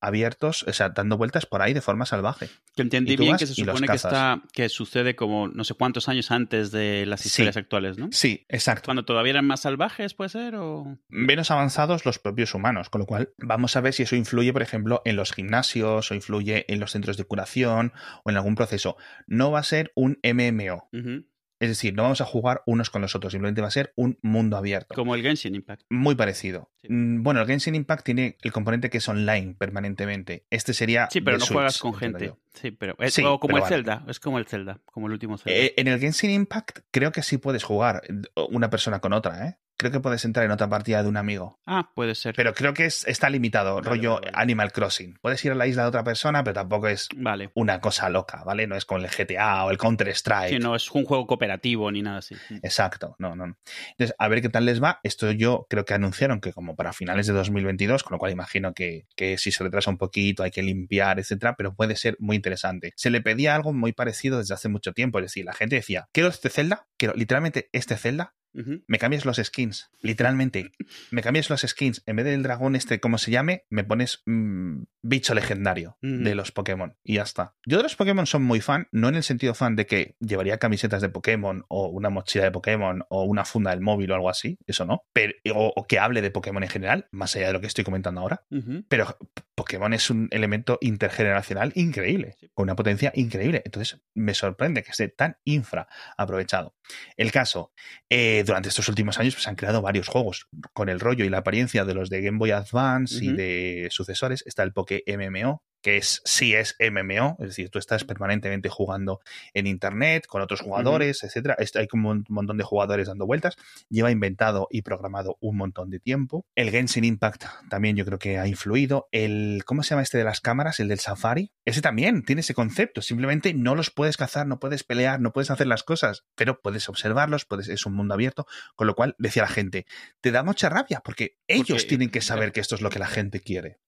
abiertos, 0.00 0.64
o 0.68 0.72
sea, 0.72 0.90
dando 0.90 1.16
vueltas 1.16 1.46
por 1.46 1.62
ahí 1.62 1.74
de 1.74 1.80
forma 1.80 2.06
salvaje. 2.06 2.48
Que 2.76 2.82
entendí 2.82 3.16
bien 3.16 3.36
que 3.36 3.46
se 3.46 3.54
supone 3.54 3.86
que 3.86 3.96
está 3.96 4.42
que 4.52 4.68
sucede 4.68 5.16
como 5.16 5.48
no 5.48 5.64
sé 5.64 5.74
cuántos 5.74 6.08
años 6.08 6.30
antes 6.30 6.70
de 6.70 7.04
las 7.06 7.20
Sí. 7.20 7.28
historias 7.28 7.56
actuales, 7.56 7.98
¿no? 7.98 8.08
Sí, 8.12 8.46
exacto. 8.48 8.86
Cuando 8.86 9.04
todavía 9.04 9.30
eran 9.30 9.46
más 9.46 9.60
salvajes, 9.60 10.14
puede 10.14 10.30
ser, 10.30 10.54
o 10.56 10.98
menos 11.08 11.50
avanzados 11.50 12.04
los 12.06 12.18
propios 12.18 12.54
humanos, 12.54 12.90
con 12.90 13.00
lo 13.00 13.06
cual 13.06 13.30
vamos 13.38 13.76
a 13.76 13.80
ver 13.80 13.92
si 13.92 14.04
eso 14.04 14.16
influye, 14.16 14.52
por 14.52 14.62
ejemplo, 14.62 15.02
en 15.04 15.16
los 15.16 15.32
gimnasios 15.32 16.10
o 16.10 16.14
influye 16.14 16.64
en 16.72 16.80
los 16.80 16.92
centros 16.92 17.16
de 17.16 17.24
curación 17.24 17.92
o 18.24 18.30
en 18.30 18.36
algún 18.36 18.54
proceso. 18.54 18.96
No 19.26 19.50
va 19.50 19.60
a 19.60 19.64
ser 19.64 19.92
un 19.94 20.18
MMO, 20.22 20.88
Ujú. 20.92 21.24
Es 21.60 21.68
decir, 21.68 21.94
no 21.94 22.04
vamos 22.04 22.20
a 22.20 22.24
jugar 22.24 22.62
unos 22.66 22.90
con 22.90 23.02
los 23.02 23.14
otros, 23.16 23.32
simplemente 23.32 23.60
va 23.60 23.68
a 23.68 23.72
ser 23.72 23.92
un 23.96 24.18
mundo 24.22 24.56
abierto. 24.56 24.94
como 24.94 25.14
el 25.14 25.22
Genshin 25.22 25.54
Impact. 25.54 25.82
Muy 25.90 26.14
parecido. 26.14 26.70
Sí. 26.82 26.88
Mm, 26.90 27.22
Bueno, 27.22 27.40
el 27.40 27.46
Genshin 27.46 27.74
Impact 27.74 28.04
tiene 28.04 28.36
el 28.42 28.52
componente 28.52 28.90
que 28.90 28.98
es 28.98 29.08
online 29.08 29.54
permanentemente. 29.58 30.44
Este 30.50 30.72
sería. 30.74 31.08
Sí, 31.10 31.20
pero 31.20 31.38
no 31.38 31.44
Switch, 31.44 31.54
juegas 31.54 31.78
con 31.78 31.94
gente. 31.94 32.34
Sí, 32.54 32.70
pero 32.70 32.96
es 32.98 33.14
Sí, 33.14 33.22
o 33.22 33.38
como 33.38 33.54
pero 33.54 33.56
el 33.56 33.62
vale. 33.62 33.74
Zelda, 33.76 34.04
es 34.08 34.20
como 34.20 34.38
el 34.38 34.46
Zelda, 34.46 34.80
como 34.86 35.06
el 35.06 35.12
último 35.12 35.38
Zelda. 35.38 35.58
Eh, 35.58 35.74
en 35.76 35.88
el 35.88 35.98
Genshin 36.00 36.30
Impact 36.30 36.80
creo 36.90 37.12
que 37.12 37.22
sí 37.22 37.38
puedes 37.38 37.62
jugar 37.64 38.02
una 38.50 38.70
persona 38.70 39.00
con 39.00 39.12
otra, 39.12 39.48
¿eh? 39.48 39.58
Creo 39.78 39.92
que 39.92 40.00
puedes 40.00 40.24
entrar 40.24 40.44
en 40.44 40.50
otra 40.50 40.68
partida 40.68 41.02
de 41.02 41.08
un 41.08 41.16
amigo. 41.16 41.58
ah, 41.66 41.90
puede 41.94 42.14
ser. 42.14 42.34
Pero 42.34 42.52
creo 42.52 42.74
que 42.74 42.84
es, 42.84 43.06
está 43.06 43.30
limitado, 43.30 43.76
Vale, 43.76 43.88
rollo 43.88 44.14
vale. 44.16 44.30
Animal 44.34 44.72
Crossing. 44.72 45.18
Puedes 45.22 45.44
ir 45.44 45.52
a 45.52 45.54
la 45.54 45.66
isla 45.66 45.82
de 45.82 45.88
otra 45.88 46.04
persona, 46.04 46.42
pero 46.44 46.54
tampoco 46.54 46.88
es 46.88 47.08
Vale. 47.16 47.50
una 47.54 47.80
cosa 47.80 48.08
loca, 48.10 48.42
¿vale? 48.44 48.66
No 48.66 48.76
es 48.76 48.84
como 48.84 49.04
el 49.04 49.08
GTA 49.10 49.64
o 49.64 49.70
el 49.70 49.78
Counter-Strike. 49.78 50.50
Sí, 50.50 50.58
no 50.58 50.74
es 50.74 50.90
un 50.90 51.04
juego 51.04 51.26
cooperativo 51.26 51.90
ni 51.92 52.02
nada 52.02 52.18
así. 52.18 52.34
Exacto, 52.62 53.14
no, 53.18 53.36
no. 53.36 53.46
no. 53.46 53.56
Entonces, 53.90 54.14
a 54.18 54.28
ver 54.28 54.42
qué 54.42 54.48
tal 54.48 54.64
les 54.64 54.82
va. 54.82 55.00
Esto 55.02 55.30
yo 55.30 55.66
creo 55.70 55.84
que 55.84 55.94
anunciaron 55.94 56.40
que 56.40 56.52
como 56.52 56.74
para 56.76 56.92
finales 56.92 57.26
de 57.28 57.32
2022, 57.32 58.02
con 58.02 58.16
lo 58.16 58.18
cual 58.18 58.32
imagino 58.32 58.74
que, 58.74 59.06
que 59.16 59.38
si 59.38 59.52
se 59.52 59.62
retrasa 59.64 59.90
un 59.90 59.98
poquito 59.98 60.42
hay 60.42 60.50
que 60.50 60.62
limpiar, 60.62 61.18
etcétera, 61.20 61.54
pero 61.56 61.74
puede 61.74 61.94
ser 61.96 62.16
muy 62.18 62.36
interesante. 62.36 62.92
Se 62.96 63.10
le 63.10 63.20
pedía 63.20 63.54
algo 63.54 63.72
muy 63.72 63.92
parecido 63.92 64.38
desde 64.38 64.54
hace 64.54 64.68
mucho 64.68 64.92
tiempo, 64.92 65.18
es 65.18 65.26
decir, 65.26 65.44
la 65.44 65.54
gente 65.54 65.76
decía, 65.76 66.08
quiero 66.12 66.28
este 66.28 66.50
Zelda, 66.50 66.86
quiero 66.96 67.14
literalmente 67.14 67.68
este 67.72 67.96
Zelda, 67.96 68.34
me 68.52 68.98
cambias 68.98 69.24
los 69.24 69.36
skins, 69.36 69.90
literalmente, 70.00 70.72
me 71.10 71.22
cambias 71.22 71.50
los 71.50 71.60
skins, 71.62 72.02
en 72.06 72.16
vez 72.16 72.24
del 72.26 72.42
dragón 72.42 72.76
este, 72.76 73.00
como 73.00 73.18
se 73.18 73.30
llame, 73.30 73.64
me 73.70 73.84
pones 73.84 74.22
mm, 74.26 74.82
bicho 75.02 75.34
legendario 75.34 75.96
de 76.00 76.34
los 76.34 76.52
Pokémon. 76.52 76.96
Y 77.02 77.14
ya 77.14 77.22
está. 77.22 77.54
Yo 77.66 77.76
de 77.76 77.82
los 77.82 77.96
Pokémon 77.96 78.26
son 78.26 78.42
muy 78.42 78.60
fan, 78.60 78.88
no 78.92 79.08
en 79.08 79.16
el 79.16 79.22
sentido 79.22 79.54
fan 79.54 79.76
de 79.76 79.86
que 79.86 80.16
llevaría 80.20 80.58
camisetas 80.58 81.02
de 81.02 81.08
Pokémon 81.08 81.64
o 81.68 81.88
una 81.88 82.10
mochila 82.10 82.44
de 82.44 82.50
Pokémon 82.50 83.02
o 83.08 83.24
una 83.24 83.44
funda 83.44 83.70
del 83.70 83.80
móvil 83.80 84.10
o 84.10 84.14
algo 84.14 84.30
así, 84.30 84.58
eso 84.66 84.84
no, 84.84 85.04
pero, 85.12 85.34
o, 85.54 85.86
que 85.86 85.98
hable 85.98 86.22
de 86.22 86.30
Pokémon 86.30 86.62
en 86.62 86.68
general, 86.68 87.08
más 87.10 87.34
allá 87.36 87.48
de 87.48 87.52
lo 87.52 87.60
que 87.60 87.66
estoy 87.66 87.84
comentando 87.84 88.20
ahora, 88.20 88.44
pero 88.88 89.16
Pokémon 89.58 89.92
es 89.92 90.08
un 90.08 90.28
elemento 90.30 90.78
intergeneracional 90.80 91.72
increíble, 91.74 92.36
con 92.54 92.62
una 92.62 92.76
potencia 92.76 93.10
increíble, 93.16 93.60
entonces 93.64 94.00
me 94.14 94.32
sorprende 94.32 94.84
que 94.84 94.92
esté 94.92 95.08
tan 95.08 95.36
infra 95.42 95.88
aprovechado. 96.16 96.76
El 97.16 97.32
caso, 97.32 97.72
eh, 98.08 98.44
durante 98.46 98.68
estos 98.68 98.88
últimos 98.88 99.18
años 99.18 99.34
pues, 99.34 99.48
han 99.48 99.56
creado 99.56 99.82
varios 99.82 100.06
juegos 100.06 100.46
con 100.72 100.88
el 100.88 101.00
rollo 101.00 101.24
y 101.24 101.28
la 101.28 101.38
apariencia 101.38 101.84
de 101.84 101.92
los 101.92 102.08
de 102.08 102.22
Game 102.22 102.38
Boy 102.38 102.52
Advance 102.52 103.24
y 103.24 103.32
de 103.32 103.88
sucesores. 103.90 104.44
Está 104.46 104.62
el 104.62 104.72
Poké 104.72 105.02
MMO, 105.08 105.64
que 105.88 105.96
es 105.96 106.20
sí 106.26 106.54
es 106.54 106.76
MMO, 106.78 107.38
es 107.40 107.46
decir, 107.46 107.70
tú 107.70 107.78
estás 107.78 108.04
permanentemente 108.04 108.68
jugando 108.68 109.22
en 109.54 109.66
internet 109.66 110.26
con 110.26 110.42
otros 110.42 110.60
jugadores, 110.60 111.24
etcétera. 111.24 111.56
Hay 111.76 111.86
como 111.86 112.10
un 112.10 112.26
montón 112.28 112.58
de 112.58 112.64
jugadores 112.64 113.08
dando 113.08 113.24
vueltas. 113.24 113.56
Lleva 113.88 114.10
inventado 114.10 114.68
y 114.70 114.82
programado 114.82 115.38
un 115.40 115.56
montón 115.56 115.88
de 115.88 115.98
tiempo. 115.98 116.44
El 116.54 116.70
Genshin 116.70 117.04
Impact 117.04 117.46
también 117.70 117.96
yo 117.96 118.04
creo 118.04 118.18
que 118.18 118.36
ha 118.36 118.46
influido. 118.46 119.08
El 119.12 119.62
¿cómo 119.64 119.82
se 119.82 119.90
llama 119.90 120.02
este 120.02 120.18
de 120.18 120.24
las 120.24 120.42
cámaras? 120.42 120.78
El 120.78 120.88
del 120.88 120.98
Safari. 120.98 121.52
Ese 121.64 121.80
también 121.80 122.22
tiene 122.22 122.40
ese 122.40 122.52
concepto. 122.52 123.00
Simplemente 123.00 123.54
no 123.54 123.74
los 123.74 123.90
puedes 123.90 124.18
cazar, 124.18 124.46
no 124.46 124.58
puedes 124.58 124.84
pelear, 124.84 125.22
no 125.22 125.32
puedes 125.32 125.50
hacer 125.50 125.68
las 125.68 125.84
cosas, 125.84 126.26
pero 126.34 126.60
puedes 126.60 126.86
observarlos, 126.90 127.46
puedes 127.46 127.68
es 127.68 127.86
un 127.86 127.94
mundo 127.94 128.12
abierto, 128.12 128.46
con 128.76 128.86
lo 128.86 128.94
cual 128.94 129.16
decía 129.18 129.44
la 129.44 129.48
gente, 129.48 129.86
te 130.20 130.32
da 130.32 130.42
mucha 130.42 130.68
rabia 130.68 131.00
porque 131.02 131.38
ellos 131.46 131.86
tienen 131.86 132.10
que 132.10 132.20
saber 132.20 132.52
que 132.52 132.60
esto 132.60 132.74
es 132.74 132.82
lo 132.82 132.90
que 132.90 132.98
la 132.98 133.06
gente 133.06 133.40
quiere. 133.40 133.78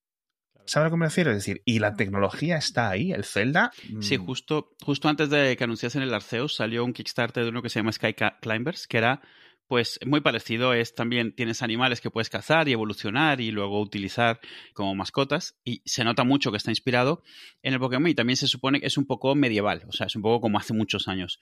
¿Sabes 0.70 0.84
a 0.84 0.88
lo 0.88 0.90
que 0.92 0.98
me 0.98 1.06
refiero? 1.06 1.32
Es 1.32 1.38
decir, 1.38 1.62
y 1.64 1.80
la 1.80 1.96
tecnología 1.96 2.56
está 2.56 2.90
ahí, 2.90 3.10
el 3.10 3.24
Zelda. 3.24 3.72
Sí, 3.98 4.18
mm. 4.18 4.24
justo, 4.24 4.70
justo 4.80 5.08
antes 5.08 5.28
de 5.28 5.56
que 5.56 5.64
anunciasen 5.64 6.00
el 6.00 6.14
Arceus 6.14 6.54
salió 6.54 6.84
un 6.84 6.92
Kickstarter 6.92 7.42
de 7.42 7.50
uno 7.50 7.60
que 7.60 7.68
se 7.68 7.80
llama 7.80 7.90
Sky 7.90 8.14
Climbers, 8.40 8.86
que 8.86 8.98
era 8.98 9.20
pues 9.70 10.00
muy 10.04 10.20
parecido 10.20 10.74
es 10.74 10.96
también 10.96 11.32
tienes 11.32 11.62
animales 11.62 12.00
que 12.00 12.10
puedes 12.10 12.28
cazar 12.28 12.68
y 12.68 12.72
evolucionar 12.72 13.40
y 13.40 13.52
luego 13.52 13.80
utilizar 13.80 14.40
como 14.74 14.96
mascotas 14.96 15.54
y 15.64 15.80
se 15.84 16.02
nota 16.02 16.24
mucho 16.24 16.50
que 16.50 16.56
está 16.56 16.72
inspirado 16.72 17.22
en 17.62 17.74
el 17.74 17.78
Pokémon 17.78 18.10
y 18.10 18.16
también 18.16 18.36
se 18.36 18.48
supone 18.48 18.80
que 18.80 18.88
es 18.88 18.98
un 18.98 19.06
poco 19.06 19.36
medieval, 19.36 19.84
o 19.86 19.92
sea, 19.92 20.08
es 20.08 20.16
un 20.16 20.22
poco 20.22 20.40
como 20.40 20.58
hace 20.58 20.74
muchos 20.74 21.06
años. 21.06 21.38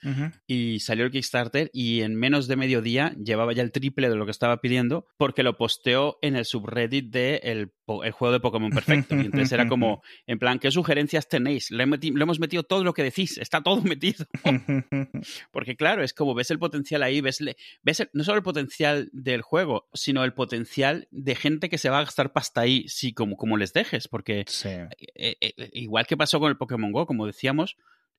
Y 0.47 0.81
salió 0.81 1.07
el 1.07 1.11
Kickstarter 1.11 1.71
y 1.73 2.03
en 2.03 2.17
menos 2.17 2.49
de 2.49 2.57
medio 2.57 2.83
día 2.83 3.15
llevaba 3.15 3.55
ya 3.55 3.63
el 3.63 3.73
triple 3.73 4.11
de 4.11 4.17
lo 4.17 4.27
que 4.27 4.31
estaba 4.31 4.61
pidiendo 4.61 5.07
porque 5.17 5.43
lo 5.43 5.57
posteó 5.57 6.19
en 6.21 6.37
el 6.37 6.45
subreddit 6.45 7.11
de 7.11 7.41
el, 7.45 7.73
juego 7.87 8.33
de 8.33 8.41
Pokémon 8.41 8.71
Perfecto. 8.71 9.17
Y 9.17 9.21
entonces 9.21 9.53
era 9.53 9.67
como, 9.69 10.03
en 10.27 10.39
plan, 10.39 10.59
¿qué 10.59 10.71
sugerencias 10.71 11.29
tenéis? 11.29 11.71
Le, 11.71 11.85
hemos 11.85 12.41
metido 12.41 12.63
todo 12.63 12.85
lo 12.85 12.93
que 12.93 13.05
decís, 13.05 13.39
está 13.39 13.63
todo 13.63 13.81
metido. 13.85 14.27
porque 15.51 15.77
claro, 15.77 16.03
es 16.03 16.13
como 16.13 16.35
ves 16.35 16.51
el 16.51 16.59
potencial 16.59 17.03
ahí, 17.03 17.23
ves, 17.23 17.39
ves 17.83 18.01
el, 18.01 18.11
no 18.19 18.25
solo 18.25 18.39
el 18.39 18.43
potencial 18.43 19.09
del 19.13 19.43
juego, 19.43 19.89
sino 19.93 20.25
el 20.25 20.35
potencial 20.35 21.07
de 21.13 21.37
gente 21.37 21.69
que 21.69 21.79
se 21.79 21.89
va 21.89 21.99
a 22.01 22.05
gastar 22.05 22.33
pasta 22.33 22.61
ahí, 22.61 22.85
sí, 22.89 23.13
como, 23.13 23.37
como 23.37 23.57
les 23.57 23.73
dejes, 23.73 24.09
porque 24.09 24.41
eh, 24.41 24.89
eh, 25.15 25.37
eh, 25.41 25.71
igual 25.75 26.09
que 26.09 26.17
pasó 26.17 26.41
con 26.41 26.51
el 26.51 26.57
Pokémon 26.57 26.91
Go, 26.91 27.07
como 27.07 27.27
decíamos, 27.27 27.77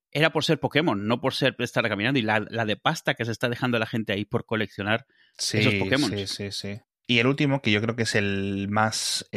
era 0.09 0.31
por 0.31 0.45
ser 0.45 0.57
Pokémon, 0.61 1.05
no 1.05 1.19
por 1.19 1.33
ser 1.33 1.57
estar 1.59 1.85
caminando, 1.89 2.17
y 2.17 2.21
la, 2.21 2.39
de 2.39 2.77
pasta 2.77 3.13
que 3.13 3.25
se 3.25 3.33
está 3.33 3.49
dejando 3.49 3.77
la 3.77 3.87
gente 3.87 4.13
ahí 4.13 4.23
por 4.23 4.45
coleccionar 4.45 5.05
esos 5.37 5.73
Pokémon. 5.73 6.09
Sí, 6.11 6.27
sí, 6.27 6.51
sí. 6.53 6.79
Y 7.05 7.19
el 7.19 7.27
último, 7.27 7.61
que 7.61 7.71
yo 7.71 7.81
creo 7.81 7.97
que 7.97 8.03
es 8.03 8.15
el 8.15 8.69
más 8.69 9.27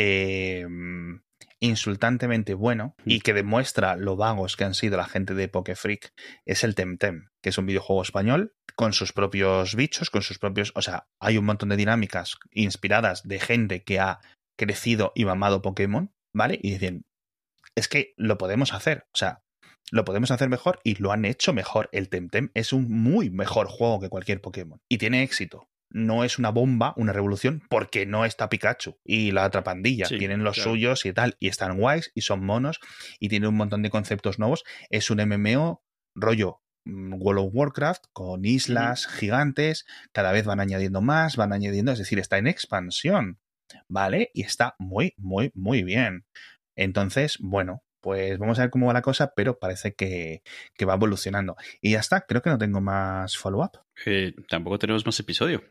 insultantemente 1.60 2.54
bueno 2.54 2.94
y 3.04 3.20
que 3.20 3.34
demuestra 3.34 3.96
lo 3.96 4.16
vagos 4.16 4.56
que 4.56 4.64
han 4.64 4.74
sido 4.74 4.96
la 4.96 5.06
gente 5.06 5.34
de 5.34 5.48
Pokefreak 5.48 6.12
es 6.44 6.64
el 6.64 6.74
Temtem, 6.74 7.28
que 7.40 7.50
es 7.50 7.58
un 7.58 7.66
videojuego 7.66 8.02
español 8.02 8.54
con 8.74 8.92
sus 8.92 9.12
propios 9.12 9.74
bichos, 9.76 10.10
con 10.10 10.22
sus 10.22 10.38
propios, 10.38 10.72
o 10.74 10.82
sea, 10.82 11.08
hay 11.20 11.38
un 11.38 11.44
montón 11.44 11.68
de 11.68 11.76
dinámicas 11.76 12.36
inspiradas 12.50 13.22
de 13.26 13.38
gente 13.38 13.84
que 13.84 14.00
ha 14.00 14.20
crecido 14.56 15.12
y 15.14 15.24
mamado 15.24 15.62
Pokémon, 15.62 16.12
¿vale? 16.32 16.58
Y 16.62 16.72
dicen, 16.72 17.04
es 17.74 17.88
que 17.88 18.14
lo 18.16 18.38
podemos 18.38 18.72
hacer, 18.72 19.06
o 19.12 19.16
sea, 19.16 19.42
lo 19.90 20.04
podemos 20.04 20.30
hacer 20.30 20.48
mejor 20.48 20.80
y 20.84 20.94
lo 20.94 21.12
han 21.12 21.24
hecho 21.24 21.52
mejor. 21.52 21.88
El 21.92 22.08
Temtem 22.08 22.50
es 22.54 22.72
un 22.72 22.88
muy 22.90 23.30
mejor 23.30 23.66
juego 23.68 24.00
que 24.00 24.08
cualquier 24.08 24.40
Pokémon 24.40 24.80
y 24.88 24.98
tiene 24.98 25.22
éxito 25.22 25.68
no 25.92 26.24
es 26.24 26.38
una 26.38 26.50
bomba, 26.50 26.94
una 26.96 27.12
revolución, 27.12 27.62
porque 27.68 28.06
no 28.06 28.24
está 28.24 28.48
Pikachu 28.48 28.98
y 29.04 29.30
la 29.30 29.46
otra 29.46 29.62
pandilla. 29.62 30.06
tienen 30.06 30.44
los 30.44 30.56
suyos 30.56 31.04
y 31.06 31.12
tal, 31.12 31.36
y 31.38 31.48
están 31.48 31.78
guays 31.78 32.10
y 32.14 32.22
son 32.22 32.44
monos 32.44 32.80
y 33.18 33.28
tienen 33.28 33.50
un 33.50 33.56
montón 33.56 33.82
de 33.82 33.90
conceptos 33.90 34.38
nuevos. 34.38 34.64
Es 34.90 35.10
un 35.10 35.18
MMO 35.18 35.82
rollo 36.14 36.60
mm, 36.84 37.14
World 37.20 37.46
of 37.46 37.54
Warcraft 37.54 38.04
con 38.12 38.44
islas 38.44 39.06
gigantes, 39.06 39.86
cada 40.12 40.32
vez 40.32 40.44
van 40.44 40.60
añadiendo 40.60 41.00
más, 41.00 41.36
van 41.36 41.52
añadiendo, 41.52 41.92
es 41.92 41.98
decir, 41.98 42.18
está 42.18 42.38
en 42.38 42.46
expansión, 42.46 43.38
¿vale? 43.88 44.30
Y 44.34 44.42
está 44.42 44.74
muy, 44.78 45.14
muy, 45.16 45.50
muy 45.54 45.82
bien. 45.82 46.26
Entonces, 46.76 47.36
bueno, 47.40 47.82
pues 48.02 48.36
vamos 48.38 48.58
a 48.58 48.62
ver 48.62 48.70
cómo 48.70 48.88
va 48.88 48.92
la 48.92 49.00
cosa, 49.00 49.32
pero 49.34 49.58
parece 49.58 49.94
que, 49.94 50.42
va 50.86 50.94
evolucionando. 50.94 51.56
Y 51.80 51.92
ya 51.92 52.00
está, 52.00 52.22
creo 52.22 52.42
que 52.42 52.50
no 52.50 52.58
tengo 52.58 52.82
más 52.82 53.38
follow-up. 53.38 53.78
Eh, 54.04 54.34
tampoco 54.48 54.78
tenemos 54.78 55.06
más 55.06 55.18
episodio. 55.20 55.62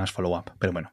Más 0.00 0.12
follow-up, 0.12 0.52
pero 0.58 0.72
bueno. 0.72 0.88